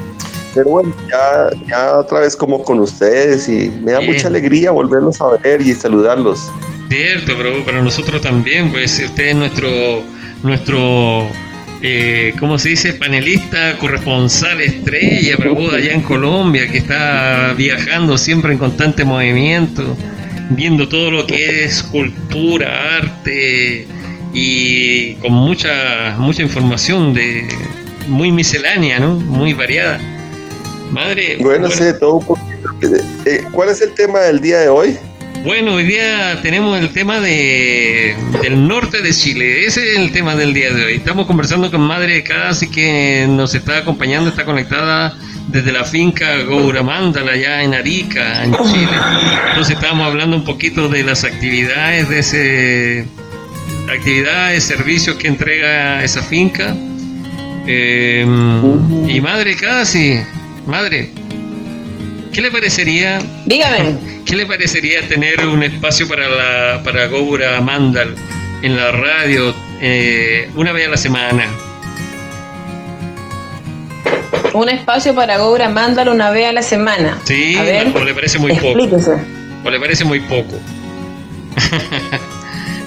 Pero 0.53 0.71
bueno, 0.71 0.93
ya, 1.09 1.49
ya 1.67 1.97
otra 1.99 2.21
vez 2.21 2.35
como 2.35 2.63
con 2.63 2.79
ustedes 2.79 3.47
y 3.47 3.69
me 3.81 3.93
da 3.93 4.01
mucha 4.01 4.27
alegría 4.27 4.71
volverlos 4.71 5.21
a 5.21 5.37
ver 5.37 5.61
y 5.61 5.73
saludarlos. 5.73 6.51
Cierto, 6.89 7.33
pero 7.37 7.63
para 7.63 7.81
nosotros 7.81 8.21
también, 8.21 8.71
pues 8.71 8.99
usted 8.99 9.27
es 9.27 9.35
nuestro, 9.35 9.69
nuestro 10.41 11.27
eh, 11.81 12.33
¿cómo 12.39 12.59
se 12.59 12.69
dice? 12.69 12.93
Panelista, 12.93 13.77
corresponsal 13.77 14.59
estrella, 14.61 15.37
Prabhu, 15.37 15.71
allá 15.71 15.93
en 15.93 16.01
Colombia, 16.01 16.69
que 16.69 16.79
está 16.79 17.53
viajando 17.55 18.17
siempre 18.17 18.53
en 18.53 18.59
constante 18.59 19.05
movimiento, 19.05 19.95
viendo 20.49 20.89
todo 20.89 21.11
lo 21.11 21.25
que 21.25 21.63
es 21.63 21.83
cultura, 21.83 22.97
arte 22.97 23.87
y 24.33 25.13
con 25.15 25.31
mucha, 25.31 26.15
mucha 26.17 26.41
información 26.41 27.13
de 27.13 27.47
muy 28.07 28.31
miscelánea, 28.31 28.99
¿no? 28.99 29.15
Muy 29.15 29.53
variada. 29.53 29.99
Madre. 30.91 31.37
Bueno, 31.39 31.69
sé 31.69 31.93
todo 31.93 32.15
un 32.15 32.25
poquito. 32.25 32.47
Eh, 33.25 33.43
¿Cuál 33.51 33.69
es 33.69 33.81
el 33.81 33.93
tema 33.93 34.19
del 34.19 34.41
día 34.41 34.59
de 34.59 34.69
hoy? 34.69 34.97
Bueno, 35.43 35.75
hoy 35.75 35.83
día 35.85 36.41
tenemos 36.41 36.77
el 36.79 36.89
tema 36.89 37.19
de, 37.21 38.15
del 38.41 38.67
norte 38.67 39.01
de 39.01 39.13
Chile. 39.13 39.65
Ese 39.65 39.93
es 39.93 39.97
el 39.97 40.11
tema 40.11 40.35
del 40.35 40.53
día 40.53 40.71
de 40.71 40.83
hoy. 40.83 40.93
Estamos 40.95 41.27
conversando 41.27 41.71
con 41.71 41.81
Madre 41.81 42.23
Casi 42.23 42.69
que 42.69 43.25
nos 43.27 43.55
está 43.55 43.77
acompañando, 43.77 44.29
está 44.29 44.43
conectada 44.43 45.15
desde 45.47 45.71
la 45.71 45.85
finca 45.85 46.43
Gouramandala, 46.43 47.31
allá 47.31 47.63
en 47.63 47.73
Arica, 47.73 48.43
en 48.43 48.53
Chile. 48.53 48.91
Entonces 49.49 49.75
estamos 49.75 50.05
hablando 50.05 50.35
un 50.35 50.43
poquito 50.43 50.89
de 50.89 51.03
las 51.03 51.23
actividades 51.23 52.09
de 52.09 52.19
ese 52.19 53.07
actividades, 53.89 54.63
servicios 54.63 55.15
que 55.15 55.29
entrega 55.29 56.03
esa 56.03 56.21
finca. 56.21 56.75
Em, 57.65 59.09
y 59.09 59.21
Madre 59.21 59.55
Casi, 59.55 60.19
Madre, 60.65 61.11
¿qué 62.33 62.41
le 62.41 62.51
parecería? 62.51 63.19
Dígame. 63.45 64.18
¿Qué 64.29 64.35
le 64.35 64.45
parecería 64.45 65.01
tener 65.07 65.43
un 65.47 65.63
espacio 65.63 66.07
para 66.07 66.29
la 66.29 66.83
para 66.83 67.09
Mandal 67.61 68.13
en 68.61 68.77
la 68.77 68.91
radio 68.91 69.55
eh, 69.81 70.51
una 70.55 70.71
vez 70.71 70.85
a 70.85 70.91
la 70.91 70.97
semana? 70.97 71.47
Un 74.53 74.69
espacio 74.69 75.15
para 75.15 75.39
Gobura 75.39 75.67
Mandal 75.69 76.09
una 76.09 76.29
vez 76.29 76.45
a 76.45 76.51
la 76.51 76.61
semana. 76.61 77.17
Sí, 77.23 77.57
o 77.57 78.03
le 78.03 78.13
parece 78.13 78.37
muy 78.37 78.53
poco. 78.53 78.77
O 79.65 79.69
le 79.71 79.79
parece 79.79 80.05
muy 80.05 80.19
poco. 80.19 80.59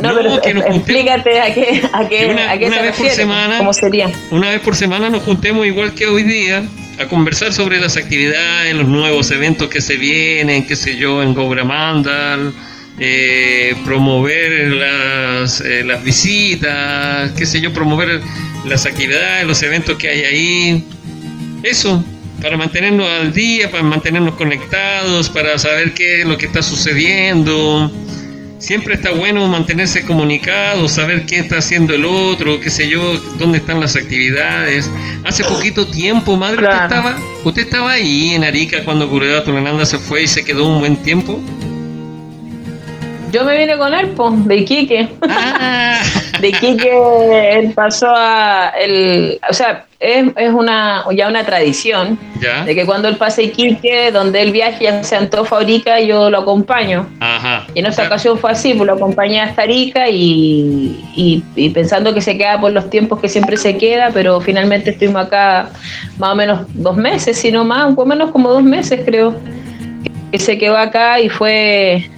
No, 0.01 0.17
pero 0.17 0.43
explícate 0.43 1.41
a 1.41 1.55
qué, 1.55 1.81
a 1.93 2.09
qué, 2.09 2.29
a 2.33 2.59
qué 2.59 2.69
vez 2.69 2.97
por 2.97 3.09
semana, 3.11 3.59
¿Cómo 3.59 3.73
sería? 3.73 4.11
Una 4.33 4.51
vez 4.51 4.61
por 4.61 4.75
semana 4.75 5.09
nos 5.11 5.23
juntemos 5.23 5.65
igual 5.65 5.95
que 5.95 6.09
hoy 6.09 6.25
día 6.25 6.65
a 7.03 7.09
conversar 7.09 7.53
sobre 7.53 7.81
las 7.81 7.97
actividades, 7.97 8.75
los 8.75 8.89
nuevos 8.89 9.31
eventos 9.31 9.69
que 9.69 9.81
se 9.81 9.97
vienen, 9.97 10.67
qué 10.67 10.77
sé 10.77 10.97
yo, 10.97 11.23
en 11.23 11.35
Gobramandal, 11.35 12.53
eh, 12.99 13.75
promover 13.85 14.69
las, 14.73 15.61
eh, 15.61 15.85
las 15.85 16.03
visitas, 16.05 17.33
qué 17.33 17.47
sé 17.47 17.61
yo, 17.61 17.73
promover 17.73 18.21
las 18.67 18.87
actividades, 18.87 19.47
los 19.47 19.63
eventos 19.63 19.97
que 19.99 20.09
hay 20.09 20.21
ahí. 20.21 20.85
Eso, 21.63 22.05
para 22.41 22.57
mantenernos 22.57 23.09
al 23.09 23.33
día, 23.33 23.71
para 23.71 23.83
mantenernos 23.83 24.35
conectados, 24.35 25.29
para 25.29 25.59
saber 25.59 25.95
qué 25.95 26.21
es 26.21 26.27
lo 26.27 26.39
que 26.39 26.47
está 26.47 26.63
sucediendo 26.63 27.91
siempre 28.63 28.95
está 28.95 29.11
bueno 29.11 29.47
mantenerse 29.49 30.05
comunicado, 30.05 30.89
saber 30.89 31.27
qué 31.27 31.41
está 31.41 31.59
haciendo 31.59 31.95
el 31.95 32.05
otro, 32.05 32.61
qué 32.61 32.71
sé 32.71 32.89
yo, 32.89 33.19
dónde 33.37 33.59
están 33.59 33.81
las 33.81 33.97
actividades. 33.97 34.91
Hace 35.25 35.45
poquito 35.45 35.87
tiempo, 35.87 36.37
madre, 36.37 36.63
usted, 36.63 36.83
estaba, 36.83 37.19
usted 37.45 37.63
estaba 37.63 37.93
ahí 37.93 38.31
en 38.31 38.45
Arica 38.45 38.85
cuando 38.85 39.11
Cureda 39.11 39.43
Tulananda 39.43 39.85
se 39.85 39.99
fue 39.99 40.23
y 40.23 40.27
se 40.29 40.45
quedó 40.45 40.67
un 40.67 40.79
buen 40.79 40.97
tiempo. 40.97 41.41
Yo 43.33 43.45
me 43.45 43.59
vine 43.59 43.77
con 43.77 43.93
pues, 44.15 44.47
de 44.47 44.57
Iquique. 44.57 45.09
Ah. 45.23 46.01
De 46.43 46.49
Iquique, 46.49 47.57
él 47.57 47.73
pasó 47.73 48.09
a. 48.09 48.73
El, 48.77 49.39
o 49.49 49.53
sea, 49.53 49.87
es, 50.01 50.27
es 50.35 50.53
una 50.53 51.05
ya 51.15 51.29
una 51.29 51.45
tradición 51.47 52.19
de 52.67 52.75
que 52.75 52.85
cuando 52.85 53.07
él 53.07 53.17
pasa 53.17 53.41
a 53.41 53.45
Iquique, 53.45 54.11
donde 54.11 54.43
él 54.43 54.51
viaje, 54.51 54.83
ya 54.83 55.05
sea 55.05 55.21
Antofa 55.21 55.59
Arica, 55.59 56.01
yo 56.01 56.31
lo 56.31 56.41
acompaño. 56.41 57.09
Ajá. 57.21 57.65
Y 57.73 57.79
en 57.79 57.87
esta 57.87 58.07
ocasión 58.07 58.37
fue 58.37 58.51
así, 58.51 58.75
pues 58.75 58.89
lo 58.89 58.95
acompañé 58.95 59.41
hasta 59.41 59.63
Arica 59.63 60.09
y, 60.09 61.05
y, 61.15 61.71
pensando 61.71 62.13
que 62.13 62.21
se 62.21 62.37
queda 62.37 62.61
por 62.61 62.73
los 62.73 62.91
tiempos 62.91 63.21
que 63.21 63.29
siempre 63.29 63.57
se 63.57 63.79
queda, 63.79 64.11
pero 64.13 64.41
finalmente 64.41 64.91
estuvimos 64.91 65.27
acá 65.27 65.71
más 66.19 66.33
o 66.33 66.35
menos 66.35 66.63
dos 66.75 66.97
meses, 66.97 67.39
si 67.39 67.53
no 67.53 67.65
más, 67.65 67.87
un 67.87 67.95
poco 67.95 68.09
menos 68.09 68.33
como 68.33 68.51
dos 68.51 68.65
meses, 68.65 69.03
creo. 69.05 69.37
Que 70.33 70.41
se 70.41 70.59
quedó 70.59 70.77
acá 70.77 71.21
y 71.21 71.29
fue 71.29 72.11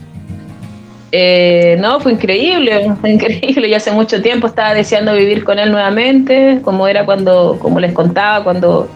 eh, 1.16 1.76
no, 1.78 2.00
fue 2.00 2.10
increíble, 2.10 2.92
fue 3.00 3.12
increíble. 3.12 3.70
Yo 3.70 3.76
hace 3.76 3.92
mucho 3.92 4.20
tiempo 4.20 4.48
estaba 4.48 4.74
deseando 4.74 5.14
vivir 5.14 5.44
con 5.44 5.60
él 5.60 5.70
nuevamente, 5.70 6.58
como 6.62 6.88
era 6.88 7.04
cuando, 7.04 7.56
como 7.60 7.78
les 7.78 7.92
contaba, 7.92 8.42
cuando, 8.42 8.88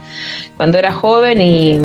cuando 0.57 0.79
era 0.79 0.93
joven 0.93 1.41
y, 1.41 1.81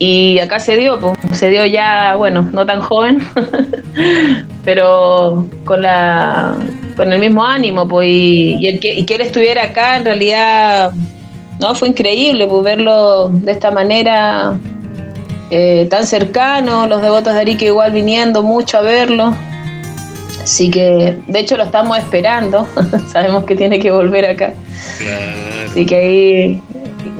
y 0.00 0.40
acá 0.40 0.58
se 0.58 0.76
dio, 0.76 0.98
pues, 0.98 1.38
se 1.38 1.48
dio 1.48 1.64
ya, 1.64 2.16
bueno, 2.16 2.42
no 2.52 2.66
tan 2.66 2.80
joven, 2.80 3.24
pero 4.64 5.46
con 5.64 5.82
la 5.82 6.56
con 6.96 7.12
el 7.12 7.20
mismo 7.20 7.44
ánimo, 7.44 7.86
pues, 7.86 8.08
y, 8.08 8.66
el 8.66 8.80
que, 8.80 8.94
y 8.94 9.04
que 9.04 9.14
él 9.14 9.20
estuviera 9.20 9.62
acá 9.62 9.96
en 9.96 10.06
realidad, 10.06 10.90
no, 11.60 11.72
fue 11.76 11.86
increíble, 11.86 12.48
verlo 12.64 13.28
de 13.28 13.52
esta 13.52 13.70
manera 13.70 14.58
eh, 15.56 15.86
tan 15.88 16.04
cercano, 16.04 16.88
los 16.88 17.00
devotos 17.00 17.32
de 17.32 17.38
Arica 17.38 17.64
igual 17.64 17.92
viniendo 17.92 18.42
mucho 18.42 18.78
a 18.78 18.80
verlo. 18.80 19.32
Así 20.42 20.68
que, 20.68 21.16
de 21.28 21.38
hecho, 21.38 21.56
lo 21.56 21.62
estamos 21.62 21.96
esperando. 21.96 22.66
Sabemos 23.12 23.44
que 23.44 23.54
tiene 23.54 23.78
que 23.78 23.92
volver 23.92 24.26
acá. 24.26 24.52
Así 25.70 25.86
que 25.86 25.94
ahí 25.94 26.62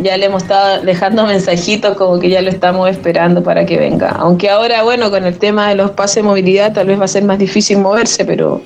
ya 0.03 0.17
le 0.17 0.27
hemos 0.27 0.43
estado 0.43 0.83
dejando 0.83 1.25
mensajitos 1.29 1.97
como 1.97 2.19
que 2.19 2.29
ya 2.29 2.43
lo 2.43 2.51
estamos 2.51 2.91
esperando 2.91 3.41
para 3.45 3.65
que 3.67 3.77
venga. 3.77 4.09
Aunque 4.09 4.51
ahora, 4.51 4.83
bueno, 4.83 5.13
con 5.13 5.25
el 5.25 5.39
tema 5.39 5.69
de 5.69 5.77
los 5.77 5.93
pases 5.93 6.17
de 6.17 6.23
movilidad 6.25 6.73
tal 6.73 6.89
vez 6.89 6.99
va 6.99 7.05
a 7.05 7.09
ser 7.09 7.23
más 7.23 7.39
difícil 7.39 7.79
moverse, 7.79 8.25
pero, 8.25 8.63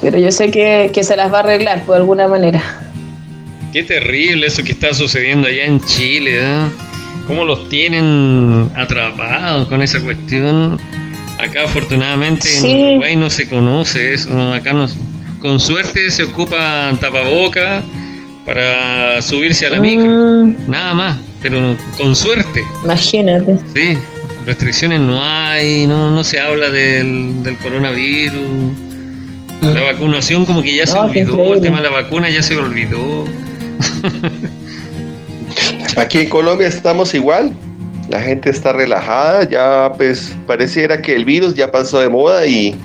pero 0.00 0.18
yo 0.18 0.32
sé 0.32 0.50
que, 0.50 0.90
que 0.90 1.04
se 1.04 1.16
las 1.16 1.30
va 1.30 1.40
a 1.40 1.40
arreglar 1.40 1.82
por 1.84 1.96
alguna 1.96 2.28
manera. 2.28 2.62
Qué 3.74 3.82
terrible 3.82 4.46
eso 4.46 4.64
que 4.64 4.72
está 4.72 4.94
sucediendo 4.94 5.48
allá 5.48 5.66
en 5.66 5.82
Chile, 5.82 6.40
¿eh? 6.40 6.85
Cómo 7.26 7.44
los 7.44 7.68
tienen 7.68 8.70
atrapados 8.74 9.68
con 9.68 9.82
esa 9.82 10.00
cuestión. 10.00 10.78
Acá 11.38 11.64
afortunadamente 11.64 12.48
en 12.58 12.92
Uruguay 12.92 13.16
no 13.16 13.28
se 13.28 13.48
conoce 13.48 14.14
eso, 14.14 14.54
acá 14.54 14.72
con 15.40 15.60
suerte 15.60 16.10
se 16.10 16.22
ocupan 16.24 16.98
tapabocas 16.98 17.84
para 18.46 19.20
subirse 19.20 19.66
a 19.66 19.70
la 19.70 19.80
micro, 19.80 20.06
mm. 20.06 20.56
nada 20.66 20.94
más, 20.94 21.18
pero 21.42 21.76
con 21.98 22.16
suerte. 22.16 22.64
Imagínate. 22.84 23.58
Sí, 23.74 23.98
restricciones 24.46 25.00
no 25.00 25.22
hay, 25.22 25.86
no, 25.86 26.10
no 26.10 26.24
se 26.24 26.40
habla 26.40 26.70
del, 26.70 27.42
del 27.42 27.58
coronavirus. 27.58 28.76
La 29.60 29.82
vacunación 29.82 30.46
como 30.46 30.62
que 30.62 30.76
ya 30.76 30.86
se 30.86 30.96
olvidó, 30.96 31.54
el 31.54 31.60
tema 31.60 31.78
de 31.78 31.84
la 31.84 31.90
vacuna 31.90 32.30
ya 32.30 32.42
se 32.42 32.56
olvidó. 32.56 33.24
Aquí 35.96 36.18
en 36.18 36.28
Colombia 36.28 36.68
estamos 36.68 37.14
igual, 37.14 37.52
la 38.10 38.20
gente 38.20 38.50
está 38.50 38.74
relajada, 38.74 39.48
ya 39.48 39.90
pues 39.96 40.36
pareciera 40.46 41.00
que 41.00 41.14
el 41.14 41.24
virus 41.24 41.54
ya 41.54 41.72
pasó 41.72 42.00
de 42.00 42.10
moda 42.10 42.46
y, 42.46 42.76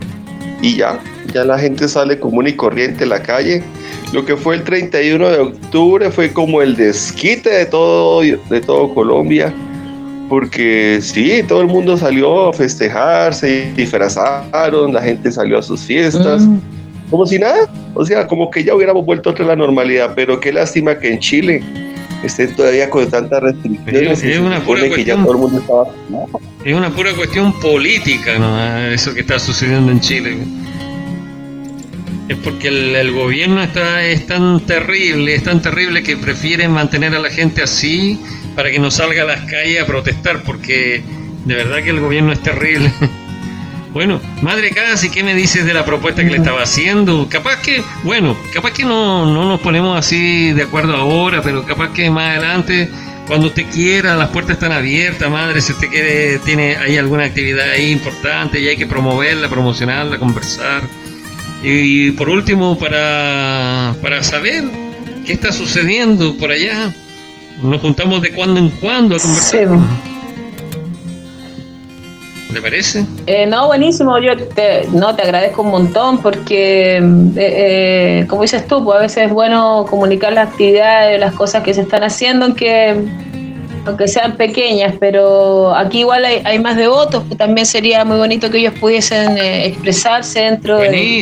y 0.62 0.78
ya, 0.78 0.98
ya 1.34 1.44
la 1.44 1.60
gente 1.60 1.90
sale 1.90 2.18
común 2.18 2.48
y 2.48 2.54
corriente 2.54 3.04
a 3.04 3.08
la 3.08 3.22
calle. 3.22 3.62
Lo 4.14 4.24
que 4.24 4.38
fue 4.38 4.56
el 4.56 4.64
31 4.64 5.30
de 5.30 5.40
octubre 5.40 6.10
fue 6.10 6.32
como 6.32 6.62
el 6.62 6.78
desquite 6.78 7.50
de 7.50 7.66
todo, 7.66 8.22
de 8.22 8.62
todo 8.66 8.94
Colombia, 8.94 9.54
porque 10.30 11.00
sí, 11.02 11.44
todo 11.46 11.62
el 11.62 11.68
mundo 11.68 11.98
salió 11.98 12.48
a 12.48 12.54
festejar, 12.54 13.34
se 13.34 13.74
disfrazaron, 13.74 14.94
la 14.94 15.02
gente 15.02 15.30
salió 15.34 15.58
a 15.60 15.62
sus 15.62 15.82
fiestas, 15.82 16.44
mm. 16.44 16.60
como 17.10 17.26
si 17.26 17.40
nada, 17.40 17.70
o 17.94 18.06
sea, 18.06 18.26
como 18.26 18.50
que 18.50 18.64
ya 18.64 18.74
hubiéramos 18.74 19.06
vuelto 19.06 19.36
a 19.38 19.44
la 19.44 19.56
normalidad, 19.58 20.14
pero 20.16 20.40
qué 20.40 20.54
lástima 20.54 20.98
que 20.98 21.12
en 21.14 21.20
Chile 21.20 21.62
estén 22.24 22.56
todavía 22.56 22.90
con 22.90 23.10
tantas 23.10 23.42
restricciones. 23.42 24.24
Es, 24.24 24.40
una 24.40 24.64
pura 24.64 24.88
cuestión, 24.88 25.28
es 26.64 26.74
una 26.74 26.90
pura 26.90 27.14
cuestión 27.14 27.60
política, 27.60 28.38
¿no? 28.38 28.88
Eso 28.88 29.14
que 29.14 29.22
está 29.22 29.40
sucediendo 29.40 29.92
en 29.92 30.00
Chile 30.00 30.38
es 32.32 32.38
porque 32.38 32.70
el, 32.70 33.12
gobierno 33.12 33.62
está, 33.62 34.04
es 34.06 34.26
tan 34.26 34.62
terrible, 34.62 35.36
es 35.36 35.44
tan 35.44 35.62
terrible 35.62 36.02
que 36.02 36.16
prefieren 36.16 36.72
mantener 36.72 37.14
a 37.14 37.20
la 37.20 37.30
gente 37.30 37.62
así 37.62 38.20
para 38.56 38.72
que 38.72 38.80
no 38.80 38.90
salga 38.90 39.24
a 39.24 39.26
las 39.26 39.42
calles 39.52 39.82
a 39.82 39.86
protestar, 39.86 40.44
porque 40.44 41.04
de 41.46 41.56
verdad 41.56 41.84
que 41.84 41.90
el 41.90 42.00
gobierno 42.00 42.32
es 42.32 42.42
terrible. 42.42 42.92
Bueno, 43.94 44.22
madre 44.42 44.72
Casi, 44.72 45.10
¿qué 45.10 45.22
me 45.22 45.36
dices 45.36 45.66
de 45.66 45.74
la 45.74 45.84
propuesta 45.84 46.24
que 46.24 46.30
le 46.30 46.38
estaba 46.38 46.64
haciendo? 46.64 47.28
Capaz 47.30 47.62
que, 47.62 47.84
bueno, 48.04 48.38
capaz 48.54 48.72
que 48.72 48.86
no, 48.86 49.26
no 49.26 49.46
nos 49.46 49.60
ponemos 49.60 50.00
así 50.00 50.54
de 50.54 50.64
acuerdo 50.64 50.96
ahora, 50.96 51.42
pero 51.42 51.66
capaz 51.66 51.92
que 51.92 52.10
más 52.10 52.38
adelante, 52.38 52.90
cuando 53.28 53.48
usted 53.48 53.66
quiera, 53.70 54.16
las 54.16 54.30
puertas 54.30 54.54
están 54.54 54.72
abiertas, 54.72 55.30
madre, 55.30 55.60
si 55.60 55.74
usted 55.74 55.90
quiere, 55.90 56.40
tiene, 56.40 56.78
hay 56.78 56.98
alguna 56.98 57.26
actividad 57.26 57.70
ahí 57.70 57.92
importante 57.92 58.62
y 58.62 58.70
hay 58.70 58.78
que 58.78 58.88
promoverla, 58.88 59.50
promocionarla, 59.50 60.18
conversar. 60.18 60.84
Y 61.62 62.12
por 62.12 62.30
último, 62.30 62.78
para, 62.80 63.94
para 64.02 64.24
saber 64.24 64.64
qué 65.26 65.34
está 65.34 65.52
sucediendo 65.52 66.38
por 66.38 66.50
allá, 66.52 66.94
nos 67.62 67.82
juntamos 67.82 68.22
de 68.22 68.32
cuando 68.32 68.62
en 68.62 68.70
cuando 68.70 69.18
a 69.18 69.20
conversar. 69.20 69.68
¿Le 72.54 72.62
parece? 72.62 73.06
Eh, 73.28 73.46
no, 73.46 73.68
buenísimo. 73.68 74.18
Yo 74.20 74.36
te, 74.36 74.88
no 74.92 75.16
te 75.16 75.22
agradezco 75.22 75.62
un 75.62 75.72
montón 75.72 76.22
porque, 76.22 76.98
eh, 76.98 77.02
eh, 77.38 78.26
como 78.28 78.42
dices 78.42 78.68
tú, 78.68 78.84
pues 78.84 78.98
a 78.98 79.02
veces 79.02 79.26
es 79.28 79.32
bueno 79.32 79.86
comunicar 79.90 80.34
las 80.34 80.50
actividades, 80.50 81.20
las 81.20 81.34
cosas 81.34 81.64
que 81.64 81.74
se 81.74 81.82
están 81.82 82.04
haciendo, 82.04 82.46
aunque 82.46 82.96
aunque 83.86 84.08
sean 84.08 84.36
pequeñas, 84.36 84.96
pero 85.00 85.76
aquí 85.76 86.00
igual 86.00 86.24
hay, 86.26 86.60
más 86.60 86.76
devotos, 86.76 87.24
que 87.28 87.36
también 87.36 87.66
sería 87.66 88.06
muy 88.06 88.18
bonito 88.18 88.50
que 88.52 88.60
ellos 88.60 88.74
pudiesen 88.80 89.38
eh, 89.38 89.66
expresarse 89.66 90.42
dentro 90.42 90.78
de, 90.78 91.20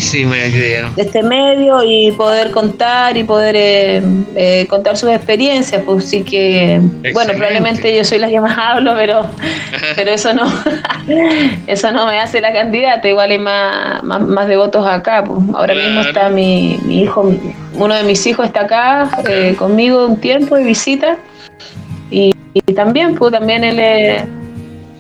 este 0.97 1.24
medio 1.24 1.82
y 1.84 2.12
poder 2.12 2.51
contar 2.51 3.16
y 3.16 3.24
poder 3.24 3.55
eh, 3.55 4.01
eh, 4.36 4.66
contar 4.70 4.97
sus 4.97 5.10
experiencias, 5.10 5.82
pues 5.86 6.05
sí 6.05 6.24
que, 6.24 6.82
bueno, 7.14 7.34
probablemente 7.34 7.95
yo 7.95 8.03
soy 8.03 8.20
la 8.20 8.30
que 8.30 8.41
más 8.41 8.57
hablo, 8.57 8.93
pero, 8.95 9.26
pero 9.95 10.12
eso 10.12 10.34
no 10.34 10.43
eso 11.68 11.91
no 11.91 12.07
me 12.07 12.20
hace 12.20 12.41
la 12.41 12.51
candidata, 12.51 13.07
igual 13.07 13.32
hay 13.32 13.39
más, 13.39 14.03
más, 14.03 14.47
devotos 14.47 14.86
acá, 14.86 15.24
pues. 15.24 15.39
ahora 15.53 15.74
mismo 15.74 16.01
está 16.01 16.30
mi, 16.30 16.78
mi 16.84 17.03
hijo, 17.03 17.34
uno 17.74 17.95
de 17.95 18.03
mis 18.03 18.26
hijos 18.28 18.47
está 18.47 18.62
acá 18.62 19.10
conmigo 19.57 20.05
un 20.05 20.18
tiempo 20.18 20.55
de 20.55 20.64
visita 20.64 21.18
y, 22.54 22.74
también, 22.74 23.16
pues 23.16 23.32
también 23.32 23.64
él 23.64 23.80
es, 23.80 24.24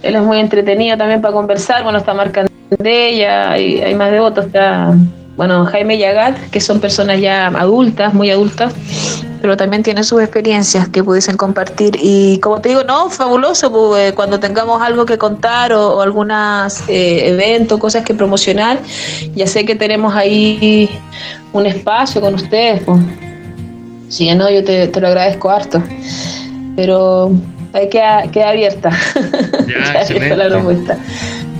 él 0.03 0.15
es 0.15 0.21
muy 0.21 0.39
entretenido 0.39 0.97
también 0.97 1.21
para 1.21 1.33
conversar. 1.33 1.83
Bueno, 1.83 1.99
está 1.99 2.13
marcando 2.13 2.51
de 2.69 3.09
ella, 3.09 3.51
hay, 3.51 3.81
hay 3.81 3.95
más 3.95 4.11
devotos, 4.11 4.45
está, 4.45 4.93
bueno, 5.35 5.65
Jaime 5.65 5.97
Yagat, 5.97 6.37
que 6.51 6.61
son 6.61 6.79
personas 6.79 7.19
ya 7.19 7.47
adultas, 7.47 8.13
muy 8.13 8.29
adultas, 8.29 8.73
pero 9.41 9.57
también 9.57 9.81
tienen 9.81 10.03
sus 10.03 10.21
experiencias 10.21 10.87
que 10.89 11.03
pudiesen 11.03 11.37
compartir. 11.37 11.97
Y 11.99 12.39
como 12.39 12.61
te 12.61 12.69
digo, 12.69 12.83
no, 12.83 13.09
fabuloso, 13.09 13.71
pues, 13.71 14.11
eh, 14.11 14.13
cuando 14.13 14.39
tengamos 14.39 14.81
algo 14.81 15.05
que 15.05 15.17
contar 15.17 15.73
o, 15.73 16.01
algunos 16.01 16.81
eh, 16.87 17.29
eventos, 17.29 17.79
cosas 17.79 18.03
que 18.03 18.13
promocionar, 18.13 18.79
ya 19.33 19.47
sé 19.47 19.65
que 19.65 19.75
tenemos 19.75 20.13
ahí 20.13 20.89
un 21.53 21.65
espacio 21.65 22.21
con 22.21 22.35
ustedes. 22.35 22.83
Pues. 22.83 22.99
Sí, 24.09 24.33
no, 24.35 24.49
yo 24.49 24.63
te 24.63 24.91
lo 24.99 25.07
agradezco 25.07 25.49
harto 25.49 25.81
pero 26.75 27.31
ahí 27.73 27.89
queda, 27.89 28.23
queda 28.31 28.49
abierta. 28.49 28.91
Ya, 29.67 30.05
queda 30.07 30.35
la 30.35 30.49
propuesta. 30.49 30.97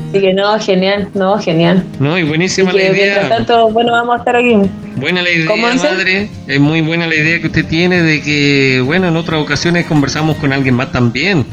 Así 0.10 0.22
que 0.22 0.34
no, 0.34 0.60
genial, 0.60 1.08
no, 1.14 1.38
genial. 1.38 1.84
No, 2.00 2.18
y 2.18 2.24
buenísima 2.24 2.74
la 2.74 2.82
idea. 2.82 3.30
tanto, 3.30 3.70
bueno, 3.70 3.92
vamos 3.92 4.16
a 4.16 4.20
estar 4.20 4.36
aquí. 4.36 4.56
Buena 4.96 5.22
la 5.22 5.30
idea, 5.30 5.56
madre. 5.56 6.30
Es 6.48 6.60
muy 6.60 6.82
buena 6.82 7.06
la 7.06 7.14
idea 7.14 7.40
que 7.40 7.46
usted 7.46 7.66
tiene 7.66 8.02
de 8.02 8.22
que, 8.22 8.82
bueno, 8.84 9.08
en 9.08 9.16
otras 9.16 9.40
ocasiones 9.40 9.86
conversamos 9.86 10.38
con 10.38 10.52
alguien 10.52 10.74
más 10.74 10.92
también. 10.92 11.46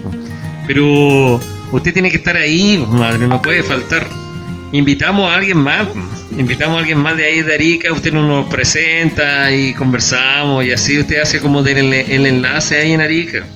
Pero 0.66 1.38
usted 1.70 1.92
tiene 1.92 2.10
que 2.10 2.16
estar 2.16 2.34
ahí, 2.34 2.82
madre, 2.88 3.26
no 3.26 3.42
puede 3.42 3.62
faltar. 3.62 4.06
Invitamos 4.72 5.30
a 5.30 5.34
alguien 5.34 5.58
más, 5.58 5.86
invitamos 6.36 6.76
a 6.76 6.80
alguien 6.80 6.98
más 6.98 7.16
de 7.16 7.24
ahí 7.24 7.42
de 7.42 7.54
Arica, 7.54 7.92
usted 7.92 8.12
nos 8.12 8.46
presenta 8.46 9.50
y 9.52 9.74
conversamos 9.74 10.64
y 10.64 10.72
así 10.72 10.98
usted 10.98 11.20
hace 11.20 11.40
como 11.40 11.60
el, 11.60 11.92
el 11.92 12.26
enlace 12.26 12.80
ahí 12.80 12.92
en 12.92 13.00
Arica. 13.00 13.46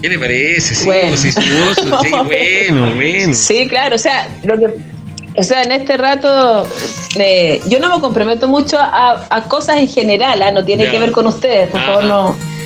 ¿Qué 0.00 0.08
le 0.08 0.18
parece? 0.18 0.74
Sí, 0.74 0.86
bueno. 0.86 1.16
sí, 1.16 1.30
bueno, 2.70 2.94
bueno. 2.94 3.34
Sí, 3.34 3.66
claro, 3.68 3.96
o 3.96 3.98
sea, 3.98 4.28
lo 4.44 4.56
que, 4.56 4.66
o 5.36 5.42
sea, 5.42 5.62
en 5.62 5.72
este 5.72 5.96
rato 5.96 6.68
eh, 7.16 7.60
yo 7.68 7.80
no 7.80 7.94
me 7.94 8.00
comprometo 8.00 8.48
mucho 8.48 8.78
a, 8.80 9.44
cosas 9.48 9.78
en 9.78 9.88
general, 9.88 10.42
¿ah? 10.42 10.52
no 10.52 10.64
tiene 10.64 10.90
que 10.90 10.98
ver 10.98 11.12
con 11.12 11.26
ustedes, 11.26 11.68
por 11.70 11.80
favor 11.80 12.04
no. 12.04 12.57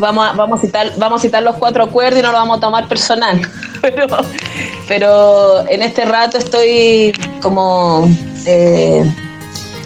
Vamos 0.00 0.28
a, 0.28 0.32
vamos, 0.32 0.60
a 0.60 0.66
citar, 0.66 0.92
vamos 0.96 1.20
a 1.20 1.22
citar 1.22 1.42
los 1.42 1.56
cuatro 1.56 1.84
acuerdos 1.84 2.20
y 2.20 2.22
no 2.22 2.32
lo 2.32 2.38
vamos 2.38 2.58
a 2.58 2.60
tomar 2.60 2.88
personal. 2.88 3.40
Pero, 3.80 4.06
pero 4.88 5.68
en 5.68 5.82
este 5.82 6.04
rato 6.04 6.36
estoy 6.36 7.12
como 7.40 8.08
eh, 8.44 9.04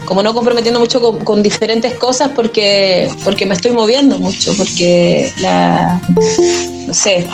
como 0.06 0.22
no 0.22 0.34
comprometiendo 0.34 0.80
mucho 0.80 1.00
con, 1.24 1.42
diferentes 1.42 1.94
cosas 1.94 2.30
porque, 2.34 3.08
porque 3.24 3.46
me 3.46 3.54
estoy 3.54 3.72
moviendo 3.72 4.18
mucho, 4.18 4.52
porque 4.56 5.32
la, 5.40 6.00
no 6.86 6.94
sé, 6.94 7.26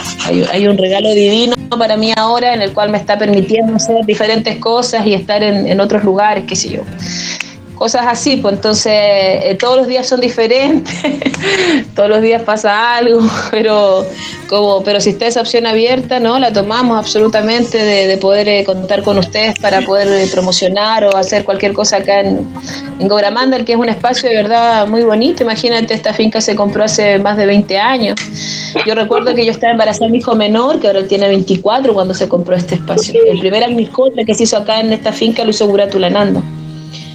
hay, 0.50 0.66
un 0.66 0.76
regalo 0.76 1.10
divino 1.12 1.56
para 1.78 1.96
mí 1.96 2.12
ahora 2.16 2.54
en 2.54 2.62
el 2.62 2.72
cual 2.72 2.90
me 2.90 2.98
está 2.98 3.18
permitiendo 3.18 3.74
hacer 3.76 4.04
diferentes 4.04 4.58
cosas 4.58 5.06
y 5.06 5.14
estar 5.14 5.42
en, 5.42 5.66
en 5.66 5.80
otros 5.80 6.04
lugares, 6.04 6.44
qué 6.46 6.56
sé 6.56 6.70
yo 6.70 6.82
cosas 7.78 8.06
así, 8.06 8.36
pues 8.36 8.54
entonces 8.54 8.92
eh, 8.92 9.56
todos 9.58 9.78
los 9.78 9.86
días 9.86 10.06
son 10.06 10.20
diferentes, 10.20 10.94
todos 11.94 12.08
los 12.08 12.20
días 12.20 12.42
pasa 12.42 12.96
algo, 12.96 13.20
pero 13.50 14.04
como, 14.48 14.82
pero 14.82 15.00
si 15.00 15.10
está 15.10 15.26
esa 15.26 15.40
opción 15.40 15.66
abierta, 15.66 16.18
¿no? 16.18 16.38
La 16.38 16.52
tomamos 16.52 16.98
absolutamente 16.98 17.78
de, 17.78 18.16
poder 18.18 18.48
eh, 18.48 18.64
contar 18.64 19.02
con 19.02 19.18
ustedes 19.18 19.58
para 19.60 19.82
poder 19.82 20.08
eh, 20.08 20.28
promocionar 20.32 21.04
o 21.04 21.16
hacer 21.16 21.44
cualquier 21.44 21.72
cosa 21.72 21.98
acá 21.98 22.20
en, 22.20 22.48
en 22.98 23.64
que 23.64 23.72
es 23.72 23.78
un 23.78 23.88
espacio 23.88 24.28
de 24.28 24.36
verdad 24.36 24.86
muy 24.88 25.02
bonito. 25.02 25.42
Imagínate, 25.42 25.94
esta 25.94 26.12
finca 26.12 26.40
se 26.40 26.56
compró 26.56 26.84
hace 26.84 27.18
más 27.18 27.36
de 27.36 27.46
20 27.46 27.78
años. 27.78 28.18
Yo 28.86 28.94
recuerdo 28.94 29.34
que 29.34 29.44
yo 29.44 29.52
estaba 29.52 29.72
embarazada 29.72 30.06
de 30.06 30.12
mi 30.12 30.18
hijo 30.18 30.34
menor, 30.34 30.80
que 30.80 30.88
ahora 30.88 31.06
tiene 31.06 31.28
24 31.28 31.94
cuando 31.94 32.14
se 32.14 32.28
compró 32.28 32.56
este 32.56 32.74
espacio. 32.76 33.14
El 33.24 33.38
primer 33.38 33.62
agricultor 33.62 34.24
que 34.24 34.34
se 34.34 34.44
hizo 34.44 34.56
acá 34.56 34.80
en 34.80 34.92
esta 34.92 35.12
finca 35.12 35.44
lo 35.44 35.50
hizo 35.50 35.66
Guratulanando 35.68 36.42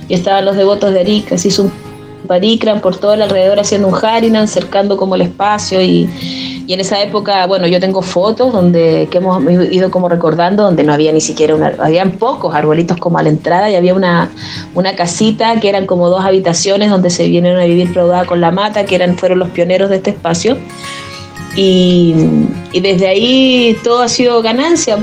y 0.08 0.14
estaban 0.14 0.46
los 0.46 0.56
devotos 0.56 0.94
de 0.94 1.02
Arica, 1.02 1.38
se 1.38 1.50
hizo 1.50 1.64
un 1.64 1.72
parikram 2.28 2.80
por 2.80 2.96
todo 2.98 3.14
el 3.14 3.22
alrededor 3.22 3.60
haciendo 3.60 3.88
un 3.88 3.96
harinan, 3.96 4.48
cercando 4.48 4.98
como 4.98 5.16
el 5.16 5.22
espacio 5.22 5.82
y 5.82 6.10
Y 6.66 6.74
en 6.74 6.80
esa 6.80 7.02
época, 7.02 7.46
bueno, 7.46 7.68
yo 7.68 7.80
tengo 7.82 8.02
fotos 8.02 8.54
donde 8.54 9.10
que 9.12 9.18
hemos 9.18 9.44
ido 9.70 9.92
como 9.92 10.08
recordando, 10.08 10.64
donde 10.64 10.84
no 10.84 10.94
había 10.94 11.12
ni 11.12 11.20
siquiera 11.20 11.56
una, 11.56 11.74
habían 11.78 12.12
pocos 12.12 12.56
arbolitos 12.56 12.98
como 12.98 13.18
a 13.18 13.24
la 13.24 13.30
entrada 13.30 13.70
y 13.70 13.76
había 13.76 13.94
una, 13.94 14.32
una 14.74 14.96
casita 14.96 15.60
que 15.60 15.68
eran 15.68 15.86
como 15.86 16.10
dos 16.10 16.24
habitaciones 16.24 16.90
donde 16.90 17.10
se 17.10 17.28
vinieron 17.28 17.60
a 17.60 17.66
vivir 17.66 17.92
Preudada 17.92 18.26
con 18.26 18.40
la 18.40 18.52
mata, 18.52 18.86
que 18.86 18.96
eran, 18.96 19.18
fueron 19.18 19.40
los 19.40 19.50
pioneros 19.50 19.90
de 19.90 19.98
este 19.98 20.12
espacio. 20.12 20.58
Y, 21.56 22.16
desde 22.74 23.08
ahí 23.08 23.78
todo 23.84 24.02
ha 24.02 24.08
sido 24.08 24.42
ganancia, 24.42 24.98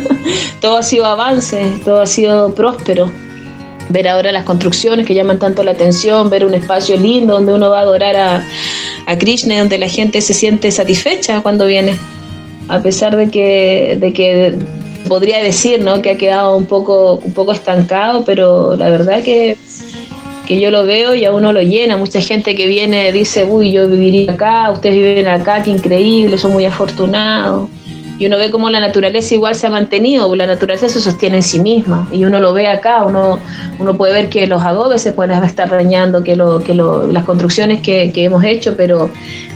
todo 0.60 0.78
ha 0.78 0.82
sido 0.82 1.04
avance, 1.04 1.80
todo 1.84 2.00
ha 2.00 2.06
sido 2.06 2.54
próspero. 2.54 3.10
Ver 3.88 4.08
ahora 4.08 4.32
las 4.32 4.44
construcciones 4.44 5.06
que 5.06 5.14
llaman 5.14 5.38
tanto 5.38 5.62
la 5.62 5.72
atención, 5.72 6.30
ver 6.30 6.44
un 6.44 6.54
espacio 6.54 6.96
lindo 6.96 7.34
donde 7.34 7.52
uno 7.52 7.70
va 7.70 7.80
a 7.80 7.82
adorar 7.82 8.16
a, 8.16 8.46
a 9.06 9.18
Krishna, 9.18 9.58
donde 9.58 9.78
la 9.78 9.88
gente 9.88 10.20
se 10.20 10.34
siente 10.34 10.70
satisfecha 10.70 11.40
cuando 11.42 11.66
viene, 11.66 11.98
a 12.68 12.80
pesar 12.80 13.16
de 13.16 13.30
que, 13.30 13.98
de 14.00 14.12
que 14.12 14.54
podría 15.08 15.42
decir 15.42 15.82
¿no? 15.82 16.00
que 16.00 16.10
ha 16.10 16.16
quedado 16.16 16.56
un 16.56 16.66
poco, 16.66 17.16
un 17.16 17.32
poco 17.32 17.52
estancado, 17.52 18.24
pero 18.24 18.74
la 18.76 18.88
verdad 18.88 19.22
que 19.22 19.56
que 20.46 20.60
yo 20.60 20.70
lo 20.70 20.84
veo 20.84 21.14
y 21.14 21.24
a 21.24 21.32
uno 21.32 21.52
lo 21.52 21.62
llena. 21.62 21.96
Mucha 21.96 22.20
gente 22.20 22.54
que 22.54 22.66
viene 22.66 23.12
dice, 23.12 23.44
uy, 23.44 23.72
yo 23.72 23.88
viviría 23.88 24.32
acá, 24.32 24.70
ustedes 24.70 24.96
viven 24.96 25.26
acá, 25.26 25.62
qué 25.62 25.70
increíble, 25.70 26.38
son 26.38 26.52
muy 26.52 26.64
afortunados. 26.64 27.68
Y 28.18 28.26
uno 28.26 28.38
ve 28.38 28.50
cómo 28.50 28.70
la 28.70 28.78
naturaleza 28.78 29.34
igual 29.34 29.54
se 29.56 29.66
ha 29.66 29.70
mantenido, 29.70 30.34
la 30.36 30.46
naturaleza 30.46 30.88
se 30.88 31.00
sostiene 31.00 31.36
en 31.36 31.42
sí 31.42 31.58
misma. 31.58 32.08
Y 32.12 32.24
uno 32.24 32.38
lo 32.38 32.52
ve 32.52 32.68
acá, 32.68 33.04
uno, 33.04 33.40
uno 33.78 33.96
puede 33.96 34.12
ver 34.12 34.28
que 34.28 34.46
los 34.46 34.62
adobes 34.62 35.02
se 35.02 35.12
pueden 35.12 35.42
estar 35.42 35.68
dañando, 35.68 36.22
que, 36.22 36.36
lo, 36.36 36.62
que 36.62 36.74
lo, 36.74 37.06
las 37.08 37.24
construcciones 37.24 37.80
que, 37.80 38.12
que 38.12 38.24
hemos 38.24 38.44
hecho, 38.44 38.76
pero 38.76 39.10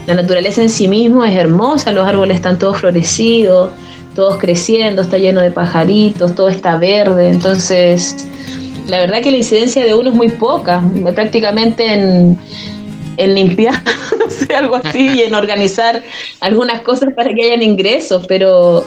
la 0.07 0.15
naturaleza 0.15 0.61
en 0.61 0.69
sí 0.69 0.87
misma 0.87 1.31
es 1.31 1.37
hermosa, 1.37 1.91
los 1.93 2.05
árboles 2.05 2.35
están 2.35 2.59
todos 2.59 2.77
florecidos, 2.77 3.71
todos 4.13 4.37
creciendo, 4.37 5.03
está 5.03 5.17
lleno 5.17 5.39
de 5.39 5.51
pajaritos, 5.51 6.35
todo 6.35 6.49
está 6.49 6.77
verde. 6.77 7.29
Entonces, 7.29 8.27
la 8.87 8.97
verdad 8.99 9.21
que 9.21 9.31
la 9.31 9.37
incidencia 9.37 9.85
de 9.85 9.93
uno 9.93 10.09
es 10.09 10.15
muy 10.15 10.29
poca, 10.29 10.83
prácticamente 11.15 11.93
en, 11.93 12.37
limpiar, 13.27 13.81
algo 14.55 14.75
así, 14.75 15.07
y 15.15 15.21
en 15.21 15.35
organizar 15.35 16.03
algunas 16.39 16.81
cosas 16.81 17.13
para 17.13 17.33
que 17.33 17.43
hayan 17.43 17.61
ingresos, 17.61 18.25
pero, 18.27 18.85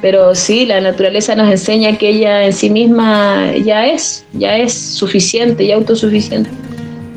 pero 0.00 0.34
sí, 0.34 0.66
la 0.66 0.80
naturaleza 0.80 1.34
nos 1.34 1.50
enseña 1.50 1.96
que 1.98 2.10
ella 2.10 2.44
en 2.44 2.52
sí 2.52 2.70
misma 2.70 3.54
ya 3.56 3.86
es, 3.86 4.24
ya 4.32 4.56
es 4.56 4.72
suficiente 4.72 5.64
y 5.64 5.72
autosuficiente. 5.72 6.50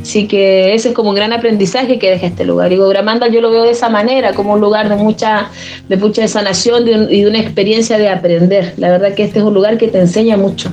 Así 0.02 0.28
que 0.28 0.74
ese 0.74 0.90
es 0.90 0.96
como 0.96 1.10
un 1.10 1.16
gran 1.16 1.32
aprendizaje 1.32 2.00
que 2.00 2.10
deja 2.10 2.26
este 2.28 2.44
lugar. 2.44 2.74
Y 2.74 2.78
Gramanda 2.78 3.28
yo 3.28 3.40
lo 3.40 3.52
veo 3.52 3.64
de 3.64 3.72
esa 3.72 3.88
manera, 3.88 4.34
como 4.34 4.54
un 4.54 4.60
lugar 4.60 4.90
de 4.90 4.96
mucha, 4.96 5.50
de 5.88 5.98
mucha 5.98 6.28
sanación 6.28 6.88
y 6.88 7.22
de 7.22 7.28
una 7.28 7.40
experiencia 7.40 8.00
de 8.00 8.10
aprender. 8.10 8.74
La 8.78 8.90
verdad 8.90 9.14
que 9.14 9.24
este 9.24 9.40
es 9.40 9.46
un 9.46 9.54
lugar 9.54 9.78
que 9.78 9.88
te 9.90 10.00
enseña 10.00 10.38
mucho. 10.38 10.72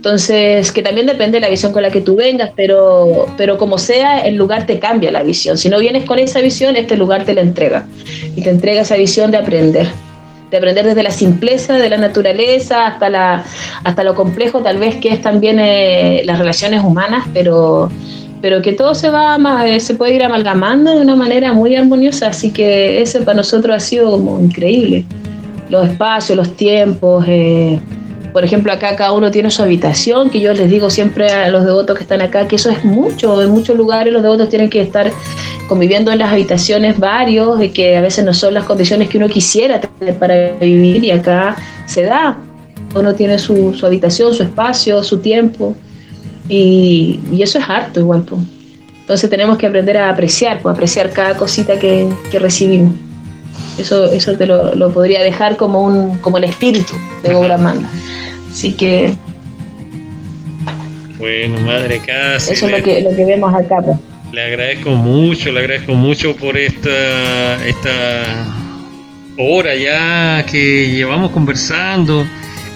Entonces, 0.00 0.72
que 0.72 0.82
también 0.82 1.06
depende 1.06 1.36
de 1.36 1.42
la 1.42 1.50
visión 1.50 1.74
con 1.74 1.82
la 1.82 1.90
que 1.90 2.00
tú 2.00 2.16
vengas, 2.16 2.52
pero, 2.56 3.26
pero 3.36 3.58
como 3.58 3.76
sea, 3.76 4.20
el 4.20 4.36
lugar 4.36 4.64
te 4.64 4.78
cambia 4.78 5.10
la 5.10 5.22
visión. 5.22 5.58
Si 5.58 5.68
no 5.68 5.78
vienes 5.78 6.06
con 6.06 6.18
esa 6.18 6.40
visión, 6.40 6.74
este 6.74 6.96
lugar 6.96 7.26
te 7.26 7.34
la 7.34 7.42
entrega. 7.42 7.86
Y 8.34 8.40
te 8.40 8.48
entrega 8.48 8.80
esa 8.80 8.96
visión 8.96 9.30
de 9.30 9.36
aprender. 9.36 9.88
De 10.50 10.56
aprender 10.56 10.86
desde 10.86 11.02
la 11.02 11.10
simpleza 11.10 11.74
de 11.74 11.90
la 11.90 11.98
naturaleza 11.98 12.86
hasta, 12.86 13.10
la, 13.10 13.44
hasta 13.84 14.02
lo 14.02 14.14
complejo 14.14 14.62
tal 14.62 14.78
vez 14.78 14.96
que 14.96 15.10
es 15.10 15.20
también 15.20 15.58
eh, 15.60 16.22
las 16.24 16.38
relaciones 16.38 16.82
humanas, 16.82 17.26
pero, 17.34 17.90
pero 18.40 18.62
que 18.62 18.72
todo 18.72 18.94
se 18.94 19.10
va 19.10 19.36
eh, 19.66 19.80
se 19.80 19.96
puede 19.96 20.14
ir 20.14 20.22
amalgamando 20.22 20.94
de 20.94 21.02
una 21.02 21.14
manera 21.14 21.52
muy 21.52 21.76
armoniosa. 21.76 22.28
Así 22.28 22.52
que 22.52 23.02
ese 23.02 23.20
para 23.20 23.36
nosotros 23.36 23.76
ha 23.76 23.80
sido 23.80 24.12
como 24.12 24.40
increíble. 24.40 25.04
Los 25.68 25.90
espacios, 25.90 26.38
los 26.38 26.56
tiempos. 26.56 27.22
Eh, 27.28 27.78
por 28.32 28.44
ejemplo, 28.44 28.72
acá 28.72 28.96
cada 28.96 29.12
uno 29.12 29.30
tiene 29.30 29.50
su 29.50 29.62
habitación, 29.62 30.30
que 30.30 30.40
yo 30.40 30.52
les 30.52 30.70
digo 30.70 30.90
siempre 30.90 31.30
a 31.30 31.48
los 31.48 31.64
devotos 31.64 31.96
que 31.96 32.02
están 32.02 32.20
acá 32.22 32.46
que 32.48 32.56
eso 32.56 32.70
es 32.70 32.84
mucho. 32.84 33.40
En 33.42 33.50
muchos 33.50 33.76
lugares 33.76 34.12
los 34.12 34.22
devotos 34.22 34.48
tienen 34.48 34.70
que 34.70 34.80
estar 34.80 35.10
conviviendo 35.68 36.10
en 36.10 36.18
las 36.18 36.32
habitaciones 36.32 36.98
varios, 36.98 37.62
y 37.62 37.70
que 37.70 37.96
a 37.96 38.00
veces 38.00 38.24
no 38.24 38.34
son 38.34 38.54
las 38.54 38.64
condiciones 38.64 39.08
que 39.08 39.18
uno 39.18 39.28
quisiera 39.28 39.80
tener 39.80 40.16
para 40.18 40.52
vivir, 40.60 41.04
y 41.04 41.10
acá 41.10 41.56
se 41.86 42.02
da. 42.02 42.38
Uno 42.94 43.14
tiene 43.14 43.38
su, 43.38 43.76
habitación, 43.82 44.34
su 44.34 44.42
espacio, 44.42 45.02
su 45.04 45.18
tiempo, 45.18 45.76
y, 46.48 47.20
eso 47.40 47.58
es 47.58 47.68
harto 47.68 48.00
igual. 48.00 48.24
Entonces 49.00 49.30
tenemos 49.30 49.58
que 49.58 49.66
aprender 49.66 49.96
a 49.96 50.10
apreciar, 50.10 50.60
pues, 50.60 50.72
apreciar 50.72 51.10
cada 51.10 51.36
cosita 51.36 51.78
que, 51.78 52.08
recibimos. 52.32 52.94
Eso, 53.80 54.12
eso 54.12 54.36
te 54.36 54.46
lo, 54.46 54.92
podría 54.92 55.22
dejar 55.22 55.56
como, 55.56 55.82
un, 55.82 56.18
como 56.18 56.38
el 56.38 56.44
espíritu 56.44 56.94
de 57.22 57.32
Gobramanda. 57.32 57.88
Así 58.50 58.72
que. 58.72 59.14
Bueno, 61.18 61.60
madre 61.60 62.00
casi. 62.04 62.52
Eso 62.52 62.66
es 62.66 62.72
lo 62.72 62.82
que, 62.82 63.00
lo 63.02 63.10
que 63.16 63.24
vemos 63.24 63.54
acá. 63.54 63.80
Pues. 63.82 63.96
Le 64.32 64.42
agradezco 64.42 64.90
mucho, 64.90 65.50
le 65.50 65.60
agradezco 65.60 65.94
mucho 65.94 66.36
por 66.36 66.56
esta, 66.56 67.66
esta 67.66 68.22
hora 69.38 69.74
ya 69.74 70.44
que 70.44 70.90
llevamos 70.90 71.30
conversando, 71.30 72.26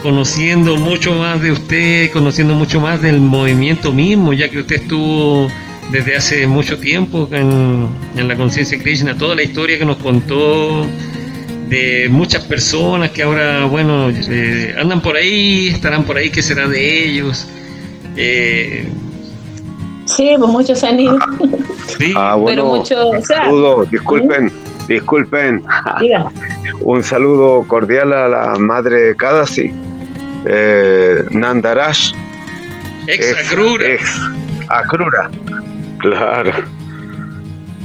conociendo 0.03 0.77
mucho 0.77 1.15
más 1.15 1.41
de 1.43 1.53
usted, 1.53 2.11
conociendo 2.11 2.55
mucho 2.55 2.81
más 2.81 3.03
del 3.03 3.21
movimiento 3.21 3.93
mismo, 3.93 4.33
ya 4.33 4.49
que 4.49 4.59
usted 4.59 4.77
estuvo 4.77 5.49
desde 5.91 6.17
hace 6.17 6.47
mucho 6.47 6.79
tiempo 6.79 7.29
en, 7.31 7.89
en 8.17 8.29
la 8.29 8.37
conciencia 8.37 8.79
Krishna, 8.79 9.17
toda 9.17 9.35
la 9.35 9.43
historia 9.43 9.79
que 9.79 9.85
nos 9.85 9.99
contó 9.99 10.87
de 11.69 12.09
muchas 12.11 12.45
personas 12.45 13.11
que 13.11 13.23
ahora, 13.23 13.65
bueno, 13.67 14.11
eh, 14.11 14.75
andan 14.79 15.01
por 15.01 15.17
ahí, 15.17 15.69
estarán 15.69 16.05
por 16.05 16.17
ahí, 16.17 16.31
¿qué 16.31 16.43
será 16.43 16.69
de 16.69 17.05
ellos? 17.05 17.47
Eh, 18.17 18.89
sí, 20.05 20.35
pues 20.39 20.51
muchos 20.51 20.85
han 20.85 21.01
ido. 21.01 21.19
¿Sí? 21.99 22.13
Ah, 22.17 22.35
bueno, 22.35 22.73
un 22.73 22.85
saludo, 23.25 23.85
disculpen, 23.91 24.53
disculpen. 24.89 25.65
un 26.81 27.03
saludo 27.03 27.65
cordial 27.67 28.13
a 28.13 28.29
la 28.29 28.59
madre 28.59 29.15
Kadasi, 29.17 29.73
eh, 30.47 31.25
Nandarash. 31.31 32.13
Ex, 33.07 33.51
Acrura. 33.51 33.87
Ex 33.87 34.21
Acrura, 34.69 35.31
claro. 36.05 36.53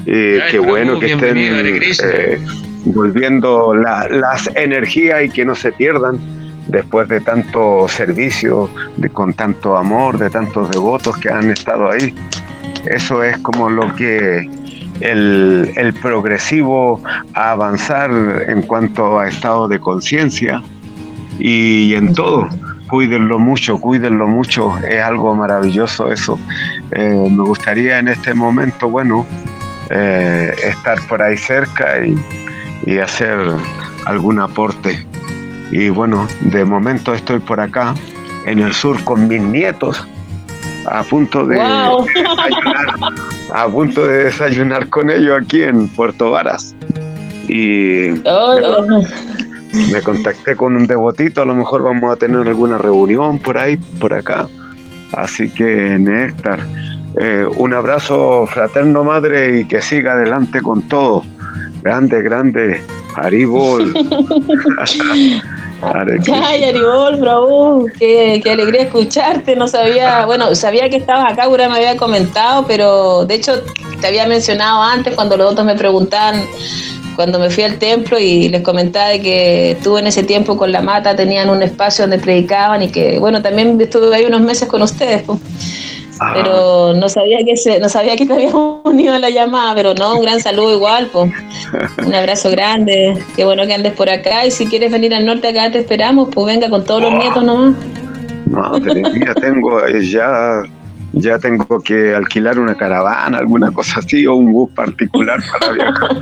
Y 0.06 0.40
qué 0.52 0.60
bueno 0.60 1.00
que 1.00 1.14
estén 1.14 2.46
volviendo 2.86 3.74
las 3.74 4.48
energías 4.56 5.24
y 5.24 5.30
que 5.30 5.46
no 5.46 5.56
se 5.56 5.72
pierdan 5.72 6.20
después 6.68 7.08
de 7.08 7.22
tanto 7.22 7.88
servicio, 7.88 8.70
de, 8.98 9.10
con 9.10 9.34
tanto 9.34 9.76
amor, 9.78 10.18
de 10.18 10.30
tantos 10.30 10.70
devotos 10.72 11.18
que 11.18 11.30
han 11.30 11.50
estado 11.50 11.92
ahí. 11.92 12.14
Eso 12.86 13.24
es 13.24 13.38
como 13.40 13.70
lo 13.70 13.94
que 13.96 14.50
el, 15.02 15.72
el 15.76 15.94
progresivo 15.94 17.02
a 17.34 17.52
avanzar 17.52 18.12
en 18.48 18.62
cuanto 18.64 19.20
a 19.20 19.28
estado 19.28 19.68
de 19.68 19.80
conciencia 19.80 20.62
y 21.40 21.94
en 21.94 22.14
todo. 22.14 22.48
Cuídenlo 22.90 23.40
mucho, 23.40 23.80
cuídenlo 23.80 24.28
mucho, 24.28 24.78
es 24.80 25.02
algo 25.02 25.36
maravilloso 25.36 26.12
eso. 26.12 26.40
Eh, 26.92 27.28
me 27.30 27.44
gustaría 27.44 28.00
en 28.00 28.08
este 28.08 28.34
momento, 28.34 28.90
bueno, 28.90 29.26
eh, 29.90 30.54
estar 30.64 31.00
por 31.08 31.22
ahí 31.22 31.38
cerca 31.38 32.04
y 32.06 32.16
y 32.86 32.98
hacer 32.98 33.38
algún 34.06 34.40
aporte. 34.40 35.06
Y 35.72 35.90
bueno, 35.90 36.28
de 36.42 36.66
momento 36.66 37.14
estoy 37.14 37.40
por 37.40 37.60
acá, 37.60 37.94
en 38.46 38.60
el 38.60 38.74
sur, 38.74 39.04
con 39.04 39.28
mis 39.28 39.42
nietos, 39.42 40.08
a 40.88 41.04
punto 41.04 41.46
de, 41.46 41.58
desayunar, 41.58 42.88
a 43.54 43.68
punto 43.68 44.08
de 44.08 44.24
desayunar 44.26 44.90
con 44.90 45.10
ellos 45.12 45.40
aquí 45.40 45.62
en 45.62 45.88
Puerto 45.90 46.32
Varas. 46.32 46.76
Y 47.48 48.14
me 49.74 50.02
contacté 50.02 50.56
con 50.56 50.76
un 50.76 50.88
devotito, 50.88 51.42
a 51.42 51.46
lo 51.46 51.56
mejor 51.56 51.84
vamos 51.84 52.12
a 52.12 52.16
tener 52.16 52.48
alguna 52.48 52.78
reunión 52.78 53.40
por 53.40 53.58
ahí, 53.58 53.78
por 53.78 54.14
acá. 54.14 54.48
Así 55.14 55.50
que, 55.50 55.98
Néctar, 56.00 56.60
eh, 57.20 57.46
un 57.58 57.74
abrazo 57.74 58.46
fraterno, 58.48 59.04
madre, 59.04 59.60
y 59.60 59.66
que 59.66 59.82
siga 59.82 60.14
adelante 60.14 60.62
con 60.62 60.84
todo. 60.84 61.24
Grande, 61.82 62.22
grande. 62.22 62.82
Haribol. 63.16 63.94
Ay, 65.82 66.64
Aribol, 66.64 67.16
bravo, 67.18 67.86
qué, 67.98 68.42
qué, 68.44 68.52
alegría 68.52 68.84
escucharte. 68.84 69.56
No 69.56 69.68
sabía, 69.68 70.26
bueno, 70.26 70.54
sabía 70.54 70.90
que 70.90 70.98
estabas 70.98 71.32
acá, 71.32 71.46
Gura 71.46 71.70
me 71.70 71.78
había 71.78 71.96
comentado, 71.96 72.66
pero 72.68 73.26
de 73.26 73.36
hecho 73.36 73.54
te 74.02 74.08
había 74.08 74.28
mencionado 74.28 74.84
antes 74.84 75.16
cuando 75.16 75.38
los 75.38 75.52
otros 75.52 75.66
me 75.66 75.76
preguntaban, 75.76 76.44
cuando 77.20 77.38
me 77.38 77.50
fui 77.50 77.66
al 77.66 77.78
templo 77.80 78.18
y 78.18 78.48
les 78.48 78.62
comentaba 78.62 79.10
de 79.10 79.20
que 79.20 79.72
estuve 79.72 80.00
en 80.00 80.08
ese 80.08 80.24
tiempo 80.24 80.56
con 80.56 80.72
la 80.72 80.82
mata, 80.82 81.18
tenían 81.18 81.50
un 81.50 81.62
espacio 81.62 82.04
donde 82.04 82.18
predicaban 82.18 82.82
y 82.82 82.88
que, 82.88 83.20
bueno, 83.20 83.42
también 83.42 83.78
estuve 83.82 84.16
ahí 84.16 84.24
unos 84.24 84.40
meses 84.40 84.70
con 84.70 84.82
ustedes. 84.84 85.24
pero 86.34 86.94
no 86.94 87.10
sabía 87.10 87.40
que 87.44 87.58
se, 87.58 87.78
no 87.82 87.90
sabía 87.90 88.16
que 88.16 88.26
te 88.26 88.32
habías 88.32 88.54
unido 88.86 89.16
a 89.16 89.20
la 89.20 89.30
llamada, 89.30 89.76
pero 89.76 89.94
no, 89.96 90.16
un 90.16 90.22
gran 90.22 90.40
saludo 90.40 90.74
igual, 90.74 91.10
pues. 91.12 91.30
Un 92.08 92.16
abrazo 92.16 92.52
grande, 92.52 93.22
qué 93.36 93.44
bueno 93.44 93.68
que 93.68 93.74
andes 93.74 93.92
por 93.92 94.10
acá 94.10 94.46
y 94.46 94.52
si 94.52 94.66
quieres 94.66 94.90
venir 94.90 95.14
al 95.14 95.26
norte 95.26 95.50
acá 95.50 95.70
te 95.70 95.80
esperamos, 95.80 96.30
pues 96.32 96.48
venga 96.48 96.70
con 96.70 96.86
todos 96.86 97.02
los 97.02 97.12
nietos 97.16 97.44
nomás. 97.44 97.76
Madre 98.46 99.02
mía, 99.02 99.34
tengo 99.42 99.86
ya 99.90 100.64
ya 101.14 101.40
tengo 101.40 101.82
que 101.82 102.14
alquilar 102.14 102.60
una 102.60 102.76
caravana, 102.76 103.40
alguna 103.40 103.72
cosa 103.72 104.00
así, 104.00 104.26
o 104.28 104.36
un 104.36 104.52
bus 104.52 104.72
particular 104.72 105.40
para 105.52 105.74
viajar. 105.74 106.22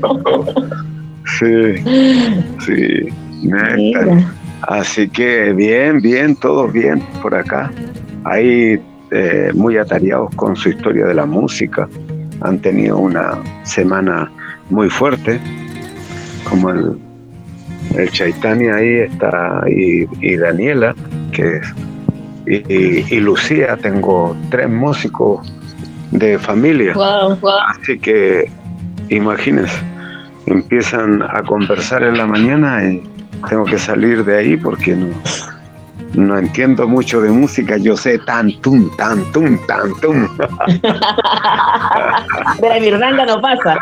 sí, 1.39 1.83
sí. 2.65 3.09
Así 4.61 5.07
que 5.09 5.53
bien, 5.53 6.01
bien, 6.01 6.35
todos 6.35 6.71
bien 6.73 7.01
por 7.21 7.35
acá. 7.35 7.71
Ahí 8.23 8.81
eh, 9.11 9.51
muy 9.53 9.77
atareados 9.77 10.33
con 10.35 10.55
su 10.55 10.69
historia 10.69 11.05
de 11.05 11.13
la 11.13 11.25
música. 11.25 11.87
Han 12.41 12.59
tenido 12.59 12.97
una 12.97 13.39
semana 13.63 14.31
muy 14.69 14.89
fuerte, 14.89 15.39
como 16.49 16.69
el, 16.71 16.97
el 17.95 18.11
Chaitania 18.11 18.75
ahí 18.75 18.99
está, 18.99 19.63
y, 19.69 20.35
Daniela, 20.35 20.93
que 21.31 21.61
y, 22.47 23.15
y, 23.15 23.19
Lucía, 23.19 23.77
tengo 23.77 24.35
tres 24.49 24.69
músicos 24.69 25.51
de 26.11 26.39
familia. 26.39 26.95
Así 27.69 27.99
que 27.99 28.49
imagínense, 29.09 29.77
empiezan 30.45 31.21
a 31.21 31.43
conversar 31.43 32.03
en 32.03 32.17
la 32.17 32.25
mañana 32.25 32.83
y 32.85 33.03
tengo 33.49 33.65
que 33.65 33.77
salir 33.77 34.23
de 34.23 34.37
ahí 34.37 34.57
porque 34.57 34.95
no, 34.95 35.07
no 36.13 36.37
entiendo 36.37 36.87
mucho 36.87 37.21
de 37.21 37.29
música, 37.29 37.77
yo 37.77 37.95
sé 37.97 38.17
tan, 38.19 38.51
tum, 38.61 38.89
tan, 38.97 39.23
tum, 39.31 39.57
tan, 39.67 39.93
tum. 40.01 40.27
De 42.61 42.69
la 42.69 42.79
mirranga 42.79 43.25
no 43.25 43.41
pasa. 43.41 43.77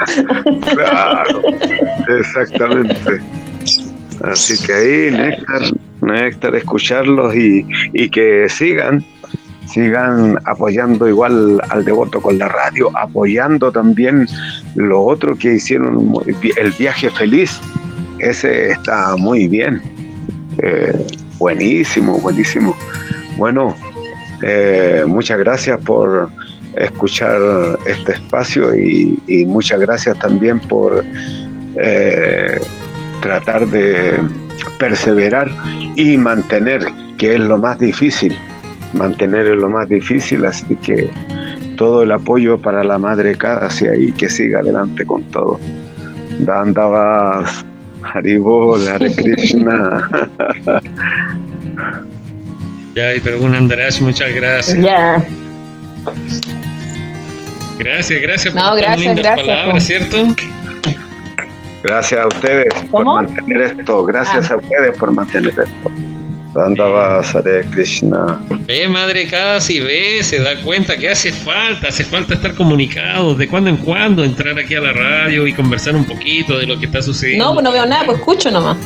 Claro, 0.73 1.41
exactamente. 2.19 3.21
Así 4.23 4.65
que 4.65 4.73
ahí, 4.73 5.11
Néctar, 5.11 5.61
Néctar, 6.05 6.55
escucharlos 6.55 7.35
y, 7.35 7.65
y 7.93 8.09
que 8.09 8.47
sigan, 8.49 9.03
sigan 9.67 10.37
apoyando 10.45 11.07
igual 11.07 11.61
al 11.69 11.83
devoto 11.83 12.21
con 12.21 12.37
la 12.37 12.47
radio, 12.47 12.91
apoyando 12.97 13.71
también 13.71 14.27
lo 14.75 15.01
otro 15.01 15.35
que 15.35 15.55
hicieron, 15.55 16.13
el 16.57 16.71
viaje 16.71 17.09
feliz, 17.09 17.59
ese 18.19 18.71
está 18.71 19.15
muy 19.17 19.47
bien. 19.47 19.81
Eh, 20.59 21.05
Buenísimo, 21.37 22.17
buenísimo. 22.19 22.75
Bueno, 23.37 23.75
eh, 24.41 25.03
muchas 25.05 25.37
gracias 25.37 25.79
por 25.81 26.29
escuchar 26.75 27.39
este 27.85 28.13
espacio 28.13 28.73
y, 28.75 29.45
muchas 29.45 29.79
gracias 29.81 30.17
también 30.19 30.59
por 30.59 31.03
eh, 31.75 32.59
tratar 33.21 33.67
de 33.67 34.17
perseverar 34.79 35.49
y 35.95 36.17
mantener, 36.17 36.85
que 37.17 37.35
es 37.35 37.39
lo 37.39 37.57
más 37.57 37.79
difícil. 37.79 38.37
Mantener 38.93 39.47
es 39.47 39.57
lo 39.57 39.69
más 39.69 39.89
difícil, 39.89 40.45
así 40.45 40.75
que 40.77 41.09
todo 41.75 42.03
el 42.03 42.11
apoyo 42.11 42.57
para 42.57 42.83
la 42.83 42.97
madre 42.97 43.35
Cadacia 43.35 43.95
y 43.95 44.11
que 44.11 44.29
siga 44.29 44.59
adelante 44.59 45.05
con 45.05 45.23
todo. 45.25 45.59
Dandavas 46.39 47.65
Haribol, 48.01 48.87
Hare 48.87 49.13
Krishna. 49.15 50.09
Ya, 52.95 53.09
pero 53.23 53.41
un 53.41 53.55
Andrés, 53.55 54.01
muchas 54.01 54.33
gracias. 54.33 54.79
Ya. 54.79 55.23
Gracias, 57.77 58.21
gracias 58.21 58.53
por 58.53 58.63
no, 58.63 58.75
gracias, 58.75 58.99
lindas 58.99 59.23
gracias, 59.23 59.47
palabras, 59.47 59.83
¿cierto? 59.83 60.35
Gracias 61.85 62.19
a 62.19 62.27
ustedes 62.27 62.73
por 62.89 63.05
mantener 63.05 63.61
esto. 63.61 64.05
Gracias 64.05 64.49
ah. 64.49 64.55
a 64.55 64.57
ustedes 64.57 64.97
por 64.97 65.11
mantener 65.11 65.51
esto. 65.51 65.91
Andaba 66.55 67.19
Hare 67.19 67.63
Krishna. 67.71 68.39
Ve, 68.65 68.87
madre 68.87 69.27
casi, 69.27 69.81
ve, 69.81 70.23
se 70.23 70.39
da 70.39 70.59
cuenta 70.63 70.97
que 70.97 71.09
hace 71.09 71.31
falta, 71.31 71.89
hace 71.89 72.03
falta 72.05 72.33
estar 72.33 72.55
comunicados 72.55 73.37
de 73.37 73.47
cuando 73.47 73.69
en 73.69 73.77
cuando, 73.77 74.23
entrar 74.23 74.57
aquí 74.57 74.73
a 74.73 74.79
la 74.79 74.93
radio 74.93 75.45
y 75.45 75.53
conversar 75.53 75.95
un 75.95 76.05
poquito 76.05 76.57
de 76.57 76.65
lo 76.65 76.79
que 76.79 76.87
está 76.87 77.03
sucediendo. 77.03 77.45
No, 77.45 77.53
pues 77.53 77.63
no 77.65 77.71
veo 77.71 77.85
nada, 77.85 78.03
pues 78.05 78.17
escucho 78.17 78.49
nomás. 78.49 78.77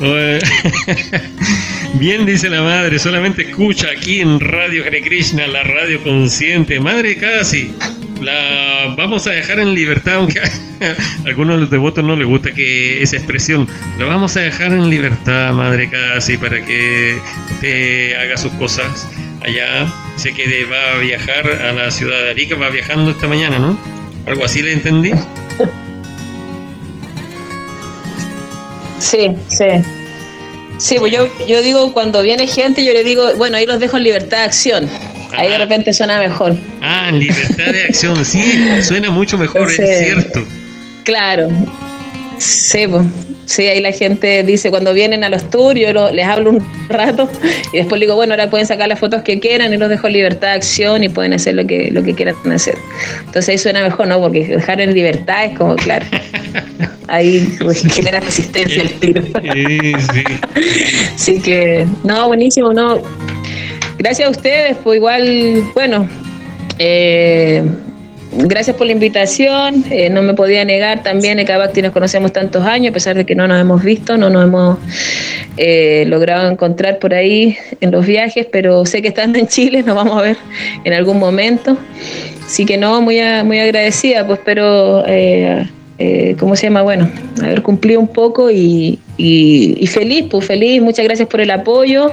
Bien 1.94 2.24
dice 2.24 2.48
la 2.48 2.62
madre, 2.62 2.98
solamente 2.98 3.50
escucha 3.50 3.88
aquí 3.90 4.20
en 4.20 4.40
Radio 4.40 4.84
Hare 4.86 5.02
Krishna, 5.02 5.46
la 5.48 5.64
radio 5.64 6.02
consciente. 6.02 6.80
Madre 6.80 7.16
casi, 7.16 7.74
la 8.20 8.94
vamos 8.96 9.26
a 9.26 9.30
dejar 9.30 9.60
en 9.60 9.74
libertad, 9.74 10.16
aunque 10.16 10.40
a 10.40 10.46
algunos 11.26 11.56
de 11.56 11.60
los 11.62 11.70
devotos 11.70 12.04
no 12.04 12.16
les 12.16 12.26
gusta 12.26 12.52
que 12.52 13.02
esa 13.02 13.16
expresión. 13.16 13.68
La 13.98 14.06
vamos 14.06 14.36
a 14.36 14.40
dejar 14.40 14.72
en 14.72 14.88
libertad, 14.88 15.52
madre 15.52 15.90
casi, 15.90 16.36
para 16.36 16.64
que 16.64 17.18
te 17.60 18.16
haga 18.16 18.36
sus 18.36 18.52
cosas 18.52 19.08
allá. 19.42 19.92
Sé 20.16 20.32
que 20.32 20.64
va 20.64 20.96
a 20.96 20.98
viajar 20.98 21.46
a 21.46 21.72
la 21.72 21.90
ciudad 21.90 22.22
de 22.22 22.30
Arica, 22.30 22.56
va 22.56 22.68
viajando 22.70 23.10
esta 23.10 23.26
mañana, 23.26 23.58
¿no? 23.58 23.78
Algo 24.26 24.44
así 24.44 24.62
le 24.62 24.72
entendí. 24.72 25.12
Sí, 28.98 29.30
sí. 29.48 29.64
Sí, 30.78 30.96
pues 30.98 31.12
yo, 31.12 31.28
yo 31.46 31.60
digo, 31.62 31.92
cuando 31.92 32.22
viene 32.22 32.46
gente, 32.46 32.84
yo 32.84 32.92
le 32.92 33.04
digo, 33.04 33.34
bueno, 33.36 33.56
ahí 33.56 33.66
los 33.66 33.80
dejo 33.80 33.96
en 33.96 34.04
libertad 34.04 34.38
de 34.38 34.44
acción. 34.44 34.88
Ahí 35.32 35.50
de 35.50 35.58
repente 35.58 35.92
suena 35.92 36.18
mejor. 36.18 36.56
Ah, 36.80 37.10
libertad 37.12 37.72
de 37.72 37.84
acción, 37.84 38.24
sí, 38.24 38.42
suena 38.82 39.10
mucho 39.10 39.38
mejor, 39.38 39.70
es 39.70 39.76
cierto. 39.76 40.44
Claro, 41.04 41.48
sí, 42.38 42.86
pues. 42.86 43.06
Sí, 43.50 43.66
ahí 43.66 43.80
la 43.80 43.90
gente 43.90 44.44
dice, 44.44 44.70
cuando 44.70 44.94
vienen 44.94 45.24
a 45.24 45.28
los 45.28 45.50
tours, 45.50 45.80
yo 45.80 46.12
les 46.12 46.24
hablo 46.24 46.50
un 46.50 46.64
rato 46.88 47.28
y 47.72 47.78
después 47.78 48.00
digo, 48.00 48.14
bueno, 48.14 48.32
ahora 48.34 48.48
pueden 48.48 48.64
sacar 48.64 48.86
las 48.86 49.00
fotos 49.00 49.22
que 49.22 49.40
quieran 49.40 49.74
y 49.74 49.76
los 49.76 49.88
dejo 49.88 50.06
en 50.06 50.12
libertad 50.12 50.50
de 50.50 50.54
acción 50.54 51.02
y 51.02 51.08
pueden 51.08 51.32
hacer 51.32 51.56
lo 51.56 51.66
que, 51.66 51.90
lo 51.90 52.04
que 52.04 52.14
quieran 52.14 52.36
hacer. 52.52 52.78
Entonces 53.18 53.48
ahí 53.48 53.58
suena 53.58 53.82
mejor, 53.82 54.06
¿no? 54.06 54.20
Porque 54.20 54.46
dejar 54.46 54.80
en 54.80 54.94
libertad 54.94 55.46
es 55.46 55.58
como, 55.58 55.74
claro, 55.74 56.06
ahí 57.08 57.56
pues, 57.60 57.82
genera 57.92 58.20
resistencia 58.20 58.82
el 58.82 58.92
tiro. 59.00 59.22
Sí, 59.22 59.92
sí. 60.14 60.24
Así 61.12 61.40
que, 61.40 61.88
no, 62.04 62.28
buenísimo, 62.28 62.72
no. 62.72 63.02
Gracias 64.00 64.28
a 64.28 64.30
ustedes, 64.30 64.78
pues 64.82 64.96
igual, 64.96 65.62
bueno, 65.74 66.08
eh, 66.78 67.62
gracias 68.32 68.74
por 68.74 68.86
la 68.86 68.94
invitación. 68.94 69.84
Eh, 69.90 70.08
no 70.08 70.22
me 70.22 70.32
podía 70.32 70.64
negar 70.64 71.02
también, 71.02 71.38
Ecabacti 71.38 71.82
nos 71.82 71.92
conocemos 71.92 72.32
tantos 72.32 72.64
años, 72.64 72.92
a 72.92 72.94
pesar 72.94 73.14
de 73.14 73.26
que 73.26 73.34
no 73.34 73.46
nos 73.46 73.60
hemos 73.60 73.82
visto, 73.84 74.16
no 74.16 74.30
nos 74.30 74.44
hemos 74.44 74.78
eh, 75.58 76.04
logrado 76.06 76.50
encontrar 76.50 76.98
por 76.98 77.12
ahí 77.12 77.58
en 77.82 77.90
los 77.90 78.06
viajes, 78.06 78.46
pero 78.50 78.86
sé 78.86 79.02
que 79.02 79.08
estando 79.08 79.38
en 79.38 79.48
Chile 79.48 79.82
nos 79.82 79.94
vamos 79.94 80.18
a 80.18 80.22
ver 80.22 80.38
en 80.82 80.94
algún 80.94 81.18
momento. 81.18 81.76
Así 82.42 82.64
que 82.64 82.78
no, 82.78 83.02
muy, 83.02 83.20
muy 83.44 83.58
agradecida, 83.58 84.26
pues 84.26 84.38
espero 84.38 85.04
eh, 85.06 85.68
eh, 86.02 86.34
¿cómo 86.38 86.56
se 86.56 86.62
llama? 86.62 86.80
Bueno, 86.80 87.10
haber 87.42 87.60
cumplido 87.60 88.00
un 88.00 88.08
poco 88.08 88.50
y, 88.50 88.98
feliz, 89.86 90.24
pues 90.30 90.46
feliz, 90.46 90.80
muchas 90.80 91.04
gracias 91.04 91.28
por 91.28 91.42
el 91.42 91.50
apoyo. 91.50 92.10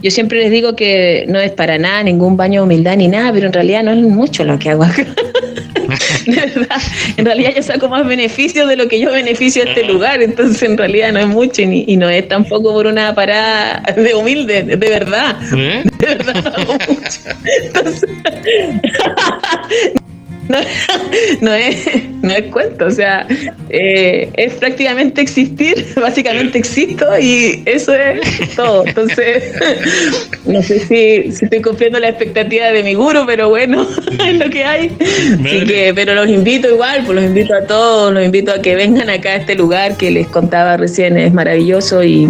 Yo 0.00 0.10
siempre 0.12 0.38
les 0.38 0.52
digo 0.52 0.76
que 0.76 1.24
no 1.28 1.40
es 1.40 1.50
para 1.50 1.78
nada 1.78 2.04
ningún 2.04 2.36
baño 2.36 2.60
de 2.60 2.66
humildad 2.66 2.96
ni 2.96 3.08
nada, 3.08 3.32
pero 3.32 3.48
en 3.48 3.52
realidad 3.52 3.82
no 3.82 3.90
es 3.90 3.98
mucho 3.98 4.44
lo 4.44 4.56
que 4.60 4.70
hago 4.70 4.84
acá. 4.84 5.04
en 7.16 7.24
realidad 7.24 7.54
yo 7.56 7.62
saco 7.64 7.88
más 7.88 8.06
beneficios 8.06 8.68
de 8.68 8.76
lo 8.76 8.86
que 8.86 9.00
yo 9.00 9.10
beneficio 9.10 9.64
a 9.64 9.66
este 9.66 9.82
lugar, 9.82 10.22
entonces 10.22 10.62
en 10.62 10.78
realidad 10.78 11.12
no 11.12 11.18
es 11.18 11.26
mucho 11.26 11.62
y, 11.62 11.96
no 11.96 12.08
es 12.08 12.28
tampoco 12.28 12.72
por 12.72 12.86
una 12.86 13.16
parada 13.16 13.82
de 13.96 14.14
humilde, 14.14 14.62
de, 14.62 14.76
verdad. 14.76 15.36
¿Eh? 15.56 15.82
De 15.98 16.06
verdad 16.06 16.54
no 16.56 16.72
mucho. 16.72 17.20
Entonces, 17.64 18.08
no, 21.40 21.54
es, 21.54 21.86
no 22.28 22.34
es 22.34 22.44
cuento, 22.52 22.86
o 22.86 22.90
sea, 22.90 23.26
eh, 23.70 24.30
es 24.34 24.54
prácticamente 24.54 25.20
existir, 25.20 25.86
básicamente 25.96 26.58
existo 26.58 27.06
y 27.18 27.62
eso 27.64 27.94
es 27.94 28.54
todo. 28.54 28.86
Entonces, 28.86 29.54
no 30.44 30.62
sé 30.62 30.80
si, 30.80 31.44
estoy 31.44 31.62
cumpliendo 31.62 31.98
la 31.98 32.10
expectativa 32.10 32.66
de 32.66 32.82
mi 32.82 32.94
guru, 32.94 33.24
pero 33.26 33.48
bueno, 33.48 33.86
es 34.26 34.38
lo 34.38 34.50
que 34.50 34.64
hay. 34.64 34.96
Así 35.00 35.64
que, 35.64 35.92
pero 35.94 36.14
los 36.14 36.28
invito 36.28 36.68
igual, 36.68 37.02
pues 37.04 37.16
los 37.16 37.24
invito 37.24 37.54
a 37.54 37.62
todos, 37.62 38.12
los 38.12 38.24
invito 38.24 38.52
a 38.52 38.60
que 38.60 38.76
vengan 38.76 39.10
acá 39.10 39.30
a 39.30 39.36
este 39.36 39.54
lugar 39.54 39.96
que 39.96 40.10
les 40.10 40.28
contaba 40.28 40.76
recién, 40.76 41.16
es 41.16 41.32
maravilloso 41.32 42.04
y 42.04 42.28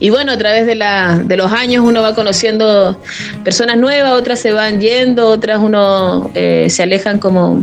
y 0.00 0.10
bueno, 0.10 0.32
a 0.32 0.38
través 0.38 0.66
de, 0.66 0.74
la, 0.74 1.18
de 1.18 1.36
los 1.36 1.52
años 1.52 1.84
uno 1.84 2.02
va 2.02 2.14
conociendo 2.14 3.00
personas 3.44 3.76
nuevas, 3.76 4.12
otras 4.12 4.40
se 4.40 4.52
van 4.52 4.80
yendo, 4.80 5.28
otras 5.28 5.58
uno 5.58 6.30
eh, 6.34 6.68
se 6.70 6.82
alejan 6.82 7.18
como 7.18 7.62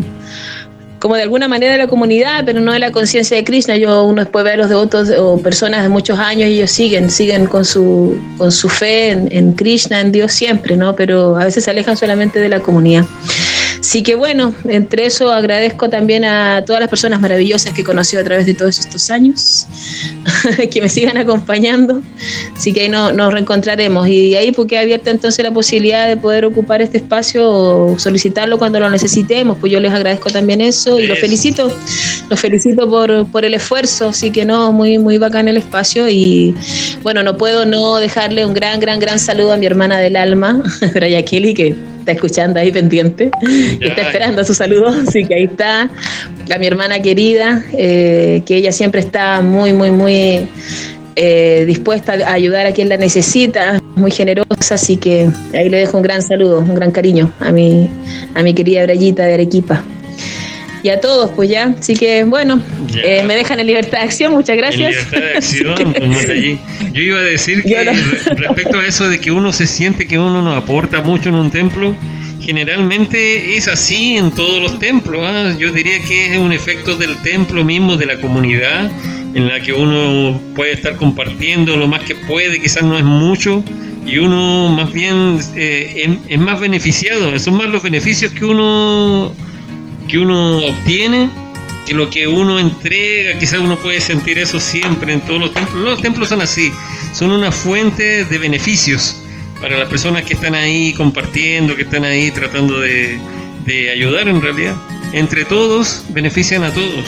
como 1.05 1.17
de 1.17 1.21
alguna 1.21 1.47
manera 1.47 1.73
de 1.73 1.77
la 1.77 1.85
comunidad, 1.85 2.45
pero 2.47 2.61
no 2.61 2.73
de 2.73 2.79
la 2.79 2.91
conciencia 2.91 3.37
de 3.37 3.43
Krishna. 3.43 3.77
Yo 3.77 4.05
uno 4.05 4.23
después 4.23 4.43
ve 4.43 4.53
a 4.53 4.57
los 4.57 4.69
devotos 4.69 5.11
o 5.15 5.37
personas 5.37 5.83
de 5.83 5.89
muchos 5.89 6.17
años 6.17 6.49
y 6.49 6.53
ellos 6.53 6.71
siguen, 6.71 7.11
siguen 7.11 7.45
con 7.45 7.63
su, 7.63 8.19
con 8.39 8.51
su 8.51 8.67
fe 8.69 9.11
en, 9.11 9.27
en 9.31 9.53
Krishna, 9.53 10.01
en 10.01 10.11
Dios 10.11 10.31
siempre, 10.31 10.75
¿no? 10.75 10.95
Pero 10.95 11.37
a 11.37 11.45
veces 11.45 11.65
se 11.65 11.69
alejan 11.69 11.95
solamente 11.95 12.39
de 12.39 12.49
la 12.49 12.59
comunidad. 12.59 13.05
Así 13.79 14.03
que 14.03 14.15
bueno, 14.15 14.53
entre 14.65 15.05
eso 15.05 15.31
agradezco 15.31 15.89
también 15.89 16.25
a 16.25 16.63
todas 16.65 16.79
las 16.79 16.89
personas 16.89 17.21
maravillosas 17.21 17.73
que 17.73 17.81
he 17.81 17.83
conocido 17.83 18.21
a 18.21 18.25
través 18.25 18.45
de 18.45 18.53
todos 18.53 18.79
estos 18.79 19.09
años, 19.09 19.67
que 20.71 20.81
me 20.81 20.89
sigan 20.89 21.17
acompañando. 21.17 22.01
Así 22.55 22.73
que 22.73 22.81
ahí 22.81 22.89
no, 22.89 23.11
nos 23.11 23.33
reencontraremos. 23.33 24.07
Y 24.07 24.35
ahí 24.35 24.51
porque 24.51 24.77
abierta 24.77 25.11
entonces 25.11 25.43
la 25.43 25.51
posibilidad 25.51 26.07
de 26.07 26.17
poder 26.17 26.45
ocupar 26.45 26.81
este 26.81 26.97
espacio 26.97 27.49
o 27.49 27.99
solicitarlo 27.99 28.57
cuando 28.57 28.79
lo 28.79 28.89
necesitemos, 28.89 29.57
pues 29.59 29.71
yo 29.71 29.79
les 29.79 29.91
agradezco 29.91 30.29
también 30.29 30.61
eso 30.61 30.99
y 30.99 31.07
los 31.07 31.19
felicito, 31.19 31.71
los 32.29 32.39
felicito 32.39 32.89
por, 32.89 33.27
por 33.27 33.45
el 33.45 33.53
esfuerzo. 33.53 34.09
Así 34.09 34.31
que 34.31 34.45
no, 34.45 34.71
muy, 34.71 34.97
muy 34.97 35.17
bacán 35.17 35.47
el 35.47 35.57
espacio. 35.57 36.09
Y 36.09 36.55
bueno, 37.03 37.23
no 37.23 37.37
puedo 37.37 37.65
no 37.65 37.97
dejarle 37.97 38.45
un 38.45 38.53
gran, 38.53 38.79
gran, 38.79 38.99
gran 38.99 39.19
saludo 39.19 39.53
a 39.53 39.57
mi 39.57 39.65
hermana 39.65 39.99
del 39.99 40.15
alma, 40.15 40.61
Braya 40.93 41.23
Kelly, 41.23 41.53
que 41.53 41.94
está 42.05 42.11
escuchando 42.11 42.59
ahí 42.59 42.71
pendiente, 42.71 43.31
está 43.81 44.03
esperando 44.03 44.45
su 44.45 44.53
saludo, 44.53 44.89
así 45.07 45.25
que 45.25 45.33
ahí 45.33 45.45
está, 45.45 45.89
a 46.53 46.57
mi 46.59 46.67
hermana 46.67 47.01
querida, 47.01 47.63
eh, 47.73 48.43
que 48.45 48.57
ella 48.57 48.71
siempre 48.71 49.01
está 49.01 49.41
muy, 49.41 49.73
muy, 49.73 49.89
muy 49.89 50.47
eh, 51.15 51.63
dispuesta 51.65 52.13
a 52.13 52.33
ayudar 52.33 52.67
a 52.67 52.73
quien 52.73 52.89
la 52.89 52.97
necesita, 52.97 53.81
muy 53.95 54.11
generosa, 54.11 54.75
así 54.75 54.97
que 54.97 55.29
ahí 55.55 55.67
le 55.67 55.77
dejo 55.77 55.97
un 55.97 56.03
gran 56.03 56.21
saludo, 56.21 56.59
un 56.59 56.75
gran 56.75 56.91
cariño 56.91 57.31
a 57.39 57.51
mi, 57.51 57.89
a 58.35 58.43
mi 58.43 58.53
querida 58.53 58.83
Brayita 58.83 59.25
de 59.25 59.33
Arequipa 59.33 59.83
y 60.85 60.89
a 60.89 61.01
todos, 61.01 61.31
pues 61.31 61.49
ya. 61.49 61.73
Así 61.79 61.95
que 61.95 62.25
bueno, 62.25 62.61
eh, 62.93 63.23
me 63.25 63.35
dejan 63.35 63.59
en 63.59 63.65
libertad 63.65 63.97
de 63.97 64.03
acción, 64.03 64.33
muchas 64.33 64.55
gracias. 64.55 64.91
libertad 64.91 65.17
de 65.17 65.33
acción, 65.33 65.93
pues, 65.97 66.93
Yo 66.93 67.01
iba 67.01 67.17
a 67.17 67.23
decir 67.23 67.63
que 67.63 67.91
respecto 68.35 68.77
a 68.77 68.85
eso 68.85 69.09
de 69.09 69.19
que 69.19 69.31
uno 69.31 69.51
se 69.51 69.65
siente 69.65 70.05
que 70.05 70.19
uno 70.19 70.43
nos 70.43 70.55
aporta 70.55 71.01
mucho 71.01 71.29
en 71.29 71.35
un 71.35 71.49
templo, 71.49 71.95
generalmente 72.39 73.57
es 73.57 73.67
así 73.67 74.15
en 74.15 74.29
todos 74.29 74.61
los 74.61 74.77
templos. 74.77 75.21
¿ah? 75.23 75.55
Yo 75.57 75.71
diría 75.71 75.97
que 76.07 76.33
es 76.33 76.37
un 76.37 76.53
efecto 76.53 76.95
del 76.95 77.19
templo 77.23 77.65
mismo, 77.65 77.97
de 77.97 78.05
la 78.05 78.21
comunidad, 78.21 78.91
en 79.33 79.47
la 79.47 79.59
que 79.61 79.73
uno 79.73 80.39
puede 80.55 80.73
estar 80.73 80.97
compartiendo 80.97 81.77
lo 81.77 81.87
más 81.87 82.01
que 82.03 82.13
puede, 82.13 82.61
quizás 82.61 82.83
no 82.83 82.95
es 82.95 83.03
mucho, 83.03 83.63
y 84.05 84.19
uno 84.19 84.69
más 84.69 84.93
bien 84.93 85.39
eh, 85.55 86.19
es 86.27 86.39
más 86.39 86.59
beneficiado. 86.59 87.39
Son 87.39 87.55
más 87.55 87.69
los 87.69 87.81
beneficios 87.81 88.31
que 88.33 88.45
uno 88.45 89.33
que 90.07 90.17
uno 90.19 90.59
obtiene 90.65 91.29
que 91.85 91.93
lo 91.93 92.09
que 92.09 92.27
uno 92.27 92.59
entrega, 92.59 93.37
quizás 93.37 93.59
uno 93.59 93.77
puede 93.77 94.01
sentir 94.01 94.39
eso 94.39 94.59
siempre 94.59 95.13
en 95.13 95.21
todos 95.21 95.39
los 95.39 95.53
templos. 95.53 95.83
Los 95.83 96.01
templos 96.01 96.29
son 96.29 96.41
así, 96.41 96.71
son 97.13 97.31
una 97.31 97.51
fuente 97.51 98.25
de 98.25 98.37
beneficios 98.37 99.21
para 99.61 99.77
las 99.77 99.87
personas 99.87 100.23
que 100.23 100.33
están 100.33 100.55
ahí 100.55 100.93
compartiendo, 100.93 101.75
que 101.75 101.83
están 101.83 102.03
ahí 102.03 102.31
tratando 102.31 102.79
de, 102.79 103.19
ayudar 103.91 104.27
en 104.27 104.41
realidad. 104.41 104.75
Entre 105.13 105.45
todos, 105.45 106.03
benefician 106.09 106.63
a 106.63 106.71
todos. 106.71 107.05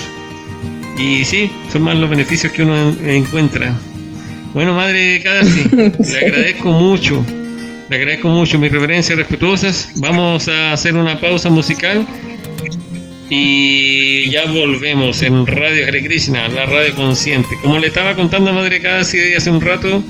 Y 0.97 1.25
sí, 1.25 1.51
son 1.71 1.83
más 1.83 1.95
los 1.97 2.09
beneficios 2.09 2.53
que 2.53 2.63
uno 2.63 2.95
encuentra. 3.05 3.75
Bueno, 4.53 4.73
madre 4.73 5.21
Cadasi, 5.23 5.63
le 5.71 6.17
agradezco 6.19 6.71
mucho. 6.71 7.25
Le 7.89 7.95
agradezco 7.95 8.27
mucho 8.29 8.59
mis 8.59 8.71
reverencias 8.71 9.17
respetuosas. 9.17 9.89
Vamos 9.95 10.47
a 10.47 10.73
hacer 10.73 10.95
una 10.95 11.19
pausa 11.19 11.49
musical 11.49 12.05
y 13.30 14.30
ya 14.30 14.45
volvemos 14.45 15.21
en 15.21 15.45
Radio 15.45 15.88
Hare 15.88 16.03
Krishna, 16.03 16.47
la 16.47 16.65
radio 16.65 16.95
consciente. 16.95 17.49
Como 17.61 17.78
le 17.78 17.88
estaba 17.88 18.15
contando 18.15 18.51
a 18.51 18.53
Madre 18.53 18.80
Casi 18.82 19.34
hace 19.34 19.49
un 19.49 19.59
rato, 19.59 20.01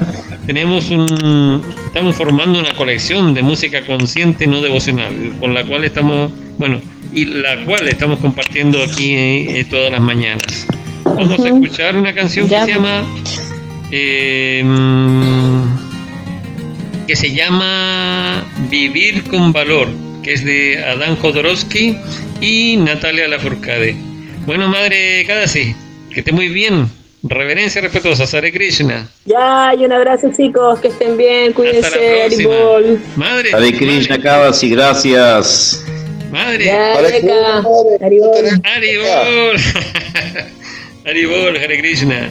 tenemos 0.45 0.89
un, 0.91 1.63
estamos 1.85 2.15
formando 2.15 2.59
una 2.59 2.73
colección 2.73 3.33
de 3.33 3.41
música 3.41 3.85
consciente 3.85 4.45
no 4.45 4.61
devocional, 4.61 5.33
con 5.39 5.53
la 5.53 5.65
cual 5.65 5.83
estamos, 5.83 6.31
bueno, 6.57 6.79
y 7.13 7.25
la 7.25 7.63
cual 7.65 7.87
estamos 7.87 8.19
compartiendo 8.19 8.83
aquí 8.83 9.15
eh, 9.15 9.65
todas 9.69 9.91
las 9.91 10.01
mañanas. 10.01 10.67
Vamos 11.03 11.39
a 11.39 11.47
escuchar 11.47 11.95
una 11.95 12.13
canción 12.13 12.47
que 12.47 12.59
se 12.59 12.67
llama 12.67 13.03
em, 13.91 15.63
que 17.07 17.15
se 17.15 17.33
llama 17.33 18.43
Vivir 18.69 19.23
con 19.23 19.51
Valor, 19.53 19.87
que 20.21 20.33
es 20.33 20.45
de 20.45 20.83
Adán 20.83 21.15
Jodorowsky 21.15 21.97
y 22.41 22.77
Natalia 22.77 23.27
Lafourcade. 23.27 23.95
Bueno, 24.45 24.67
madre 24.67 25.25
Kadasi, 25.25 25.75
que 26.13 26.19
esté 26.19 26.31
muy 26.31 26.49
bien. 26.49 26.89
Reverencia 27.23 27.81
respetuosa, 27.81 28.25
Sare 28.27 28.51
Krishna. 28.51 29.09
Ya, 29.25 29.73
y 29.77 29.83
un 29.83 29.91
abrazo 29.91 30.31
chicos, 30.35 30.79
que 30.79 30.89
estén 30.89 31.17
bien, 31.17 31.51
cuídense, 31.51 32.23
Aribol. 32.23 32.99
Madre. 33.15 33.49
Hare 33.53 33.73
Krishna, 33.73 34.21
Kadasi, 34.21 34.69
gracias. 34.69 35.83
Madre. 36.31 36.65
Ya, 36.65 36.93
Aribol. 36.93 37.97
Aribol. 38.63 39.57
Aribol, 41.05 41.57
Hare 41.57 41.79
Krishna. 41.79 42.29